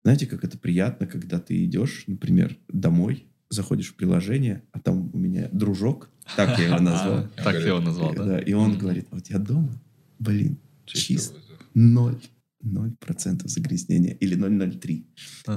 [0.04, 5.18] знаете, как это приятно, когда ты идешь, например, домой, заходишь в приложение, а там у
[5.18, 7.28] меня дружок, так я его назвал.
[7.36, 8.40] Так я его назвал, да?
[8.40, 9.80] И он говорит, вот я дома,
[10.20, 11.36] блин, чист,
[11.74, 12.20] ноль,
[12.62, 15.06] ноль процентов загрязнения или 0,03.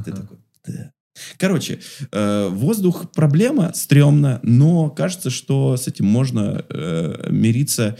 [0.05, 0.93] Ты такой, да.
[1.37, 1.81] Короче,
[2.11, 7.97] э, воздух проблема, стрёмно, но кажется, что с этим можно э, мириться.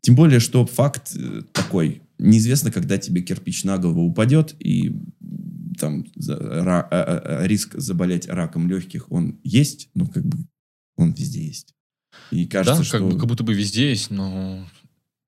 [0.00, 2.02] Тем более, что факт э, такой.
[2.18, 4.96] Неизвестно, когда тебе кирпич на голову упадет, и
[5.78, 10.38] там ра- а- а- а, риск заболеть раком легких, он есть, но как бы
[10.96, 11.74] он везде есть.
[12.30, 12.98] И кажется, да, что...
[12.98, 14.66] как, бы, как будто бы везде есть, но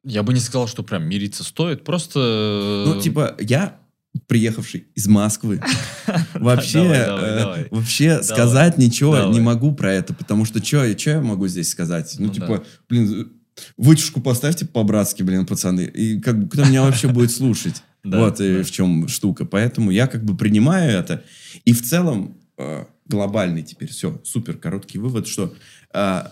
[0.05, 1.85] я бы не сказал, что прям мириться стоит.
[1.85, 2.85] Просто...
[2.87, 3.80] Ну, типа, я,
[4.27, 5.61] приехавший из Москвы,
[6.35, 7.69] вообще, Давай, давай, э, давай.
[7.71, 9.33] вообще сказать ничего давай.
[9.33, 12.15] не могу про это, потому что что я могу здесь сказать?
[12.19, 12.63] Ну, Ну типа, да.
[12.89, 13.33] блин,
[13.77, 17.83] вытяжку поставьте по-братски, блин, пацаны, и как бы кто меня вообще будет слушать?
[18.03, 18.63] Вот и да.
[18.63, 19.45] в чем штука.
[19.45, 21.23] Поэтому я как бы принимаю это.
[21.67, 25.80] И в целом э, глобальный теперь все, супер короткий вывод, что э,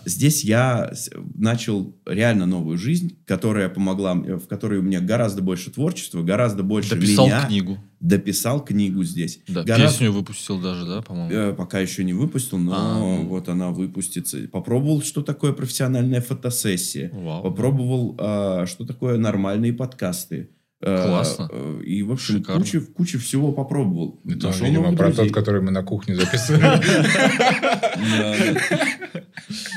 [0.05, 0.91] здесь я
[1.35, 6.95] начал реально новую жизнь, которая помогла, в которой у меня гораздо больше творчества, гораздо больше
[6.95, 7.45] Дописал меня.
[7.45, 7.77] книгу.
[7.99, 9.41] Дописал книгу здесь.
[9.49, 11.31] Да, Гораздо- песню выпустил даже, да, по-моему?
[11.33, 13.25] Э, Пока еще не выпустил, но А, ну.
[13.27, 14.37] вот она выпустится.
[14.49, 17.09] Попробовал, что такое профессиональная фотосессия.
[17.13, 17.43] Вау.
[17.43, 20.49] Попробовал, а, что такое нормальные подкасты.
[20.81, 21.49] Э, Классно.
[21.51, 22.61] э, И, в общем, Шикарно.
[22.61, 24.21] куча, куча всего попробовал.
[24.25, 25.25] Это, Нашел видимо, про друзей.
[25.25, 26.79] тот, который мы на кухне записывали.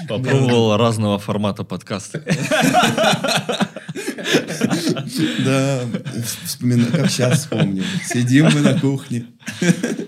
[0.09, 2.23] Попробовал разного формата подкасты.
[5.45, 5.85] Да,
[6.45, 7.85] вспомина- как сейчас вспомню.
[8.05, 9.27] Сидим мы на кухне.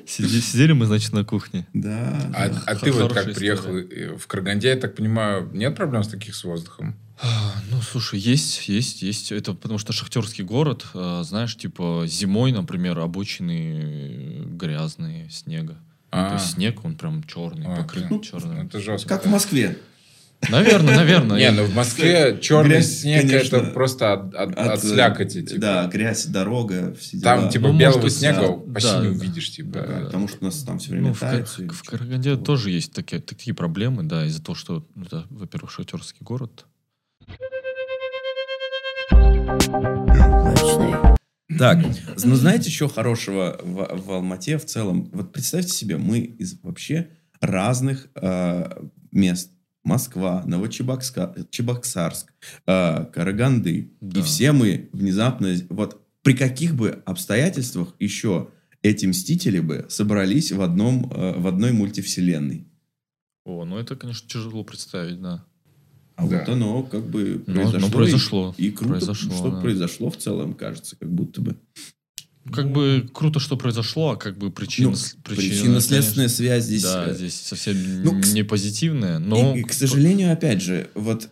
[0.07, 1.67] Сиди- Сидели мы, значит, на кухне.
[1.73, 2.31] Да.
[2.35, 2.63] А, да.
[2.67, 6.35] а ты вот как приехал э, в Караганде, я так понимаю, нет проблем с таких
[6.35, 6.95] с воздухом?
[7.23, 9.33] А, Ну, слушай, есть, есть, есть.
[9.33, 15.77] Это потому что шахтерский город, а, знаешь, типа зимой, например, обочины э, грязные, снега.
[16.11, 16.29] А.
[16.31, 18.67] То есть снег, он прям черный, А, покрыт черным.
[18.67, 19.09] Это жестко.
[19.09, 19.79] Как в Москве.
[20.51, 21.39] Наверное, наверное.
[21.39, 25.43] Не, ну в Москве черный снег это просто от, от- от э, слякоти.
[25.43, 25.61] Типа.
[25.61, 29.51] Да, грязь, дорога, все Там типа Ну, белого снега почти не увидишь.
[29.51, 29.85] Типа.
[29.87, 32.93] Да, потому что у нас там все время Ну, в, и в Караганде тоже есть
[32.93, 36.67] такие, проблемы, да, из-за того, что, ну, во-первых, шахтерский город.
[41.59, 41.85] Так,
[42.25, 45.09] ну знаете, что хорошего в, в Алмате в целом?
[45.13, 47.11] Вот представьте себе, мы из вообще
[47.41, 48.71] разных э,
[49.13, 49.51] мест.
[49.85, 52.33] Москва, Новочебокска- Чебоксарск,
[52.67, 53.91] э, Караганды.
[54.01, 54.21] Да.
[54.21, 55.55] И все мы внезапно...
[55.69, 58.49] Вот при каких бы обстоятельствах еще
[58.83, 62.67] эти мстители бы собрались в, одном, э, в одной мультивселенной?
[63.45, 65.45] О, ну это, конечно, тяжело представить, да.
[66.17, 66.39] А Да.
[66.39, 67.79] вот оно как бы Ну, произошло.
[67.81, 68.55] ну, произошло.
[68.57, 69.61] И, и круто, Произошло, что да.
[69.61, 71.57] произошло в целом, кажется, как будто бы.
[72.53, 74.91] Как бы круто, что произошло, а как бы причина...
[74.91, 76.83] Ну, с- Причинно-следственная конечно, связь здесь...
[76.83, 79.57] Да, э, здесь совсем ну, не позитивная, но...
[79.57, 81.31] И, к сожалению, опять же, вот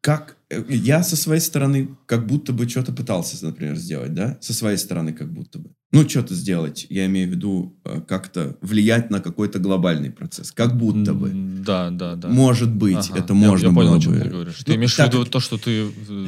[0.00, 4.36] как э, я со своей стороны как будто бы что-то пытался, например, сделать, да?
[4.40, 5.70] Со своей стороны как будто бы.
[5.92, 6.86] Ну, что-то сделать.
[6.90, 10.50] Я имею в виду э, как-то влиять на какой-то глобальный процесс.
[10.50, 11.30] Как будто бы.
[11.32, 12.28] Да, да, да.
[12.28, 14.20] Может быть, Ага, это я- можно я, понял, было о чем бы.
[14.20, 14.56] ты говоришь.
[14.64, 15.70] Ты Ну, имеешь в так виду как- то, что ты...
[16.08, 16.26] э,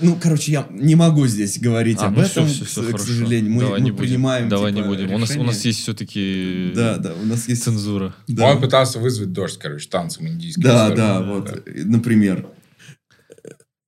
[0.00, 2.86] Ну, короче, я не могу здесь говорить а, об ну этом, всё, всё, всё, к,
[2.86, 3.04] хорошо.
[3.04, 3.52] сожалению.
[3.52, 4.04] Мы, Давай мы не будем.
[4.04, 5.12] принимаем Давай типа, не будем.
[5.12, 7.62] У нас, у нас есть все-таки Да, да, у нас есть...
[7.62, 8.14] цензура.
[8.26, 8.50] Да.
[8.52, 10.62] Он пытался вызвать дождь, короче, танцем индийским.
[10.62, 10.96] Да, Историю.
[10.96, 12.46] да, вот, э, например.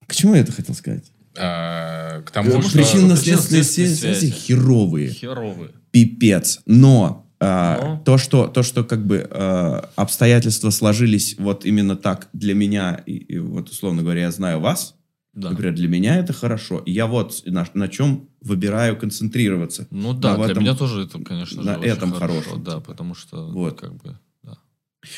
[0.07, 1.05] К чему я это хотел сказать?
[1.39, 2.78] А, к тому, Потому что...
[2.78, 4.31] Причинно-следственные связи связи.
[4.31, 5.11] херовые.
[5.11, 5.70] Херовые.
[5.91, 6.61] пипец.
[6.66, 12.55] Но, а, то, что, то, что как бы а, обстоятельства сложились вот именно так для
[12.55, 14.95] меня, и, и вот условно говоря, я знаю вас,
[15.35, 15.51] Да.
[15.51, 16.78] например, для меня это хорошо.
[16.78, 19.87] И я вот на, на чем выбираю концентрироваться.
[19.91, 22.41] Ну да, А в для этом- меня тоже это, конечно же, на очень этом хорошо,
[22.41, 23.78] хорошем, Да, потому что, Вот.
[23.81, 24.19] как бы.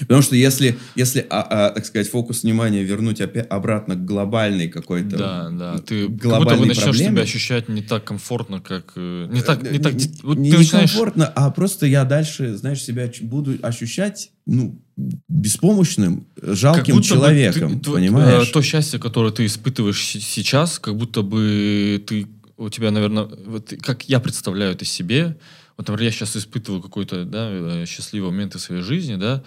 [0.01, 4.69] Потому что если, если а, а, так сказать, фокус внимания вернуть опять обратно к глобальной
[4.69, 5.17] какой-то...
[5.17, 5.79] Да, да.
[5.79, 7.11] Ты как будто бы начнешь проблеме.
[7.11, 8.93] себя ощущать не так комфортно, как...
[8.97, 9.95] э, Не так, не так...
[9.95, 10.91] не, вот не ты начинаешь...
[10.93, 14.81] некомфортно, а просто я дальше, знаешь, себя буду ощущать, ну,
[15.29, 18.49] беспомощным, жалким человеком, ты- понимаешь?
[18.49, 22.27] э, То счастье, которое ты испытываешь се- сейчас, как будто бы ты...
[22.57, 25.37] У тебя, наверное, вот, как я представляю это себе,
[25.77, 29.45] Вот, например, я сейчас испытываю какой-то, да, э, счастливый момент в своей жизни, да,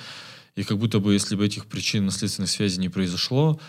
[0.55, 3.59] и как будто бы, если бы этих причин-наследственных связей не произошло,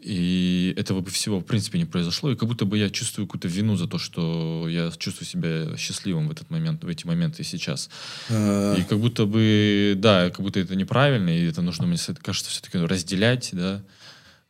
[0.00, 3.46] и этого бы всего, в принципе, не произошло, и как будто бы я чувствую какую-то
[3.46, 7.88] вину за то, что я чувствую себя счастливым в этот момент, в эти моменты сейчас.
[8.28, 12.50] Э, И как будто бы, да, как будто это неправильно, и это нужно, мне кажется,
[12.50, 13.82] все-таки разделять, да,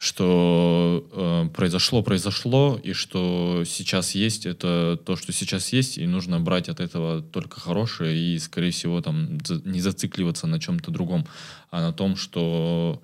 [0.03, 6.41] что э, произошло, произошло, и что сейчас есть, это то, что сейчас есть, и нужно
[6.41, 11.25] брать от этого только хорошее, и, скорее всего, там, за- не зацикливаться на чем-то другом,
[11.71, 13.01] а на том, что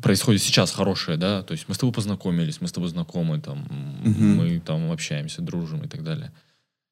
[0.00, 3.68] происходит сейчас хорошее, да, то есть мы с тобой познакомились, мы с тобой знакомы, там,
[4.02, 4.36] Мгм.
[4.36, 6.32] мы там общаемся, дружим и так далее.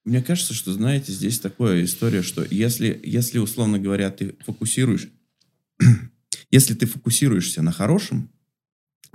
[0.05, 5.09] Мне кажется, что, знаете, здесь такая история, что если, если условно говоря, ты фокусируешь,
[6.51, 8.29] если ты фокусируешься на хорошем,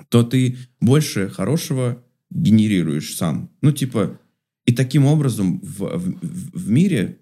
[0.10, 3.49] то ты больше хорошего генерируешь сам.
[3.61, 4.19] Ну, типа,
[4.65, 6.19] и таким образом в, в-
[6.53, 7.18] в мире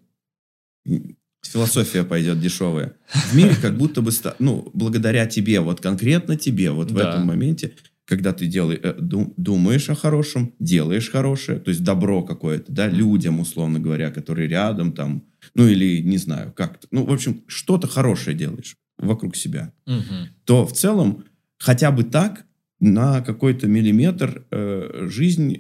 [1.42, 2.94] философия пойдет дешевая.
[3.32, 7.10] В мире как будто бы, ну, благодаря тебе, вот конкретно тебе, вот в Да.
[7.10, 7.74] этом моменте,
[8.06, 12.88] когда ты делаешь, э, ду- думаешь о хорошем, делаешь хорошее, то есть добро какое-то, да,
[12.88, 15.24] людям, условно говоря, которые рядом там,
[15.56, 16.88] ну или не знаю, как-то.
[16.92, 20.30] Ну, в общем, что-то хорошее делаешь вокруг себя Мгм.
[20.44, 21.24] то в целом
[21.58, 22.46] хотя бы так
[22.80, 25.58] на какой-то миллиметр э, жизнь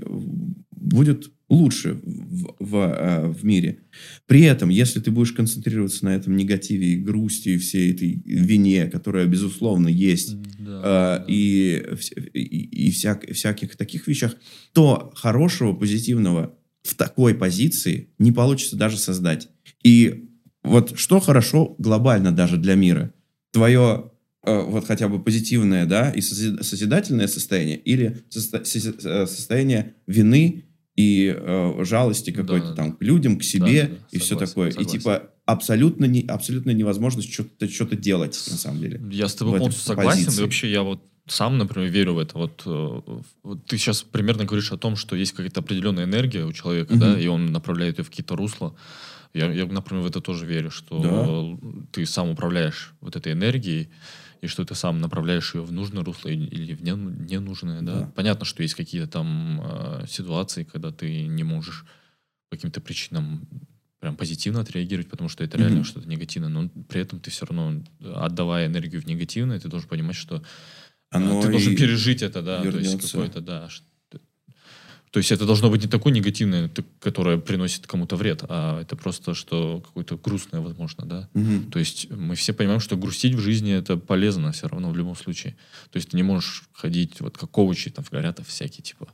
[0.71, 3.79] будет лучше в, в, э, в мире.
[4.27, 8.85] При этом, если ты будешь концентрироваться на этом негативе и грусти, и всей этой вине,
[8.85, 11.25] которая, безусловно, есть, Да, э, да.
[11.27, 11.83] и,
[12.33, 14.35] и, и всяк- всяких таких вещах,
[14.73, 19.49] то хорошего, позитивного в такой позиции не получится даже создать.
[19.83, 20.29] И
[20.63, 23.13] вот что хорошо глобально даже для мира?
[23.51, 24.08] Твое
[24.43, 31.83] вот хотя бы позитивное, да, и сози- созидательное состояние или э, состояние вины и э,
[31.85, 34.71] жалости Да, какой-то да, там к людям, к себе Да, да, и все согласен, такое.
[34.71, 34.89] согласен.
[34.89, 39.01] И типа абсолютно, не, абсолютно невозможность что-то что делать на самом деле.
[39.11, 40.25] Я с тобой полностью согласен.
[40.25, 40.39] позиции.
[40.41, 42.37] И вообще я вот сам, например, верю в это.
[42.37, 43.01] Вот, э,
[43.43, 46.99] вот ты сейчас примерно говоришь о том, что есть какая-то определенная энергия у человека, Мгм.
[47.01, 48.75] да, и он направляет ее в какие-то русла.
[49.33, 51.59] Я, я, например, в это тоже верю, что
[51.91, 53.89] ты сам управляешь вот этой энергией,
[54.41, 58.01] и что ты сам направляешь ее в нужное русло или в не- ненужное, да.
[58.01, 58.11] Да.
[58.15, 61.85] Понятно, что есть какие-то там э, ситуации, когда ты не можешь
[62.49, 63.47] по каким-то причинам
[63.99, 65.67] прям позитивно отреагировать, потому что это Мгм.
[65.67, 69.67] реально что-то негативное, но при этом ты все равно, э, отдавая энергию в негативное, ты
[69.67, 70.41] должен понимать, что
[71.11, 73.11] а, Оно ты должен пережить это, да, то есть вернется.
[73.11, 73.67] какое-то, да.
[73.69, 73.83] ш-
[75.11, 76.69] То есть это должно быть не такое негативное,
[76.99, 81.29] которое приносит кому-то вред, а это просто что какое-то грустное, возможно, да.
[81.33, 81.71] Мгм.
[81.71, 85.15] То есть мы все понимаем, что грустить в жизни это полезно все равно в любом
[85.15, 85.55] случае.
[85.91, 89.07] То есть ты не можешь ходить, вот как коучи там говорят, а всякие типа,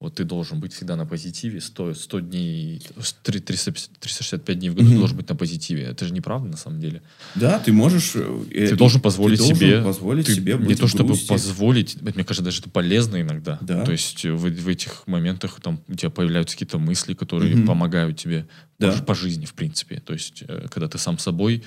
[0.00, 4.70] вот ты должен быть всегда на позитиве, 100, 100 дней, с- три- 350 365 дней
[4.70, 4.92] в году Мгм.
[4.94, 5.82] ты должен быть на позитиве.
[5.84, 7.02] Это же неправда на самом деле.
[7.34, 8.12] Да, ты можешь...
[8.14, 9.82] э, Ты э, должен позволить ты должен себе...
[9.82, 11.28] позволить ты себе не то чтобы грусти.
[11.28, 13.58] позволить, это, мне кажется, даже это полезно иногда.
[13.60, 13.84] Да.
[13.84, 17.66] То есть э, в, в этих моментах там у тебя появляются какие-то мысли, которые Мгм.
[17.66, 18.48] помогают тебе
[18.78, 18.92] Да.
[18.92, 20.00] по, по жизни, в принципе.
[20.00, 21.62] То есть э, когда ты сам собой,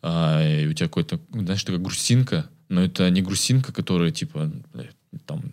[0.00, 4.84] а, и у тебя какой-то, знаешь, такая грустинка, но это не грустинка, которая типа э,
[5.26, 5.52] там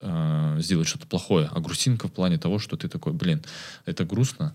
[0.00, 3.42] а, сделать что-то плохое, а грустинка в плане того, что ты такой, блин,
[3.84, 4.54] это грустно,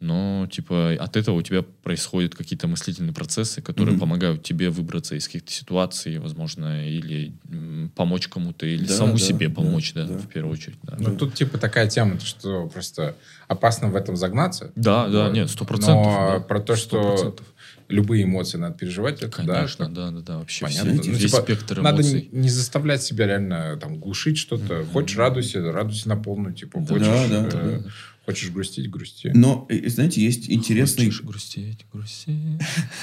[0.00, 4.00] но типа от этого у тебя происходят какие-то мыслительные процессы, которые Мгм.
[4.00, 9.18] помогают тебе выбраться из каких-то ситуаций, возможно, или м, помочь кому-то, или Да, саму да,
[9.24, 10.18] себе да, помочь, да, да.
[10.18, 10.78] в первую очередь.
[10.82, 13.16] Да, Ну, тут типа такая тема, что просто
[13.48, 14.72] опасно в этом загнаться.
[14.76, 16.12] да, да, нет, сто процентов.
[16.12, 17.42] Но да, про то, что 100%.
[17.88, 20.92] Любые эмоции надо переживать, это да, Конечно, это да, да, да, вообще понятно.
[21.00, 22.28] все, Ну, весь типа, спектр Надо эмоций.
[22.32, 24.74] не, не заставлять себя реально там глушить что-то.
[24.80, 24.86] Мгм.
[24.86, 26.54] Хочешь радуйся, радуйся на полную.
[26.54, 27.90] Типа, Да, хочешь, да, э, да.
[28.26, 29.30] хочешь грустить, грусти.
[29.34, 31.06] Но, знаете, есть интересный...
[31.06, 32.34] Хочешь грустить, грустить.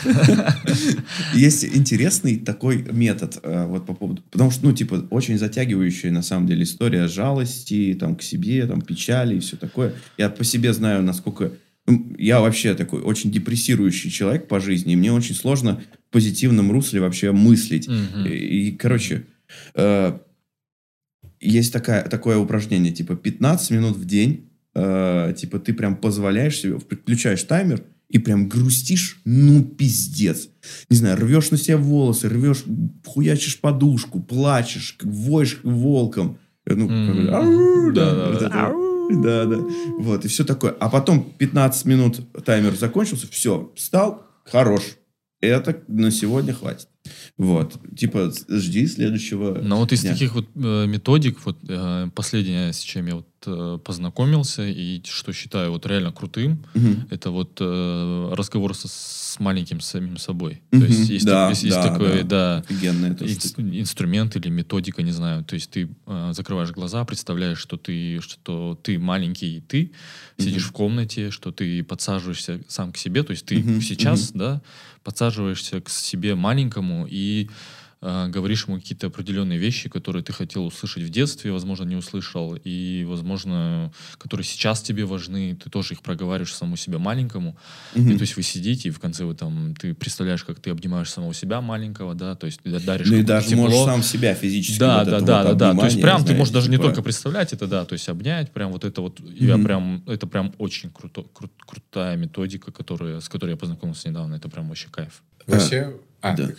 [1.34, 6.22] Есть интересный такой метод, э, вот по поводу, потому что, ну, типа, очень затягивающая, на
[6.22, 9.94] самом деле, история жалости, там, к себе, там, печали и все такое.
[10.18, 11.52] Я по себе знаю, насколько...
[12.18, 17.02] Я вообще такой очень депрессирующий человек по жизни, и мне очень сложно в позитивном русле
[17.02, 17.88] вообще мыслить.
[17.88, 18.26] Мгм.
[18.26, 19.26] И, и, короче,
[19.76, 20.18] э,
[21.40, 26.78] есть такая, такое упражнение, типа 15 минут в день, э, типа ты прям позволяешь себе,
[26.78, 30.50] включаешь таймер и прям грустишь, ну пиздец.
[30.90, 32.64] Не знаю, рвешь на себя волосы, рвешь,
[33.06, 36.38] хуячишь подушку, плачешь, воешь волком.
[36.66, 36.88] Э, Ну.
[37.34, 38.72] «Ау», Да, да, да,
[39.22, 39.46] да.
[39.46, 39.58] да.
[39.98, 40.76] Вот, и все такое.
[40.80, 44.84] А потом 15 минут таймер закончился, все, встал, хорош.
[45.42, 46.88] Это на сегодня хватит.
[47.42, 47.80] Вот.
[47.98, 50.12] Типа, жди следующего Но вот из дня.
[50.12, 55.34] таких вот э, методик, вот э, последнее, с чем я вот э, познакомился и что
[55.34, 57.08] считаю вот реально крутым, Мгм.
[57.10, 60.62] это вот э, разговор со- с маленьким самим собой.
[60.72, 60.82] Мгм.
[60.82, 65.02] То есть есть, Да, так- есть- есть да, такой, да, эта инс- инструмент или методика,
[65.02, 65.44] не знаю.
[65.44, 69.92] То есть ты э, закрываешь глаза, представляешь, что ты, что ты маленький, и ты
[70.38, 70.70] сидишь Мгм.
[70.70, 73.24] в комнате, что ты подсаживаешься сам к себе.
[73.24, 74.62] То есть ты Мгм, сейчас, да,
[75.04, 77.50] подсаживаешься к себе маленькому и
[78.02, 82.56] э, говоришь ему какие-то определенные вещи, которые ты хотел услышать в детстве, возможно, не услышал,
[82.56, 87.56] и, возможно, которые сейчас тебе важны, ты тоже их проговариваешь самому себе маленькому.
[87.96, 88.18] И, Мгм.
[88.18, 91.34] то есть вы сидите, и в конце вы там, ты представляешь, как ты обнимаешь самого
[91.34, 93.64] себя маленького, да, то есть ты даришь Ну и даже тепло.
[93.64, 95.80] можешь сам себя физически Да, вот да, да, вот да, да.
[95.80, 98.08] То есть прям ты знаешь, можешь даже не типа, только представлять это, да, то есть
[98.10, 99.64] обнять, прям вот это вот, я Мгм.
[99.66, 104.50] прям, это прям очень круто, кру- крутая методика, которая, с которой я познакомился недавно, это
[104.50, 105.22] прям вообще кайф.
[105.48, 105.94] Вообще...
[106.22, 106.50] А, Да.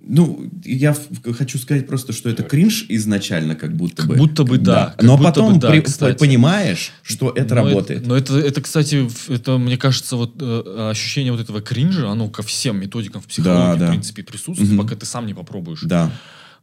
[0.00, 4.16] Ну, я в- хочу сказать просто, что это кринж изначально, как будто Как бы.
[4.16, 6.18] будто бы да, как Но будто потом бы да, при- кстати.
[6.18, 8.06] понимаешь, что это Но работает.
[8.06, 12.42] но это, это, кстати, это, мне кажется, вот э, ощущение вот этого кринжа, оно ко
[12.42, 13.86] всем методикам в психологии, да.
[13.88, 14.78] в принципе, присутствует, Мгм.
[14.86, 15.82] пока ты сам не попробуешь.
[15.82, 16.10] Да.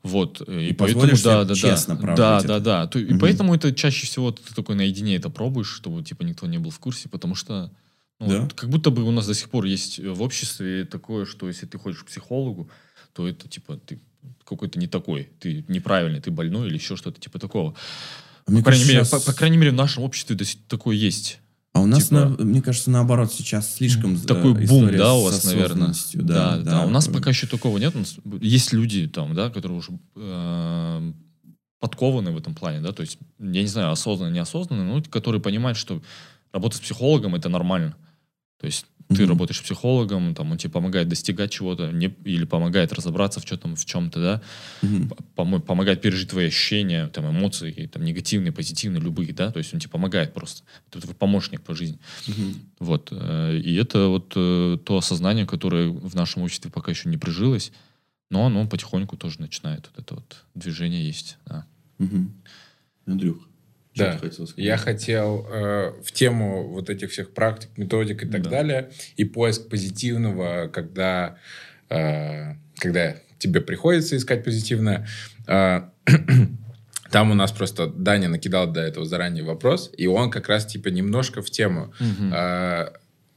[0.02, 0.42] Вот.
[0.48, 2.16] э, И, И поэтому, позволишь да, себе да, честно да.
[2.16, 2.48] Да, это.
[2.60, 3.00] да, да.
[3.00, 3.20] И Мгм.
[3.20, 6.80] поэтому это чаще всего ты такой наедине это пробуешь, чтобы типа никто не был в
[6.80, 7.72] курсе, потому что
[8.20, 8.42] ну, Да.
[8.42, 11.48] вот как будто бы у нас до сих пор есть э, в обществе такое, что
[11.48, 12.70] если ты ходишь к психологу,
[13.14, 14.00] то это типа ты
[14.44, 17.76] какой-то не такой, ты неправильный, ты больной или еще что-то типа такого.
[18.48, 20.96] Мне по, крайней мере, щас- по, по крайней мере, в нашем обществе до сих- такое
[20.96, 21.40] есть.
[21.74, 25.24] А у нас, типа- на- мне кажется, наоборот, сейчас слишком э, Такой бум, да, у
[25.24, 25.94] вас, наверное.
[26.14, 27.94] Да, Да, да, У нас пока еще такого нет.
[28.42, 31.14] Есть люди там, да, которые уже э,
[31.80, 35.78] подкованы в этом плане, да, то есть, я не знаю, осознанно, неосознанно, но которые понимают,
[35.78, 36.02] что
[36.52, 37.96] работа с психологом это нормально.
[38.60, 39.30] То есть ты Мгм.
[39.30, 43.86] работаешь психологом, там, он тебе помогает достигать чего-то, не, или помогает разобраться в чем-то, в
[43.86, 44.42] чем-то, да,
[45.36, 49.80] помо- помогает пережить твои ощущения, там, эмоции, там, негативные, позитивные, любые, да, то есть он
[49.80, 50.64] тебе помогает просто.
[50.90, 52.00] Это твой помощник по жизни.
[52.28, 52.54] Мгм.
[52.80, 53.10] Вот.
[53.12, 57.72] э, И это вот э, то осознание, которое в нашем обществе пока еще не прижилось,
[58.30, 59.90] но оно потихоньку тоже начинает.
[59.96, 61.38] Вот это вот движение есть.
[61.46, 61.66] да.
[61.98, 62.34] Мгм.
[63.06, 63.48] Андрюх,
[63.98, 64.18] что Да.
[64.18, 64.66] хотел сказать?
[64.66, 68.50] Я хотел э, в тему вот этих всех практик, методик и так Да.
[68.50, 71.38] далее, и поиск позитивного, когда,
[71.90, 75.08] э, когда тебе приходится искать позитивное.
[75.48, 75.82] э,
[77.12, 80.90] там у нас просто Даня накидал до этого заранее вопрос, и он как раз типа
[80.90, 81.94] немножко в тему.
[82.34, 82.90] Э,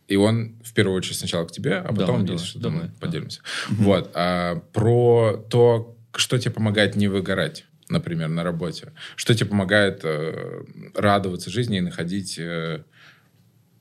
[0.08, 3.42] и он в первую очередь сначала к тебе, а потом, давай, если что-то, мы поделимся.
[3.68, 4.10] Вот.
[4.14, 8.92] а, про то, что тебе помогает не выгорать, например, на работе.
[9.16, 10.64] Что тебе помогает э,
[10.94, 12.82] радоваться жизни и находить, э,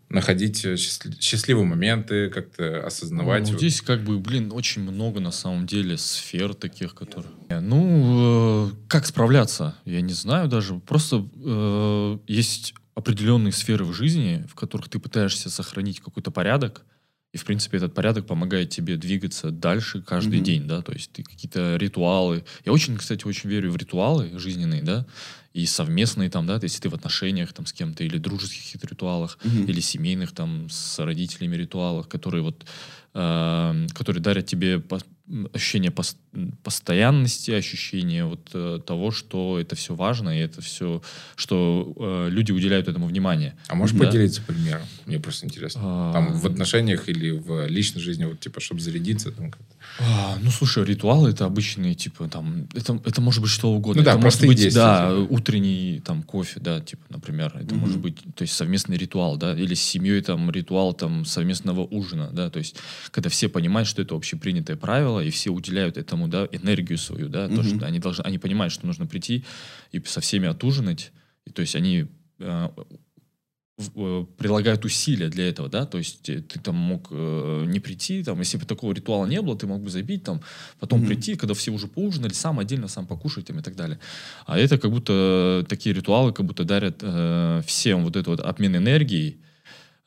[0.09, 3.49] находить э, счастли- счастливые моменты, как-то осознавать.
[3.49, 7.31] Ну, здесь как бы, блин, очень много на самом деле сфер таких, которые...
[7.61, 9.75] Ну, э, как справляться?
[9.85, 10.75] Я не знаю даже.
[10.75, 16.83] Просто э, есть определенные сферы в жизни, в которых ты пытаешься сохранить какой-то порядок,
[17.31, 20.43] и, в принципе, этот порядок помогает тебе двигаться дальше каждый Мгм.
[20.43, 22.43] день, да, то есть ты какие-то ритуалы.
[22.65, 25.05] Я очень, кстати, очень верю в ритуалы жизненные, да,
[25.53, 28.83] и совместные там, да, то есть если ты в отношениях там с кем-то или дружеских
[28.83, 29.65] ритуалах, Мгм.
[29.65, 32.65] или семейных там с родителями ритуалах, которые вот
[33.13, 34.79] э, которые дарят тебе
[35.53, 36.15] ощущение пос-
[36.63, 41.01] постоянности, ощущение вот э, того, что это все важно и это все,
[41.35, 43.55] что э, люди уделяют этому внимание.
[43.67, 44.05] А можешь Да.
[44.05, 44.81] поделиться примером?
[45.05, 45.81] Мне просто интересно.
[45.83, 49.31] А, Там в отношениях или в личной жизни, вот типа, чтобы зарядиться.
[49.31, 49.75] Там, как-то.
[49.99, 54.01] А, ну, слушай, ритуалы это обычные, типа, там, это, это может быть что угодно.
[54.01, 55.33] Ну да, это может быть, действия, да, типа.
[55.33, 57.79] утренний там кофе, да, типа, например, это Мгм.
[57.79, 62.29] может быть, то есть совместный ритуал, да, или с семьей там ритуал там совместного ужина,
[62.31, 62.75] да, то есть
[63.11, 67.47] когда все понимают, что это общепринятое правило, и все уделяют этому, да, энергию свою, да,
[67.47, 67.63] то, Мгм.
[67.63, 69.43] что они должны, они понимают, что нужно прийти
[69.91, 71.11] и со всеми отужинать,
[71.45, 72.05] и, то есть они
[72.39, 72.69] э,
[73.77, 77.79] в- э, прилагают усилия для этого, да, то есть э, ты там мог э, не
[77.79, 80.41] прийти, там, если бы такого ритуала не было, ты мог бы забить, там,
[80.79, 81.07] потом Мгм.
[81.07, 83.99] прийти, когда все уже поужинали, сам отдельно сам покушать там, и так далее.
[84.45, 88.75] А это как будто такие ритуалы, как будто дарят э, всем вот этот вот обмен
[88.75, 89.48] энергией, э,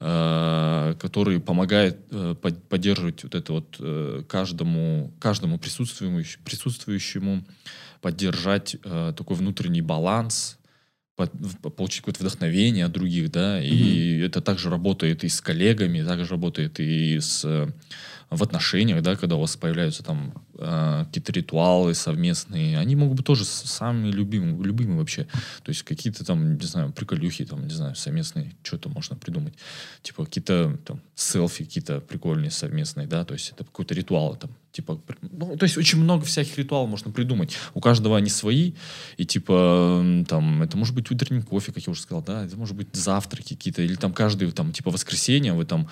[0.02, 7.44] который помогает э, под- поддерживать вот это вот э, каждому, каждому присутствующему, присутствующему
[8.00, 10.58] поддержать э, такой внутренний баланс,
[11.76, 16.80] получить какое-то вдохновение от других, да, и это также работает и с коллегами, также работает
[16.80, 17.68] и с э,
[18.30, 23.26] в отношениях, да, когда у вас появляются там э, какие-то ритуалы совместные, они могут быть
[23.26, 25.24] тоже самыми любимыми, любимые вообще.
[25.62, 29.55] То есть какие-то там, не знаю, приколюхи, там, не знаю, совместные, что-то можно придумать.
[30.02, 34.98] Типа какие-то там селфи какие-то прикольные совместные, да, то есть это какой-то ритуал там, типа
[35.30, 37.56] ну, то есть очень много всяких ритуалов можно придумать.
[37.74, 38.72] У каждого они свои,
[39.18, 42.74] и типа там это может быть утренний кофе, как я уже сказал, да, это может
[42.74, 45.89] быть завтраки какие-то, или там каждый там типа воскресенье вы там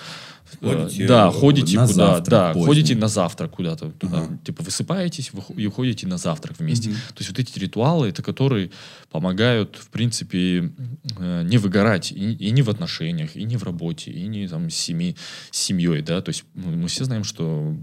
[0.63, 2.67] э, Ходите, да ходите куда, завтрак да, поздний.
[2.67, 4.39] ходите на завтрак куда-то, туда, Ага.
[4.45, 6.91] типа высыпаетесь и уходите на завтрак вместе.
[6.91, 6.97] Мгм.
[6.97, 8.71] То есть вот эти ритуалы, это которые
[9.11, 10.73] помогают, в принципе,
[11.19, 14.71] э, не выгорать и, и не в отношениях, и не в работе, и не там
[14.71, 15.17] с, семи,
[15.51, 17.77] с семьей, да, то есть мы все знаем, что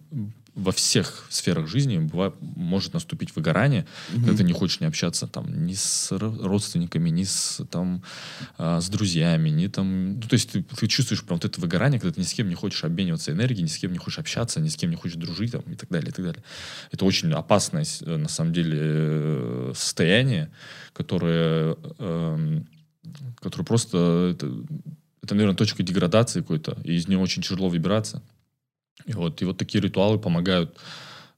[0.57, 5.65] во всех сферах жизни бывает, может наступить выгорание, когда ты не хочешь не общаться там
[5.67, 8.01] ни с ро- родственниками, ни с там
[8.57, 11.99] а, с друзьями, ни там, ну, то есть ты, ты чувствуешь прям вот это выгорание,
[11.99, 14.59] когда ты ни с кем не хочешь обмениваться энергией, ни с кем не хочешь общаться,
[14.59, 16.43] ни с кем не хочешь дружить там, и так далее, и так далее.
[16.91, 20.49] Это очень опасное, э, на самом деле, э, состояние,
[20.93, 22.67] которое, эм,
[23.39, 24.51] которое просто, это,
[25.21, 28.23] это, наверное, точка деградации какой-то, и из нее очень тяжело выбираться.
[29.05, 30.75] И вот, и вот такие ритуалы помогают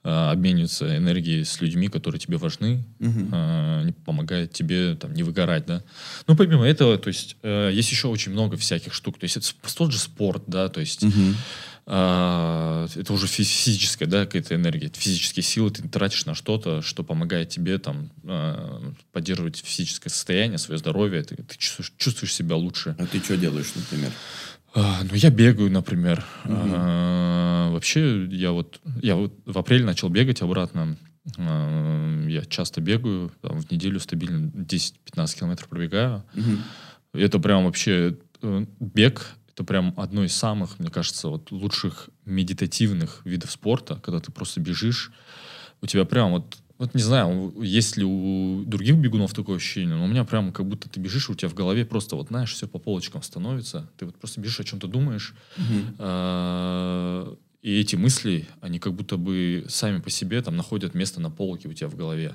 [0.03, 2.84] э, обмениваться энергией с людьми, которые тебе важны,
[3.31, 5.84] э, они помогают тебе там не выгорать, да.
[6.27, 9.19] Ну, помимо этого, то есть, э, есть еще очень много всяких штук.
[9.19, 11.03] То есть, это тот же спорт, да, то есть,
[11.91, 16.84] а, это уже фи- физическая, да, какая-то энергия, это физические силы ты тратишь на что-то,
[16.84, 18.11] что помогает тебе там
[19.11, 22.95] поддерживать физическое состояние, свое здоровье, ты, ты чувствуешь, чувствуешь себя лучше.
[22.99, 24.11] А ты что делаешь, например?
[24.73, 26.23] А, ну, я бегаю, например.
[26.45, 30.97] А, вообще, я вот, я вот в апреле начал бегать обратно.
[31.37, 36.23] А, я часто бегаю, там, в неделю стабильно 10-15 километров пробегаю.
[36.33, 36.63] Мгм.
[37.13, 39.35] Это прям вообще э, бег.
[39.53, 44.61] Это прям одно из самых, мне кажется, вот лучших медитативных видов спорта, когда ты просто
[44.61, 45.11] бежишь,
[45.81, 50.06] у тебя прям вот, вот не знаю, есть ли у других бегунов такое ощущение, но
[50.06, 52.69] у меня прям как будто ты бежишь, у тебя в голове просто вот, знаешь, все
[52.69, 55.35] по полочкам становится, ты вот просто бежишь, о чем-то думаешь,
[55.97, 61.30] а, и эти мысли, они как будто бы сами по себе там находят место на
[61.30, 62.34] полке у тебя в голове.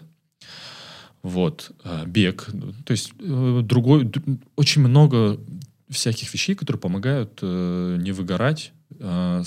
[1.23, 2.51] Вот, а, бег.
[2.85, 4.13] То есть э, другой,
[4.57, 5.41] очень много
[5.89, 8.74] всяких вещей, которые помогают э, не выгорать.
[9.01, 9.43] А,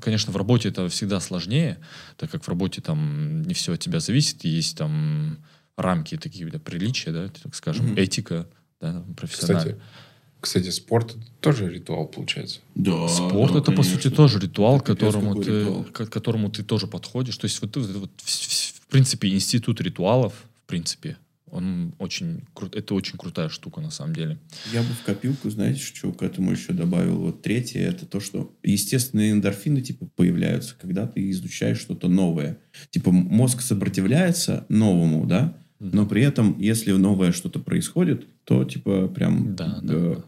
[0.00, 1.78] конечно, в работе это всегда сложнее,
[2.16, 5.38] так как в работе там не все от тебя зависит, есть там
[5.76, 7.96] рамки такие да, приличия, да, так скажем, Мгм.
[7.96, 8.48] этика,
[8.80, 9.74] да, профессиональная.
[9.74, 9.80] Кстати,
[10.40, 12.60] кстати, спорт это тоже ритуал получается.
[12.74, 14.00] Да, Спорт да, это по конечно.
[14.00, 15.84] сути тоже ритуал, Это к которому ты, ритуал.
[15.84, 17.36] к которому ты тоже подходишь.
[17.36, 20.32] То есть вот, вот в принципе институт ритуалов,
[20.64, 21.18] в принципе,
[21.50, 24.38] он очень крут, это очень крутая штука на самом деле.
[24.72, 27.18] Я бы в копилку, знаете, что к этому еще добавил?
[27.18, 32.58] Вот третье, это то, что естественные эндорфины, типа, появляются, когда ты изучаешь что-то новое.
[32.90, 35.56] Типа, мозг сопротивляется новому, да?
[35.80, 39.56] Но при этом, если новое что-то происходит, то, типа, прям...
[39.56, 40.24] Да, да, э, да.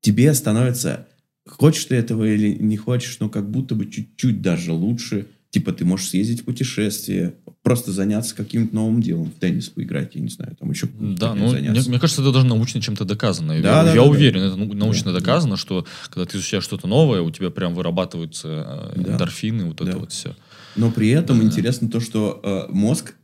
[0.00, 1.06] Тебе становится...
[1.46, 5.28] Хочешь ты этого или не хочешь, но как будто бы чуть-чуть даже лучше.
[5.56, 10.20] Типа, ты можешь съездить в путешествие, просто заняться каким-то новым делом, в теннис поиграть, я
[10.20, 13.52] не знаю, там еще Да, ну, мне, мне кажется, это даже научно чем-то доказано.
[13.52, 16.36] Я- Да, я да, я да, уверен, это ну- научно Да, доказано, что когда ты
[16.36, 19.12] изучаешь что-то новое, у тебя прям вырабатываются э, Да.
[19.14, 19.96] эндорфины, вот это Да.
[19.98, 20.36] вот все.
[20.76, 21.46] Но при этом Да.
[21.46, 23.14] интересно то, что э, мозг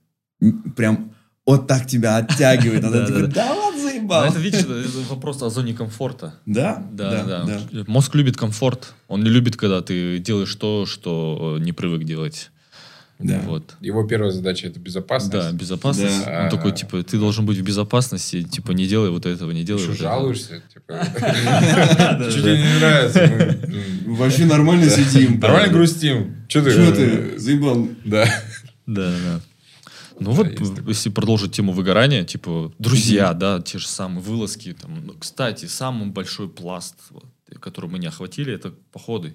[0.75, 1.12] прям
[1.47, 2.85] вот так тебя оттягивает.
[2.85, 3.53] Она Да, такая, да.
[3.55, 4.25] ладно, заебал.
[4.25, 6.35] это, видишь, это вопрос о зоне комфорта.
[6.47, 6.87] Да?
[6.93, 8.93] Да, да, Мозг любит комфорт.
[9.09, 12.51] Он не любит, когда ты делаешь то, что э, не привык делать.
[13.19, 13.41] Да.
[13.45, 13.77] Вот.
[13.81, 15.33] Его первая задача это безопасность.
[15.33, 16.25] Да, безопасность.
[16.25, 16.45] Да.
[16.45, 19.83] Он такой, типа, ты должен быть в безопасности, типа, не делай вот этого, не делай
[19.83, 19.97] этого.
[19.97, 21.05] жалуешься, типа.
[22.31, 23.31] Что тебе не нравится?
[24.07, 25.39] Мы, Вообще нормально сидим.
[25.39, 26.37] Нормально грустим.
[26.49, 26.73] Что ты?
[26.73, 27.89] Че ты, заебал?
[28.05, 28.25] Да.
[28.87, 29.41] Да, да.
[30.19, 30.89] Ну вот, есть такое.
[30.89, 34.73] если продолжить тему выгорания, типа, друзья, да, те же самые вылазки.
[34.75, 35.07] Там.
[35.07, 37.25] Ну, кстати, самый большой пласт, вот,
[37.61, 39.35] который мы не охватили, это походы.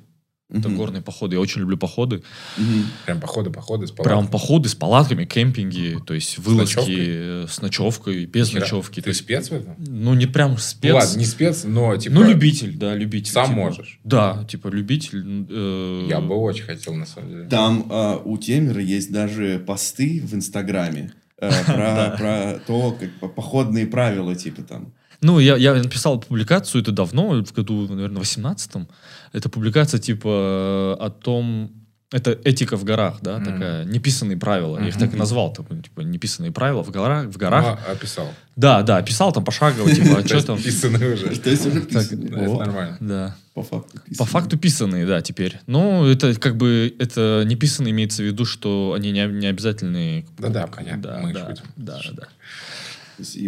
[0.49, 0.77] Это Мгм.
[0.77, 1.35] горные походы.
[1.35, 2.23] Я очень люблю походы.
[2.57, 2.85] Мгм.
[3.05, 4.31] Прям походы, походы с Прям палатками.
[4.31, 6.95] походы с палатками, кемпинги, то есть вылазки ночевкой?
[6.99, 8.61] э, с ночевкой, без Хера.
[8.61, 8.95] ночевки.
[9.01, 9.75] То Ты есть, спец в этом?
[9.77, 10.91] ну, не прям спец.
[10.93, 12.15] Ну ладно, не спец, но типа...
[12.15, 13.33] ну, любитель, да, любитель.
[13.33, 13.55] Сам типа.
[13.57, 13.99] можешь.
[14.05, 15.45] Да, типа любитель.
[15.49, 17.43] э, Я бы очень хотел, на самом деле.
[17.49, 21.11] Там а, у Темера есть даже посты в Инстаграме
[21.41, 24.93] э, про, про то, как по- походные правила, типа там.
[25.21, 28.87] Ну, я, я написал публикацию, это давно, в году, наверное, 18-м.
[29.33, 31.71] Это публикация, типа, о том...
[32.09, 33.45] Это этика в горах, да, Мгм.
[33.45, 34.79] такая, неписанные правила.
[34.79, 37.25] Я их так и назвал, такой, типа, неписанные правила в горах.
[37.25, 37.79] В горах.
[37.85, 38.33] Ну, описал.
[38.55, 40.57] Да, да, писал там пошагово, типа, а То что там...
[40.57, 41.35] писанный уже.
[41.35, 42.59] То есть уже О.
[42.59, 42.97] нормально.
[43.01, 43.35] Да.
[43.53, 44.25] По факту По писано.
[44.29, 45.59] факту писанные, да, теперь.
[45.67, 50.25] Ну, это как бы, это не писанные имеется в виду, что они не, не обязательные.
[50.37, 51.63] Да-да, понятно, Да, мы да, шутим.
[51.75, 52.27] да, да.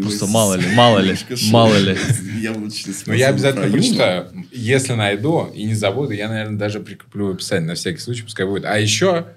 [0.02, 1.16] Просто мало ли, мало ли,
[1.52, 1.98] мало ли.
[2.40, 4.46] Яблочный Но я смысл обязательно прочитаю.
[4.52, 8.46] Если найду и не забуду, я, наверное, даже прикреплю в описании на всякий случай, пускай
[8.46, 8.66] будет.
[8.66, 9.28] А еще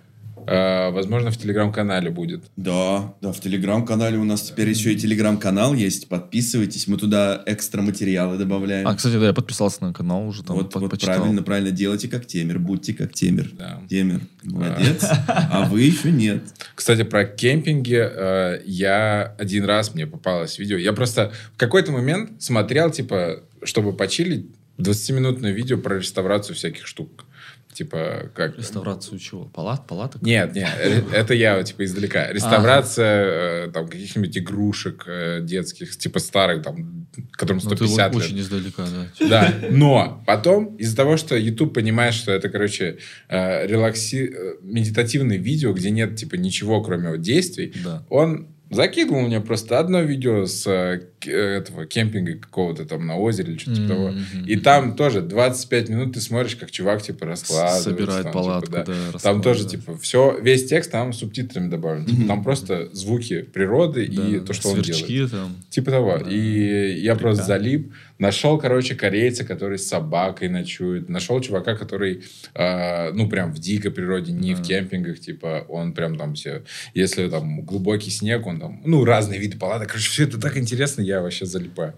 [0.46, 2.44] возможно, в телеграм-канале будет.
[2.56, 6.08] Да, да, в телеграм-канале у нас теперь еще и телеграм-канал есть.
[6.08, 8.86] Подписывайтесь, мы туда экстра материалы добавляем.
[8.86, 11.16] А, кстати, да, я подписался на канал уже там, вот, по- вот почитал.
[11.16, 13.50] правильно, правильно делайте как темер, будьте как темер.
[13.58, 13.80] Да.
[13.88, 15.04] Темер, молодец.
[15.28, 16.42] А вы еще нет.
[16.74, 20.76] Кстати, про кемпинги э, я один раз мне попалось видео.
[20.76, 24.46] Я просто в какой-то момент смотрел, типа, чтобы почилить,
[24.78, 27.24] 20-минутное видео про реставрацию всяких штук.
[27.72, 28.58] Типа, как...
[28.58, 29.46] Реставрацию чего?
[29.46, 30.20] Палат, палаток?
[30.20, 30.68] Нет, нет,
[31.12, 32.30] это я, типа, издалека.
[32.30, 38.22] Реставрация, э, там, каких-нибудь игрушек э, детских, типа, старых, там, которым Ну, ты 150 лет.
[38.22, 38.84] очень издалека,
[39.20, 39.28] да.
[39.28, 44.34] Да, но потом из-за того, что YouTube понимает, что это, короче, э, релакси...
[44.62, 47.74] медитативное видео, где нет, типа, ничего, кроме действий,
[48.10, 53.52] он закидывал мне просто одно видео с э, э, этого кемпинга какого-то там на озере
[53.52, 54.12] или что-то типа того.
[54.46, 57.82] И там тоже 25 минут ты смотришь, как чувак, типа, раскладывает.
[57.82, 59.18] Собирает там, палатку, типа, да.
[59.18, 62.04] Там тоже, типа, все, весь текст там субтитрами добавлен.
[62.06, 62.28] Типа, Мгм.
[62.28, 64.96] Там просто звуки природы Да, и да, то, что он делает.
[64.96, 65.56] Сверчки там.
[65.70, 66.18] Типа того.
[66.18, 66.30] Да.
[66.30, 67.64] И я просто Прикольно.
[67.64, 67.92] залип.
[68.22, 71.08] Нашел, короче, корейца, который с собакой ночует.
[71.08, 72.22] Нашел чувака, который,
[72.54, 74.64] э, ну, прям в дикой природе, не в Да.
[74.64, 75.18] кемпингах.
[75.18, 76.62] Типа, он прям там все...
[76.94, 78.80] Если там глубокий снег, он там...
[78.84, 79.88] Ну, разные виды палаток.
[79.88, 81.94] Короче, все это так интересно, я вообще залипаю.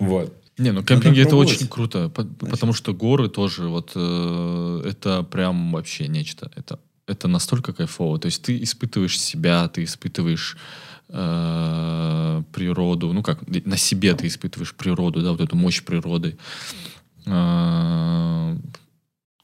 [0.00, 0.34] Вот.
[0.58, 5.70] Не, ну кемпинги это очень круто, по- потому что горы тоже вот э, это прям
[5.72, 6.50] вообще нечто.
[6.56, 8.18] Это это настолько кайфово.
[8.18, 10.56] То есть ты испытываешь себя, ты испытываешь
[11.08, 16.36] э, природу, ну как на себе ты испытываешь природу, да, вот эту мощь природы.
[17.26, 18.56] Э,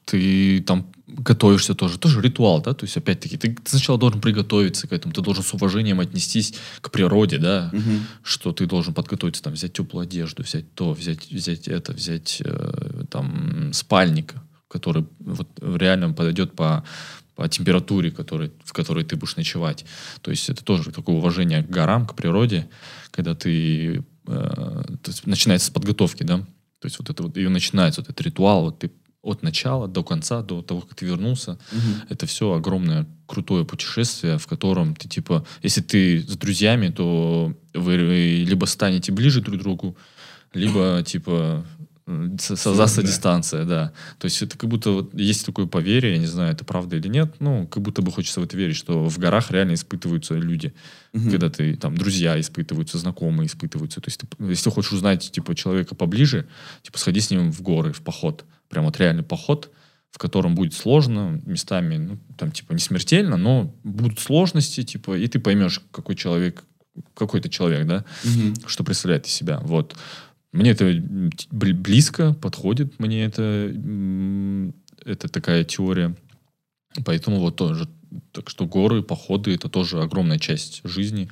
[0.05, 4.93] ты там готовишься тоже, тоже ритуал, да, то есть опять-таки ты сначала должен приготовиться к
[4.93, 8.05] этому, ты должен с уважением отнестись к природе, да, Мгм.
[8.23, 13.03] что ты должен подготовиться, там, взять теплую одежду, взять то, взять, взять это, взять э,
[13.09, 14.35] там спальник,
[14.67, 16.83] который вот реально подойдет по,
[17.35, 19.85] по температуре, который, в которой ты будешь ночевать.
[20.21, 22.67] То есть это тоже такое уважение к горам, к природе,
[23.11, 24.03] когда ты...
[24.27, 26.37] э, есть начинается с подготовки, да?
[26.79, 28.91] То есть вот это вот, и начинается вот этот ритуал, вот ты
[29.21, 32.01] от начала до конца, до того, как ты вернулся, Мгм.
[32.09, 38.45] это все огромное крутое путешествие, в котором ты типа, если ты с друзьями, то вы
[38.47, 39.97] либо станете ближе друг к другу,
[40.53, 41.65] либо типа
[42.39, 43.07] создастся Да.
[43.07, 43.91] дистанция, да.
[44.19, 47.07] То есть это как будто вот есть такое поверье, я не знаю, это правда или
[47.07, 50.73] нет, ну, как будто бы хочется в это верить, что в горах реально испытываются люди,
[51.13, 51.31] Мгм.
[51.31, 54.01] когда ты там друзья испытываются, знакомые испытываются.
[54.01, 56.47] То есть ты, если ты хочешь узнать типа человека поближе,
[56.83, 59.71] типа сходи с ним в горы, в поход, прям вот реальный поход,
[60.11, 65.27] в котором будет сложно местами, ну там типа не смертельно, но будут сложности, типа и
[65.27, 66.63] ты поймешь, какой человек,
[67.15, 68.53] какой ты человек, да, Мгм.
[68.67, 69.59] что представляет из себя.
[69.63, 69.95] Вот.
[70.55, 70.85] Мне это
[71.51, 73.73] близко подходит, мне это,
[75.05, 76.15] это такая теория.
[77.03, 77.87] Поэтому вот тоже.
[78.31, 81.29] Так что горы, походы это тоже огромная часть жизни.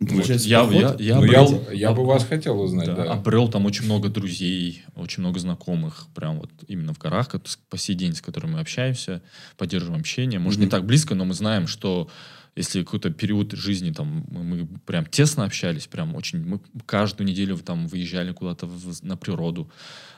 [0.00, 0.26] Вот.
[0.26, 3.12] я, я, я, Ну, я, обрел- я бы вас хотел узнать, да, да.
[3.12, 7.30] обрел там очень много друзей, очень много знакомых, прям вот именно в горах,
[7.70, 9.22] по сей день, с которыми мы общаемся,
[9.56, 10.38] поддерживаем общение.
[10.40, 10.70] Может, не Мгм.
[10.72, 12.10] так близко, но мы знаем, что
[12.56, 17.56] если какой-то период жизни там мы, мы прям тесно общались, прям очень, мы каждую неделю
[17.58, 19.70] там выезжали куда-то в- на природу.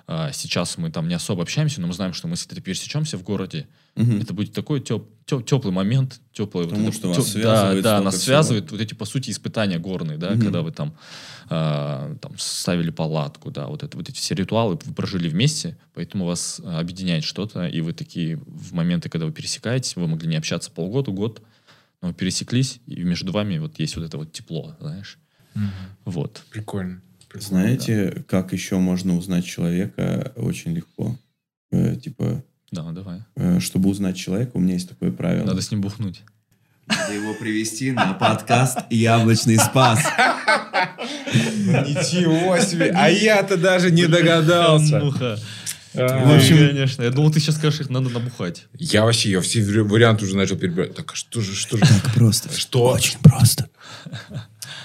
[0.09, 3.25] А сейчас мы там не особо общаемся, но мы знаем, что мы если пересечемся в
[3.25, 4.21] городе, Мгм.
[4.21, 6.65] это будет такой теп- теп- теплый момент, теплый.
[6.69, 8.25] Потому вот это что вас теп- связывает Да, да, нас всего.
[8.27, 10.43] связывает вот эти, по сути, испытания горные, да, Мгм.
[10.43, 10.95] когда вы там,
[11.49, 16.25] а, там ставили палатку, да, вот, это, вот эти все ритуалы вы прожили вместе, поэтому
[16.27, 20.71] вас объединяет что-то, и вы такие в моменты, когда вы пересекаетесь, вы могли не общаться
[20.71, 21.43] полгода, год,
[22.03, 25.19] но вы пересеклись, и между вами вот есть вот это вот тепло, знаешь.
[26.05, 26.43] Вот.
[26.51, 27.01] Прикольно.
[27.29, 31.19] Прикольно, Знаете, как еще можно узнать человека очень легко?
[31.73, 33.23] Э, типа, Да, давай.
[33.37, 35.47] э, чтобы узнать человека, у меня есть такое правило.
[35.47, 36.23] Надо с ним бухнуть.
[36.87, 39.99] Надо его привести на подкаст «Яблочный спас».
[41.27, 42.93] Ничего себе!
[42.95, 45.01] А я-то даже не догадался.
[45.97, 47.03] А, В общем- конечно.
[47.03, 48.67] Я думал, ты сейчас скажешь, их надо набухать.
[48.79, 50.95] Я вообще, я все вари- варианты уже начал перебирать.
[50.95, 51.85] Так, а что же, что же?
[51.85, 52.49] Так просто.
[52.57, 52.87] Что?
[52.93, 53.69] Очень просто.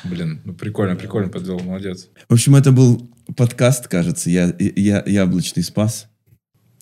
[0.04, 2.08] Блин, ну прикольно, прикольно подвел, молодец.
[2.30, 6.08] В общем, это был подкаст, кажется, я, я, «Яблочный спас».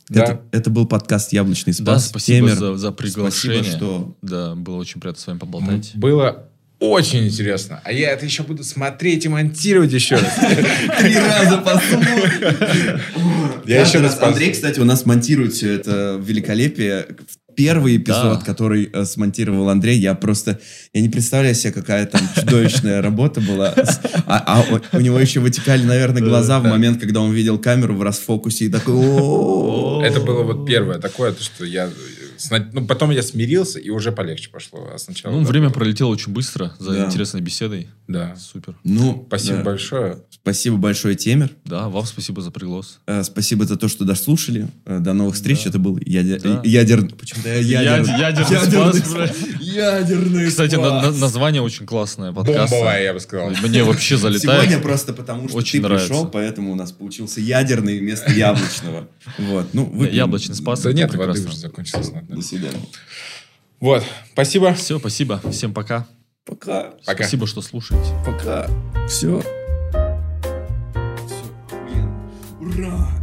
[0.10, 0.24] Да.
[0.24, 2.08] Это, это был подкаст «Яблочный Да, спас».
[2.10, 3.64] спасибо Темер, за, за приглашение.
[3.64, 4.18] Спасибо, что...
[4.24, 5.92] Да, было очень приятно с вами поболтать.
[5.94, 6.49] Было
[6.80, 7.82] очень интересно.
[7.84, 10.34] А я это еще буду смотреть и монтировать еще раз.
[11.00, 13.02] Три раза посмотрим.
[13.66, 17.08] Я еще раз Андрей, кстати, у нас монтирует все это великолепие.
[17.60, 18.46] Первый эпизод, Да.
[18.46, 20.62] который э, смонтировал Андрей, я просто...
[20.94, 23.74] Я не представляю себе, какая там чудовищная работа была.
[24.26, 24.64] А, а
[24.94, 28.70] у- него еще вытекали, наверное, глаза в момент, когда он видел камеру в расфокусе и
[28.70, 28.96] такой...
[30.06, 31.90] Это было вот первое такое, то, что я
[32.38, 34.90] Сна- Ну, потом я смирился, и уже полегче пошло.
[34.94, 35.34] А сначала...
[35.34, 37.06] Ну, да, время пролетело очень быстро за Да.
[37.06, 37.90] интересной беседой.
[38.08, 38.38] Да.
[38.38, 38.76] Супер.
[38.86, 39.64] Ну, Спасибо да.
[39.64, 40.18] большое.
[40.30, 41.50] Спасибо большое, Темер.
[41.66, 43.00] Да, вам спасибо за приглас.
[43.08, 44.70] Э, Спасибо за то, что дослушали.
[44.86, 45.64] Э, До новых встреч.
[45.66, 45.70] Да.
[45.72, 46.42] Это был ядер...
[46.42, 46.62] Да.
[46.64, 47.10] ядерный...
[47.10, 48.20] Почему-то я ядерный...
[48.20, 49.30] Яд- ядерный спас, бля.
[49.60, 52.72] Ядерный Кстати, на- на- название очень классное подкаста.
[52.76, 53.50] Бомбовая, я бы сказал.
[53.62, 54.62] Мне вообще залетает.
[54.64, 56.08] Сегодня просто потому, что Очень ты нравится.
[56.10, 59.08] пришел, поэтому у нас получился ядерный вместо яблочного.
[59.38, 59.68] Вот.
[59.74, 60.16] Ну, выпьем.
[60.16, 60.82] Яблочный спас.
[60.82, 62.12] Да нет, воды уже закончилось.
[62.28, 62.80] До свидания.
[63.80, 64.04] Вот,
[64.34, 64.74] спасибо.
[64.74, 65.42] Все, спасибо.
[65.52, 66.06] Всем пока.
[66.46, 66.92] Пока.
[67.06, 67.14] Пока.
[67.24, 68.10] Спасибо, что слушаете.
[68.26, 68.68] Пока.
[69.08, 69.42] Все.
[71.28, 72.10] Все.
[72.60, 73.19] Ура.